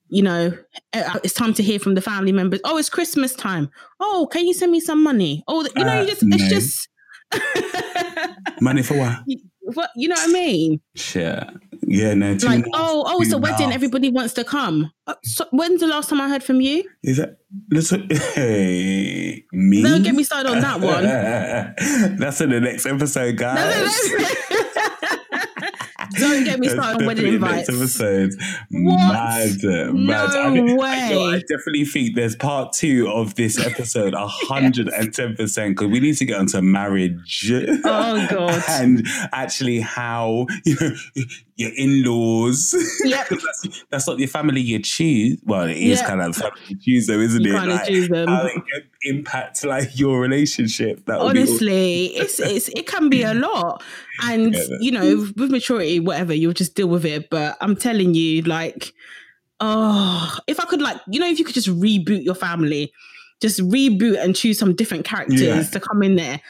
you 0.09 0.23
know, 0.23 0.57
uh, 0.93 1.19
it's 1.23 1.33
time 1.33 1.53
to 1.55 1.63
hear 1.63 1.79
from 1.79 1.95
the 1.95 2.01
family 2.01 2.31
members. 2.31 2.59
Oh, 2.63 2.77
it's 2.77 2.89
Christmas 2.89 3.35
time. 3.35 3.69
Oh, 3.99 4.27
can 4.31 4.45
you 4.47 4.53
send 4.53 4.71
me 4.71 4.79
some 4.79 5.03
money? 5.03 5.43
Oh, 5.47 5.67
you 5.75 5.83
know, 5.83 5.97
Uh, 5.97 6.01
you 6.01 6.07
just 6.07 6.23
it's 6.23 6.43
no. 6.43 6.49
just. 6.49 6.89
Money 8.61 8.81
for 8.83 8.97
what? 8.97 9.17
what 9.73 9.89
you 9.97 10.07
know 10.07 10.15
what 10.15 10.29
I 10.29 10.31
mean? 10.31 10.79
Shit. 10.95 11.43
Yeah, 11.85 12.13
no. 12.13 12.37
Like, 12.41 12.65
oh, 12.73 13.03
oh, 13.05 13.21
it's 13.21 13.33
a 13.33 13.37
wedding. 13.37 13.71
Everybody 13.71 14.09
wants 14.09 14.33
to 14.35 14.43
come. 14.43 14.91
Uh, 15.05 15.15
so 15.23 15.45
when's 15.51 15.79
the 15.81 15.87
last 15.87 16.09
time 16.09 16.21
I 16.21 16.29
heard 16.29 16.43
from 16.43 16.61
you? 16.61 16.83
Is 17.03 17.17
that 17.17 17.37
listen? 17.69 18.07
Hey, 18.33 19.43
me? 19.51 19.83
Don't 19.83 20.03
get 20.03 20.15
me 20.15 20.23
started 20.23 20.49
on 20.51 20.61
that 20.61 20.79
one. 20.79 21.03
That's 22.17 22.39
in 22.41 22.49
the 22.49 22.59
next 22.61 22.85
episode, 22.85 23.37
guys. 23.37 23.91
Don't 26.37 26.45
get 26.45 26.59
me 26.59 26.69
started 26.69 27.01
on 27.01 27.05
wedding 27.05 27.33
invites. 27.33 27.69
Episode. 27.69 28.33
What? 28.71 28.97
Mad, 28.97 29.63
mad. 29.63 29.93
No 30.33 30.41
I, 30.41 30.49
mean, 30.49 30.69
I, 30.69 30.73
way. 30.75 31.09
know, 31.11 31.25
I 31.25 31.39
definitely 31.39 31.85
think 31.85 32.15
there's 32.15 32.35
part 32.35 32.73
two 32.73 33.07
of 33.09 33.35
this 33.35 33.59
episode, 33.59 34.13
a 34.17 34.27
hundred 34.27 34.89
and 34.89 35.13
ten 35.13 35.35
percent, 35.35 35.75
because 35.75 35.91
we 35.91 35.99
need 35.99 36.17
to 36.17 36.25
get 36.25 36.39
onto 36.39 36.61
marriage. 36.61 37.51
Oh, 37.51 38.27
God. 38.29 38.63
and 38.69 39.05
actually 39.31 39.79
how 39.79 40.45
you 40.65 40.75
know 40.79 40.95
your 41.57 41.71
in-laws. 41.75 42.73
Yep. 43.03 43.29
that's, 43.29 43.85
that's 43.89 44.07
not 44.07 44.19
your 44.19 44.27
family 44.29 44.61
you 44.61 44.79
choose. 44.79 45.39
Well, 45.43 45.63
it 45.67 45.75
is 45.77 45.99
Yeah. 45.99 46.07
kind 46.07 46.21
of 46.21 46.35
family 46.35 46.61
you 46.67 46.77
choose, 46.79 47.07
though, 47.07 47.19
isn't 47.19 47.43
You 47.43 47.55
it? 47.55 47.59
kinda 47.59 47.81
choose 47.85 48.07
them. 48.09 48.27
How 48.27 48.45
it 48.45 48.53
can 48.53 48.63
impact 49.01 49.65
like 49.65 49.97
your 49.99 50.19
relationship. 50.21 51.05
That 51.07 51.19
honestly 51.19 52.07
it's, 52.17 52.39
it's 52.39 52.67
it 52.69 52.87
can 52.87 53.09
be 53.09 53.23
a 53.23 53.33
lot 53.33 53.83
and 54.23 54.53
Yeah. 54.55 54.61
you 54.79 54.91
know 54.91 55.27
with 55.35 55.51
maturity 55.51 55.99
whatever 55.99 56.33
you'll 56.33 56.53
just 56.53 56.73
deal 56.75 56.87
with 56.87 57.05
it 57.05 57.29
but 57.29 57.55
i'm 57.61 57.75
telling 57.75 58.15
you 58.15 58.41
like 58.41 58.93
oh 59.59 60.37
if 60.47 60.59
i 60.59 60.65
could 60.65 60.81
like 60.81 60.97
you 61.07 61.19
know 61.19 61.27
if 61.29 61.39
you 61.39 61.45
could 61.45 61.53
just 61.55 61.67
reboot 61.69 62.23
your 62.23 62.35
family 62.35 62.91
just 63.41 63.59
reboot 63.59 64.21
and 64.21 64.35
choose 64.35 64.57
some 64.57 64.75
different 64.75 65.05
characters 65.05 65.41
Yeah. 65.41 65.61
to 65.63 65.79
come 65.79 66.01
in 66.03 66.15
there 66.15 66.41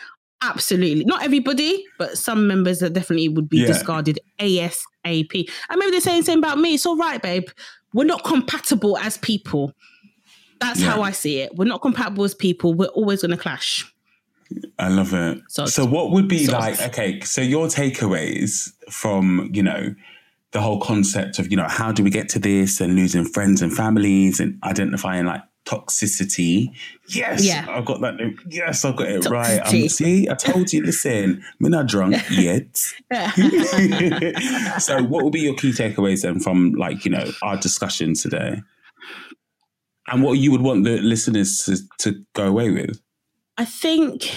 absolutely. 0.41 1.03
Not 1.05 1.23
everybody 1.23 1.83
but 1.97 2.17
some 2.17 2.47
members 2.47 2.79
that 2.79 2.93
definitely 2.93 3.29
would 3.29 3.49
be 3.49 3.59
Yeah. 3.59 3.67
discarded 3.67 4.19
asap 4.39 5.49
and 5.69 5.79
maybe 5.79 5.91
they're 5.91 6.01
saying 6.01 6.19
the 6.21 6.25
same 6.25 6.39
about 6.39 6.59
me. 6.59 6.73
It's 6.75 6.85
all 6.85 6.97
right 6.97 7.21
babe. 7.21 7.47
We're 7.93 8.03
not 8.05 8.23
compatible 8.23 8.97
as 8.97 9.17
people. 9.17 9.73
That's 10.59 10.81
Yeah. 10.81 10.91
how 10.91 11.01
i 11.01 11.11
see 11.11 11.39
it. 11.39 11.55
We're 11.55 11.65
not 11.65 11.81
compatible 11.81 12.23
as 12.23 12.33
people. 12.35 12.73
We're 12.73 12.87
always 12.87 13.21
going 13.21 13.31
to 13.31 13.37
clash. 13.37 13.85
I 14.79 14.89
love 14.89 15.13
it. 15.13 15.39
So- 15.49 15.65
So, 15.65 15.85
what 15.85 16.11
would 16.11 16.27
be 16.27 16.45
so- 16.45 16.53
like, 16.53 16.81
okay, 16.81 17.19
so 17.21 17.41
your 17.41 17.67
takeaways 17.67 18.71
from, 18.89 19.49
you 19.53 19.61
know, 19.63 19.93
the 20.51 20.61
whole 20.61 20.79
concept 20.79 21.37
of, 21.39 21.51
you 21.51 21.57
know, 21.57 21.67
how 21.67 21.91
do 21.91 22.03
we 22.03 22.09
get 22.09 22.29
to 22.29 22.39
this 22.39 22.79
and 22.79 22.95
losing 22.95 23.25
friends 23.25 23.61
and 23.61 23.75
families 23.75 24.39
and 24.39 24.57
identifying 24.63 25.25
like 25.25 25.41
toxicity? 25.67 26.69
Yes, 27.09 27.43
Yeah. 27.43 27.65
I 27.69 27.81
got 27.81 28.01
that. 28.01 28.15
Yes, 28.49 28.85
I 28.85 28.91
got 28.91 29.09
it 29.09 29.25
right. 29.25 29.59
Um, 29.59 29.73
Toxicity. 29.73 29.91
see, 29.91 30.29
I 30.29 30.35
told 30.35 30.71
you, 30.71 30.83
listen, 30.83 31.43
we're 31.59 31.69
not 31.69 31.87
drunk 31.87 32.15
yet. 32.31 32.77
so, 34.81 35.03
what 35.03 35.23
will 35.23 35.31
be 35.31 35.41
your 35.41 35.55
key 35.55 35.71
takeaways 35.71 36.21
then 36.21 36.39
from 36.39 36.73
like, 36.73 37.05
you 37.05 37.11
know, 37.11 37.31
our 37.41 37.57
discussion 37.57 38.13
today? 38.13 38.61
And 40.07 40.23
what 40.23 40.33
you 40.33 40.51
would 40.51 40.61
want 40.61 40.85
the 40.85 40.99
listeners 40.99 41.63
to, 41.65 41.77
to 41.99 42.23
go 42.33 42.47
away 42.47 42.71
with? 42.71 43.01
I 43.57 43.65
think 43.65 44.31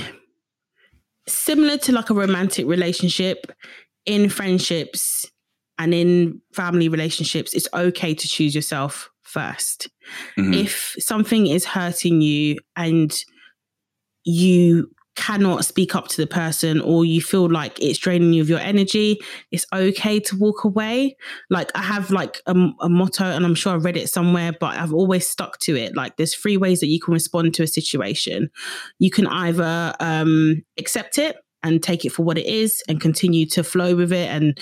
similar 1.28 1.76
to 1.78 1.92
like 1.92 2.10
a 2.10 2.14
romantic 2.14 2.66
relationship, 2.66 3.52
in 4.06 4.28
friendships 4.28 5.26
and 5.78 5.94
in 5.94 6.40
family 6.52 6.88
relationships, 6.88 7.54
it's 7.54 7.68
okay 7.74 8.14
to 8.14 8.28
choose 8.28 8.54
yourself 8.54 9.10
first. 9.30 9.88
Mhm. 10.36 10.54
If 10.54 10.94
something 10.98 11.46
is 11.46 11.64
hurting 11.64 12.20
you 12.20 12.58
and 12.76 13.16
you 14.24 14.90
cannot 15.16 15.64
speak 15.64 15.94
up 15.94 16.08
to 16.08 16.16
the 16.16 16.26
person 16.26 16.80
or 16.80 17.04
you 17.04 17.20
feel 17.20 17.50
like 17.50 17.78
it's 17.82 17.98
draining 17.98 18.32
you 18.32 18.40
of 18.40 18.48
your 18.48 18.60
energy 18.60 19.18
it's 19.50 19.66
okay 19.74 20.20
to 20.20 20.36
walk 20.36 20.64
away 20.64 21.14
like 21.50 21.70
i 21.74 21.82
have 21.82 22.10
like 22.10 22.40
a, 22.46 22.54
a 22.80 22.88
motto 22.88 23.24
and 23.24 23.44
i'm 23.44 23.54
sure 23.54 23.72
i 23.72 23.76
read 23.76 23.96
it 23.96 24.08
somewhere 24.08 24.52
but 24.60 24.76
i've 24.78 24.94
always 24.94 25.28
stuck 25.28 25.58
to 25.58 25.76
it 25.76 25.94
like 25.96 26.16
there's 26.16 26.34
three 26.34 26.56
ways 26.56 26.80
that 26.80 26.86
you 26.86 27.00
can 27.00 27.12
respond 27.12 27.52
to 27.52 27.62
a 27.62 27.66
situation 27.66 28.48
you 28.98 29.10
can 29.10 29.26
either 29.26 29.92
um 30.00 30.62
accept 30.78 31.18
it 31.18 31.36
and 31.62 31.82
take 31.82 32.04
it 32.04 32.10
for 32.10 32.22
what 32.22 32.38
it 32.38 32.46
is 32.46 32.82
and 32.88 33.00
continue 33.00 33.44
to 33.44 33.62
flow 33.62 33.94
with 33.94 34.12
it 34.12 34.28
and 34.28 34.58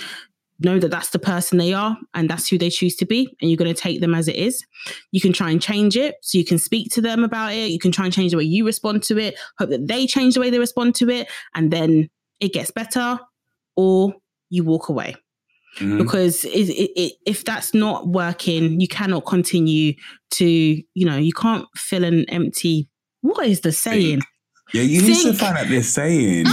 know 0.61 0.79
that 0.79 0.91
that's 0.91 1.11
the 1.11 1.19
person 1.19 1.59
they 1.59 1.73
are 1.73 1.97
and 2.15 2.29
that's 2.29 2.49
who 2.49 2.59
they 2.59 2.71
choose 2.71 2.97
to 2.97 3.07
be 3.07 3.29
and 3.41 3.51
you're 3.51 3.57
going 3.57 3.73
to 3.73 3.81
take 3.81 4.01
them 4.01 4.15
as 4.15 4.29
it 4.29 4.37
is. 4.37 4.65
You 5.13 5.21
can 5.21 5.33
try 5.33 5.51
and 5.51 5.63
change 5.63 5.97
it 5.97 6.17
so 6.23 6.39
you 6.39 6.45
can 6.45 6.59
speak 6.59 6.93
to 6.95 7.01
them 7.01 7.23
about 7.25 7.53
it. 7.53 7.71
You 7.71 7.79
can 7.79 7.93
try 7.93 8.05
and 8.05 8.15
change 8.15 8.33
the 8.33 8.39
way 8.39 8.45
you 8.45 8.67
respond 8.67 9.03
to 9.05 9.19
it 9.19 9.39
hope 9.59 9.71
that 9.71 9.87
they 9.87 10.07
change 10.07 10.35
the 10.35 10.41
way 10.41 10.51
they 10.51 10.59
respond 10.59 10.95
to 10.97 11.09
it 11.11 11.29
and 11.55 11.71
then 11.71 12.09
it 12.41 12.53
gets 12.53 12.71
better 12.71 13.19
or 13.77 14.15
you 14.51 14.65
walk 14.65 14.89
away. 14.89 15.15
Mhm. 15.79 15.99
because 15.99 16.45
it, 16.47 16.71
it, 16.71 16.91
it, 16.97 17.13
if 17.27 17.45
that's 17.45 17.75
not 17.75 18.09
working 18.09 18.81
you 18.81 18.89
cannot 18.89 19.27
continue 19.27 19.93
to 20.31 20.47
you 20.47 21.07
know 21.07 21.17
you 21.19 21.33
can't 21.33 21.67
fill 21.77 22.05
an 22.05 22.25
empty 22.31 22.89
what 23.21 23.47
is 23.47 23.61
the 23.61 23.71
saying 23.71 24.23
Yeah, 24.75 24.83
you 24.83 25.01
need 25.03 25.23
to 25.23 25.33
find 25.33 25.57
out 25.57 25.69
this 25.69 25.93
saying. 25.93 26.47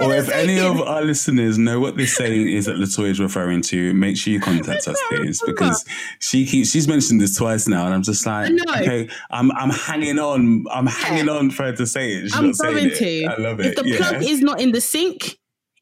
Or 0.00 0.14
if 0.14 0.28
any 0.30 0.58
of 0.58 0.80
our 0.80 1.02
listeners 1.02 1.56
know 1.58 1.78
what 1.78 1.96
this 1.96 2.16
saying 2.16 2.48
is 2.48 2.66
that 2.66 2.76
Latoya 2.76 3.10
is 3.10 3.20
referring 3.20 3.62
to, 3.62 3.94
make 3.94 4.16
sure 4.16 4.32
you 4.32 4.40
contact 4.40 4.88
us, 4.88 5.00
please, 5.08 5.40
because 5.46 5.84
she 6.18 6.46
keeps 6.46 6.70
she's 6.70 6.88
mentioned 6.88 7.20
this 7.20 7.36
twice 7.36 7.68
now, 7.68 7.84
and 7.86 7.94
I'm 7.94 8.02
just 8.02 8.26
like, 8.26 8.50
okay, 8.78 9.08
I'm 9.30 9.52
I'm 9.52 9.70
hanging 9.70 10.18
on, 10.18 10.64
I'm 10.72 10.86
hanging 10.86 11.28
on 11.28 11.50
for 11.50 11.64
her 11.64 11.72
to 11.76 11.86
say 11.86 12.12
it. 12.12 12.22
She's 12.24 12.34
I'm 12.36 12.52
going 12.52 12.90
to. 12.90 13.24
I 13.26 13.36
love 13.38 13.60
it. 13.60 13.66
if 13.66 13.76
the 13.76 13.88
yeah. 13.88 13.96
plug 13.98 14.22
is 14.24 14.40
not 14.40 14.60
in 14.60 14.72
the 14.72 14.80
sink 14.80 15.36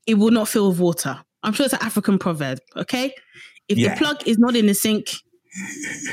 it 0.07 0.15
will 0.15 0.31
not 0.31 0.49
fill 0.49 0.71
with 0.71 0.81
water 0.81 1.21
i'm 1.43 1.53
sure 1.53 1.65
it's 1.65 1.75
an 1.75 1.83
african 1.83 2.19
proverb 2.19 2.59
okay 2.77 3.13
if 3.69 3.77
Yeah. 3.79 3.95
the 3.95 3.99
plug 3.99 4.27
is 4.27 4.39
not 4.39 4.57
in 4.57 4.67
the 4.67 4.75
sink 4.75 5.11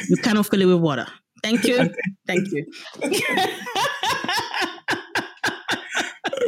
you 0.10 0.18
cannot 0.18 0.46
fill 0.48 0.62
it 0.62 0.66
with 0.66 0.82
water 0.82 1.08
thank 1.42 1.64
you 1.64 1.90
thank 2.28 2.48
you 2.52 2.66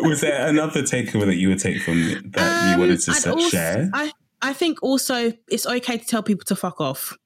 Was 0.08 0.22
there 0.22 0.48
another 0.48 0.82
takeaway 0.82 1.26
that 1.26 1.36
you 1.36 1.50
would 1.50 1.60
take 1.60 1.82
from 1.82 2.02
that 2.32 2.68
you 2.68 2.74
Um, 2.76 2.80
wanted 2.80 3.00
to 3.02 3.12
also- 3.12 3.50
share? 3.50 3.90
I, 3.94 4.12
I 4.42 4.54
think 4.54 4.82
also 4.82 5.34
it's 5.50 5.66
okay 5.66 5.98
to 5.98 6.06
tell 6.06 6.24
people 6.24 6.46
to 6.46 6.56
fuck 6.56 6.80
off. 6.80 7.18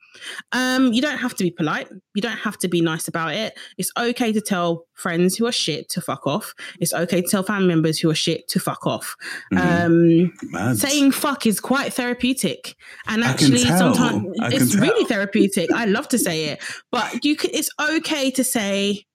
Um, 0.51 0.91
you 0.91 1.01
don't 1.01 1.19
have 1.19 1.35
to 1.35 1.43
be 1.43 1.51
polite. 1.51 1.87
You 2.15 2.21
don't 2.21 2.37
have 2.37 2.57
to 2.59 2.67
be 2.67 2.81
nice 2.81 3.07
about 3.07 3.33
it. 3.33 3.57
It's 3.77 3.91
okay 3.97 4.33
to 4.33 4.41
tell 4.41 4.85
friends 4.93 5.37
who 5.37 5.45
are 5.47 5.53
shit 5.53 5.87
to 5.89 6.01
fuck 6.01 6.27
off. 6.27 6.53
It's 6.81 6.93
okay 6.93 7.21
to 7.21 7.27
tell 7.29 7.43
family 7.43 7.67
members 7.69 7.97
who 7.99 8.09
are 8.09 8.15
shit 8.15 8.49
to 8.49 8.59
fuck 8.59 8.85
off. 8.85 9.15
Mm-hmm. 9.53 10.55
Um, 10.57 10.75
saying 10.75 11.11
fuck 11.11 11.45
is 11.45 11.61
quite 11.61 11.93
therapeutic, 11.93 12.75
and 13.07 13.23
actually, 13.23 13.59
sometimes 13.59 14.25
it's 14.51 14.75
really 14.75 15.05
therapeutic. 15.05 15.71
I 15.71 15.85
love 15.85 16.09
to 16.09 16.17
say 16.17 16.45
it, 16.45 16.61
but 16.91 17.23
you 17.23 17.37
can. 17.37 17.51
It's 17.53 17.69
okay 17.79 18.31
to 18.31 18.43
say 18.43 19.05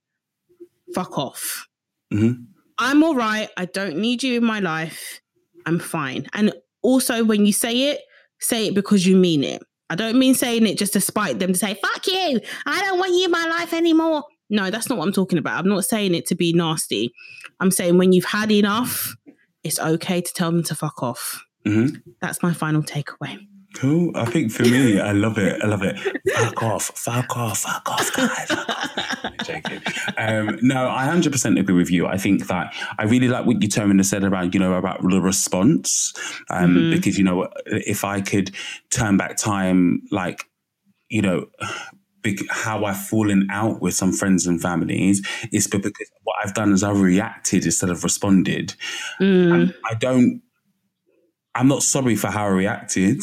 fuck 0.94 1.18
off. 1.18 1.66
Mm-hmm. 2.12 2.42
I'm 2.78 3.02
all 3.02 3.14
right. 3.14 3.48
I 3.56 3.64
don't 3.66 3.96
need 3.96 4.22
you 4.22 4.36
in 4.36 4.44
my 4.44 4.60
life. 4.60 5.20
I'm 5.64 5.78
fine. 5.78 6.26
And 6.32 6.52
also, 6.82 7.24
when 7.24 7.46
you 7.46 7.52
say 7.52 7.90
it, 7.90 8.00
say 8.38 8.68
it 8.68 8.74
because 8.74 9.06
you 9.06 9.16
mean 9.16 9.42
it. 9.42 9.62
I 9.88 9.94
don't 9.94 10.18
mean 10.18 10.34
saying 10.34 10.66
it 10.66 10.78
just 10.78 10.92
to 10.94 11.00
spite 11.00 11.38
them 11.38 11.52
to 11.52 11.58
say, 11.58 11.74
fuck 11.74 12.06
you, 12.06 12.40
I 12.66 12.80
don't 12.82 12.98
want 12.98 13.14
you 13.14 13.26
in 13.26 13.30
my 13.30 13.46
life 13.46 13.72
anymore. 13.72 14.24
No, 14.50 14.70
that's 14.70 14.88
not 14.88 14.98
what 14.98 15.06
I'm 15.06 15.12
talking 15.12 15.38
about. 15.38 15.58
I'm 15.58 15.68
not 15.68 15.84
saying 15.84 16.14
it 16.14 16.26
to 16.26 16.34
be 16.34 16.52
nasty. 16.52 17.12
I'm 17.60 17.70
saying 17.70 17.98
when 17.98 18.12
you've 18.12 18.24
had 18.24 18.50
enough, 18.50 19.16
it's 19.64 19.80
okay 19.80 20.20
to 20.20 20.32
tell 20.34 20.50
them 20.52 20.62
to 20.64 20.74
fuck 20.74 21.02
off. 21.02 21.44
Mm-hmm. 21.64 21.96
That's 22.20 22.42
my 22.42 22.52
final 22.52 22.82
takeaway. 22.82 23.38
Cool. 23.76 24.10
I 24.14 24.24
think 24.24 24.52
for 24.52 24.62
me, 24.62 24.98
I 24.98 25.12
love 25.12 25.36
it. 25.36 25.62
I 25.62 25.66
love 25.66 25.82
it. 25.82 25.98
Fuck 26.34 26.62
off. 26.62 26.84
Fuck 26.94 27.36
off. 27.36 27.58
Fuck 27.58 27.90
off, 27.90 28.12
guys. 28.14 28.48
joking. 29.44 29.82
Um, 30.16 30.58
no, 30.62 30.88
I 30.88 31.06
100% 31.06 31.60
agree 31.60 31.74
with 31.74 31.90
you. 31.90 32.06
I 32.06 32.16
think 32.16 32.46
that 32.46 32.74
I 32.98 33.04
really 33.04 33.28
like 33.28 33.44
what 33.44 33.62
you 33.62 33.68
Termina 33.68 34.02
said 34.02 34.24
about, 34.24 34.54
you 34.54 34.60
know, 34.60 34.74
about 34.74 35.02
the 35.02 35.20
response. 35.20 36.14
Um, 36.48 36.74
mm-hmm. 36.74 36.90
Because, 36.92 37.18
you 37.18 37.24
know, 37.24 37.48
if 37.66 38.02
I 38.02 38.22
could 38.22 38.50
turn 38.88 39.18
back 39.18 39.36
time, 39.36 40.02
like, 40.10 40.44
you 41.10 41.20
know, 41.20 41.46
how 42.48 42.84
I've 42.84 43.00
fallen 43.00 43.46
out 43.50 43.82
with 43.82 43.94
some 43.94 44.12
friends 44.12 44.46
and 44.46 44.60
families 44.60 45.24
is 45.52 45.66
because 45.68 45.92
what 46.24 46.36
I've 46.42 46.54
done 46.54 46.72
is 46.72 46.82
I've 46.82 47.00
reacted 47.00 47.66
instead 47.66 47.90
of 47.90 48.02
responded. 48.02 48.74
Mm. 49.20 49.74
I 49.84 49.94
don't, 49.94 50.42
I'm 51.54 51.68
not 51.68 51.82
sorry 51.82 52.16
for 52.16 52.28
how 52.28 52.46
I 52.46 52.48
reacted. 52.48 53.22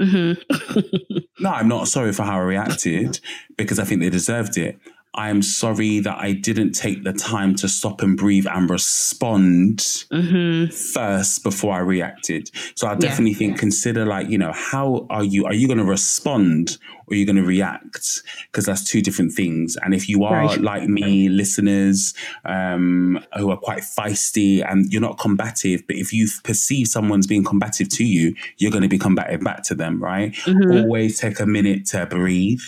Mm-hmm. 0.00 1.18
no, 1.42 1.50
I'm 1.50 1.68
not 1.68 1.88
sorry 1.88 2.12
for 2.12 2.24
how 2.24 2.38
I 2.38 2.42
reacted 2.42 3.20
because 3.56 3.78
I 3.78 3.84
think 3.84 4.00
they 4.00 4.10
deserved 4.10 4.56
it. 4.56 4.78
I 5.14 5.30
am 5.30 5.42
sorry 5.42 6.00
that 6.00 6.18
I 6.18 6.32
didn't 6.32 6.72
take 6.72 7.04
the 7.04 7.12
time 7.12 7.54
to 7.56 7.68
stop 7.68 8.02
and 8.02 8.16
breathe 8.16 8.46
and 8.46 8.68
respond 8.68 9.78
mm-hmm. 9.78 10.72
first 10.72 11.42
before 11.42 11.74
I 11.74 11.78
reacted. 11.78 12.50
So 12.74 12.88
I 12.88 12.96
definitely 12.96 13.32
yeah. 13.32 13.38
think 13.38 13.58
consider 13.58 14.04
like, 14.04 14.28
you 14.28 14.38
know, 14.38 14.52
how 14.52 15.06
are 15.10 15.24
you? 15.24 15.46
Are 15.46 15.54
you 15.54 15.68
going 15.68 15.78
to 15.78 15.84
respond 15.84 16.78
or 17.06 17.14
are 17.14 17.16
you 17.16 17.26
going 17.26 17.36
to 17.36 17.44
react? 17.44 18.22
Because 18.50 18.66
that's 18.66 18.82
two 18.82 19.02
different 19.02 19.32
things. 19.32 19.76
And 19.82 19.94
if 19.94 20.08
you 20.08 20.24
are 20.24 20.46
right. 20.46 20.60
like 20.60 20.88
me, 20.88 21.28
listeners 21.28 22.14
um, 22.44 23.24
who 23.36 23.50
are 23.50 23.56
quite 23.56 23.82
feisty 23.82 24.68
and 24.68 24.92
you're 24.92 25.00
not 25.00 25.18
combative, 25.18 25.86
but 25.86 25.96
if 25.96 26.12
you 26.12 26.28
perceive 26.42 26.88
someone's 26.88 27.26
being 27.26 27.44
combative 27.44 27.88
to 27.90 28.04
you, 28.04 28.34
you're 28.58 28.72
going 28.72 28.82
to 28.82 28.88
be 28.88 28.98
combative 28.98 29.42
back 29.42 29.62
to 29.64 29.74
them, 29.74 30.02
right? 30.02 30.32
Mm-hmm. 30.32 30.72
Always 30.72 31.20
take 31.20 31.38
a 31.38 31.46
minute 31.46 31.86
to 31.86 32.06
breathe 32.06 32.60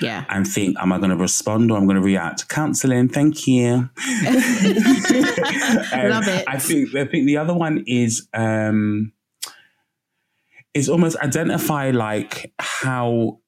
yeah. 0.00 0.24
And 0.28 0.46
think 0.46 0.76
am 0.78 0.92
i 0.92 0.98
going 0.98 1.10
to 1.10 1.16
respond 1.16 1.70
or 1.70 1.78
i'm 1.78 1.86
going 1.86 1.96
to 1.96 2.02
react? 2.02 2.48
Counseling 2.48 3.08
thank 3.08 3.46
you. 3.46 3.88
Um, 5.92 6.10
love 6.10 6.28
it. 6.28 6.44
I 6.46 6.58
think 6.58 6.94
i 6.94 7.04
think 7.04 7.26
the 7.26 7.36
other 7.36 7.54
one 7.54 7.84
is 7.86 8.28
um 8.34 9.12
is 10.74 10.88
almost 10.88 11.16
identify 11.18 11.90
like 11.90 12.52
how 12.58 13.38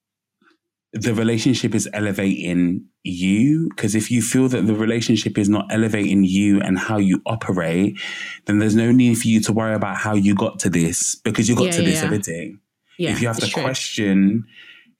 the 0.92 1.14
relationship 1.14 1.74
is 1.74 1.88
elevating 1.92 2.86
you. 3.04 3.68
Because 3.70 3.94
if 3.94 4.10
you 4.10 4.22
feel 4.22 4.48
that 4.48 4.66
the 4.66 4.74
relationship 4.74 5.36
is 5.38 5.48
not 5.48 5.66
elevating 5.70 6.24
you 6.24 6.60
and 6.60 6.78
how 6.78 6.98
you 6.98 7.20
operate 7.26 7.98
then 8.46 8.58
there's 8.58 8.74
no 8.74 8.90
need 8.90 9.18
for 9.18 9.28
you 9.28 9.40
to 9.40 9.52
worry 9.52 9.74
about 9.74 9.96
how 9.96 10.14
you 10.14 10.34
got 10.34 10.58
to 10.60 10.70
this 10.70 11.14
because 11.16 11.48
you 11.48 11.54
got 11.54 11.66
yeah, 11.66 11.70
to 11.72 11.82
yeah, 11.82 11.88
this 11.88 11.98
yeah. 12.00 12.04
every 12.04 12.18
day 12.18 12.54
yeah, 12.98 13.10
if 13.10 13.22
you 13.22 13.28
have 13.28 13.38
to 13.38 13.46
true. 13.46 13.62
question 13.62 14.46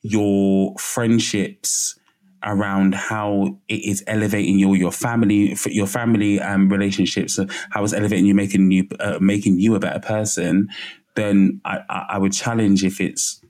your 0.03 0.75
friendships 0.79 1.99
around 2.45 2.95
how 2.95 3.59
it 3.69 3.85
is 3.85 4.05
elevating 4.07 4.59
your 4.59 4.77
your 4.77 4.93
family 4.93 5.57
your 5.67 5.89
family 5.89 6.41
um, 6.41 6.69
relationships 6.69 7.39
how 7.71 7.83
it's 7.83 7.93
elevating 7.93 8.27
you 8.27 8.35
making 8.35 8.71
you 8.71 8.87
uh, 9.01 9.19
making 9.21 9.59
you 9.59 9.75
a 9.75 9.81
better 9.81 9.99
person 9.99 10.69
then 11.17 11.61
I, 11.65 11.81
I 12.11 12.19
would 12.19 12.33
challenge 12.33 12.85
if 12.85 13.01
it's 13.01 13.43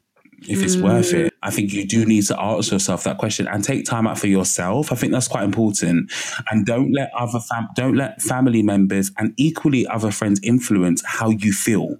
if 0.42 0.62
it's 0.62 0.76
mm. 0.76 0.82
worth 0.82 1.12
it. 1.12 1.34
I 1.42 1.50
think 1.50 1.72
you 1.72 1.86
do 1.86 2.06
need 2.06 2.24
to 2.26 2.40
ask 2.40 2.70
yourself 2.70 3.04
that 3.04 3.18
question 3.18 3.48
and 3.48 3.62
take 3.62 3.84
time 3.84 4.06
out 4.06 4.18
for 4.18 4.28
yourself. 4.28 4.92
I 4.92 4.94
think 4.94 5.12
that's 5.12 5.28
quite 5.28 5.44
important. 5.44 6.12
And 6.50 6.64
don't 6.64 6.92
let 6.92 7.10
other 7.14 7.40
fam- 7.40 7.68
don't 7.74 7.96
let 7.96 8.22
family 8.22 8.62
members 8.62 9.10
and 9.18 9.34
equally 9.36 9.86
other 9.86 10.10
friends 10.10 10.40
influence 10.42 11.02
how 11.04 11.30
you 11.30 11.52
feel. 11.52 11.96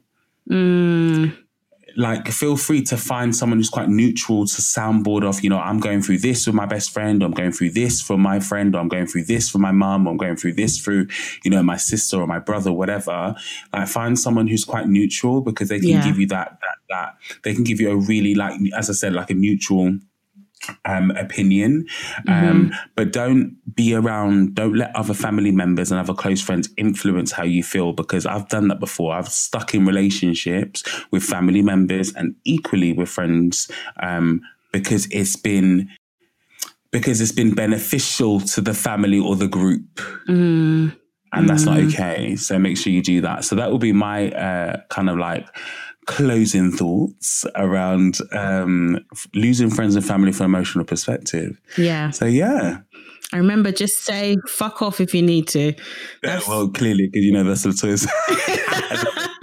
Mm 0.48 1.36
like 1.98 2.28
feel 2.28 2.56
free 2.56 2.80
to 2.80 2.96
find 2.96 3.34
someone 3.34 3.58
who's 3.58 3.68
quite 3.68 3.88
neutral 3.88 4.46
to 4.46 4.62
soundboard 4.62 5.28
off, 5.28 5.42
you 5.42 5.50
know, 5.50 5.58
I'm 5.58 5.80
going 5.80 6.00
through 6.00 6.18
this 6.18 6.46
with 6.46 6.54
my 6.54 6.64
best 6.64 6.92
friend, 6.92 7.24
I'm 7.24 7.32
going 7.32 7.50
through 7.50 7.70
this 7.70 8.00
for 8.00 8.16
my 8.16 8.38
friend, 8.38 8.72
or 8.76 8.78
I'm 8.78 8.86
going 8.86 9.08
through 9.08 9.24
this 9.24 9.50
for 9.50 9.58
my 9.58 9.72
mom, 9.72 10.06
I'm 10.06 10.16
going 10.16 10.36
through 10.36 10.52
this 10.52 10.78
through, 10.78 11.08
you 11.42 11.50
know, 11.50 11.60
my 11.60 11.76
sister 11.76 12.18
or 12.18 12.28
my 12.28 12.38
brother, 12.38 12.72
whatever. 12.72 13.34
Like 13.72 13.88
find 13.88 14.16
someone 14.16 14.46
who's 14.46 14.64
quite 14.64 14.86
neutral 14.86 15.40
because 15.40 15.70
they 15.70 15.80
can 15.80 15.88
yeah. 15.88 16.04
give 16.04 16.20
you 16.20 16.28
that, 16.28 16.60
that, 16.60 16.76
that, 16.88 17.16
they 17.42 17.52
can 17.52 17.64
give 17.64 17.80
you 17.80 17.90
a 17.90 17.96
really 17.96 18.36
like, 18.36 18.60
as 18.76 18.88
I 18.88 18.92
said, 18.92 19.12
like 19.12 19.30
a 19.30 19.34
neutral 19.34 19.98
um, 20.84 21.10
opinion. 21.12 21.86
Mm-hmm. 22.26 22.48
Um, 22.48 22.72
but 22.94 23.12
don't 23.12 23.56
be 23.74 23.94
around, 23.94 24.54
don't 24.54 24.74
let 24.74 24.94
other 24.94 25.14
family 25.14 25.50
members 25.50 25.90
and 25.90 26.00
other 26.00 26.14
close 26.14 26.40
friends 26.40 26.68
influence 26.76 27.32
how 27.32 27.44
you 27.44 27.62
feel 27.62 27.92
because 27.92 28.26
I've 28.26 28.48
done 28.48 28.68
that 28.68 28.80
before. 28.80 29.14
I've 29.14 29.28
stuck 29.28 29.74
in 29.74 29.86
relationships 29.86 30.84
with 31.10 31.22
family 31.22 31.62
members 31.62 32.12
and 32.14 32.34
equally 32.44 32.92
with 32.92 33.08
friends 33.08 33.70
um, 34.02 34.42
because 34.72 35.06
it's 35.10 35.36
been 35.36 35.88
because 36.90 37.20
it's 37.20 37.32
been 37.32 37.54
beneficial 37.54 38.40
to 38.40 38.60
the 38.60 38.74
family 38.74 39.18
or 39.18 39.36
the 39.36 39.48
group. 39.48 39.96
Mm. 40.26 40.96
And 41.32 41.48
that's 41.48 41.64
not 41.64 41.76
mm. 41.76 41.88
okay. 41.88 42.36
So 42.36 42.58
make 42.58 42.78
sure 42.78 42.90
you 42.90 43.02
do 43.02 43.20
that. 43.20 43.44
So 43.44 43.56
that 43.56 43.70
will 43.70 43.78
be 43.78 43.92
my 43.92 44.30
uh, 44.30 44.80
kind 44.88 45.10
of 45.10 45.18
like 45.18 45.46
closing 46.08 46.72
thoughts 46.72 47.44
around 47.54 48.18
um, 48.32 48.98
losing 49.34 49.68
friends 49.68 49.94
and 49.94 50.04
family 50.04 50.32
from 50.32 50.46
an 50.46 50.58
emotional 50.58 50.84
perspective. 50.84 51.60
Yeah. 51.76 52.10
So 52.10 52.24
yeah. 52.24 52.78
I 53.30 53.36
remember 53.36 53.70
just 53.70 54.04
say 54.04 54.38
fuck 54.46 54.80
off 54.80 55.02
if 55.02 55.14
you 55.14 55.20
need 55.20 55.48
to. 55.48 55.74
Yeah, 56.24 56.40
well, 56.48 56.68
clearly, 56.70 57.08
because 57.08 57.24
you 57.24 57.32
know 57.32 57.44
that's 57.44 57.62
the 57.62 57.74
choice. 57.74 58.06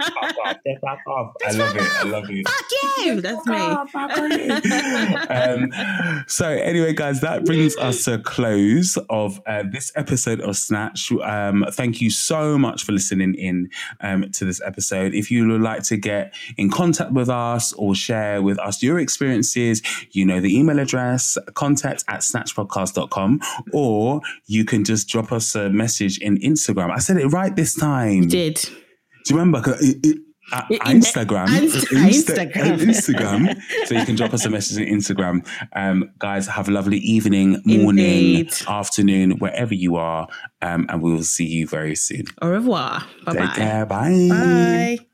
Fuck 0.80 0.98
off. 1.06 1.34
I 1.46 1.52
love 1.52 1.76
it. 1.76 1.82
I 1.82 2.02
love 2.04 2.24
it. 2.28 2.48
Fuck 2.48 2.64
you. 3.04 3.20
That's 3.26 3.46
me. 3.46 3.56
um, 5.34 6.24
so, 6.26 6.48
anyway, 6.48 6.92
guys, 6.92 7.20
that 7.20 7.44
brings 7.44 7.76
us 7.76 8.04
to 8.04 8.14
a 8.14 8.18
close 8.18 8.96
of 9.08 9.40
uh, 9.46 9.62
this 9.70 9.92
episode 9.94 10.40
of 10.40 10.56
Snatch. 10.56 11.12
Um, 11.12 11.64
thank 11.72 12.00
you 12.00 12.10
so 12.10 12.58
much 12.58 12.84
for 12.84 12.92
listening 12.92 13.34
in 13.34 13.70
um, 14.00 14.30
to 14.32 14.44
this 14.44 14.60
episode. 14.62 15.14
If 15.14 15.30
you 15.30 15.46
would 15.48 15.60
like 15.60 15.82
to 15.84 15.96
get 15.96 16.34
in 16.56 16.70
contact 16.70 17.12
with 17.12 17.28
us 17.28 17.72
or 17.74 17.94
share 17.94 18.42
with 18.42 18.58
us 18.58 18.82
your 18.82 18.98
experiences, 18.98 19.82
you 20.10 20.24
know 20.24 20.40
the 20.40 20.56
email 20.58 20.78
address 20.78 21.38
contact 21.54 22.04
at 22.08 22.20
snatchpodcast.com, 22.20 23.40
or 23.72 24.20
you 24.46 24.64
can 24.64 24.84
just 24.84 25.08
drop 25.08 25.32
us 25.32 25.54
a 25.54 25.70
message 25.70 26.18
in 26.18 26.38
Instagram. 26.38 26.90
I 26.90 26.98
said 26.98 27.18
it 27.18 27.26
right 27.28 27.54
this 27.54 27.74
time. 27.74 28.22
You 28.22 28.28
did. 28.28 28.54
Do 28.56 29.34
you 29.34 29.40
remember? 29.40 29.76
It, 29.80 30.06
it, 30.06 30.18
uh, 30.52 30.62
Instagram, 30.86 31.46
Insta- 31.48 32.52
Instagram, 32.52 32.78
Instagram. 32.90 33.60
so 33.86 33.94
you 33.94 34.04
can 34.04 34.16
drop 34.16 34.32
us 34.34 34.44
a 34.44 34.50
message 34.50 34.78
on 34.78 34.92
Instagram. 34.92 35.46
Um, 35.74 36.10
guys, 36.18 36.46
have 36.46 36.68
a 36.68 36.72
lovely 36.72 36.98
evening, 36.98 37.62
morning, 37.64 38.04
Indeed. 38.38 38.54
afternoon, 38.68 39.32
wherever 39.38 39.74
you 39.74 39.96
are, 39.96 40.28
um, 40.62 40.86
and 40.88 41.02
we 41.02 41.12
will 41.12 41.22
see 41.24 41.46
you 41.46 41.66
very 41.66 41.96
soon. 41.96 42.24
Au 42.42 42.48
revoir. 42.48 43.02
Bye 43.24 43.32
Take 43.32 43.54
care. 43.54 43.86
Bye. 43.86 44.28
Bye. 44.30 45.05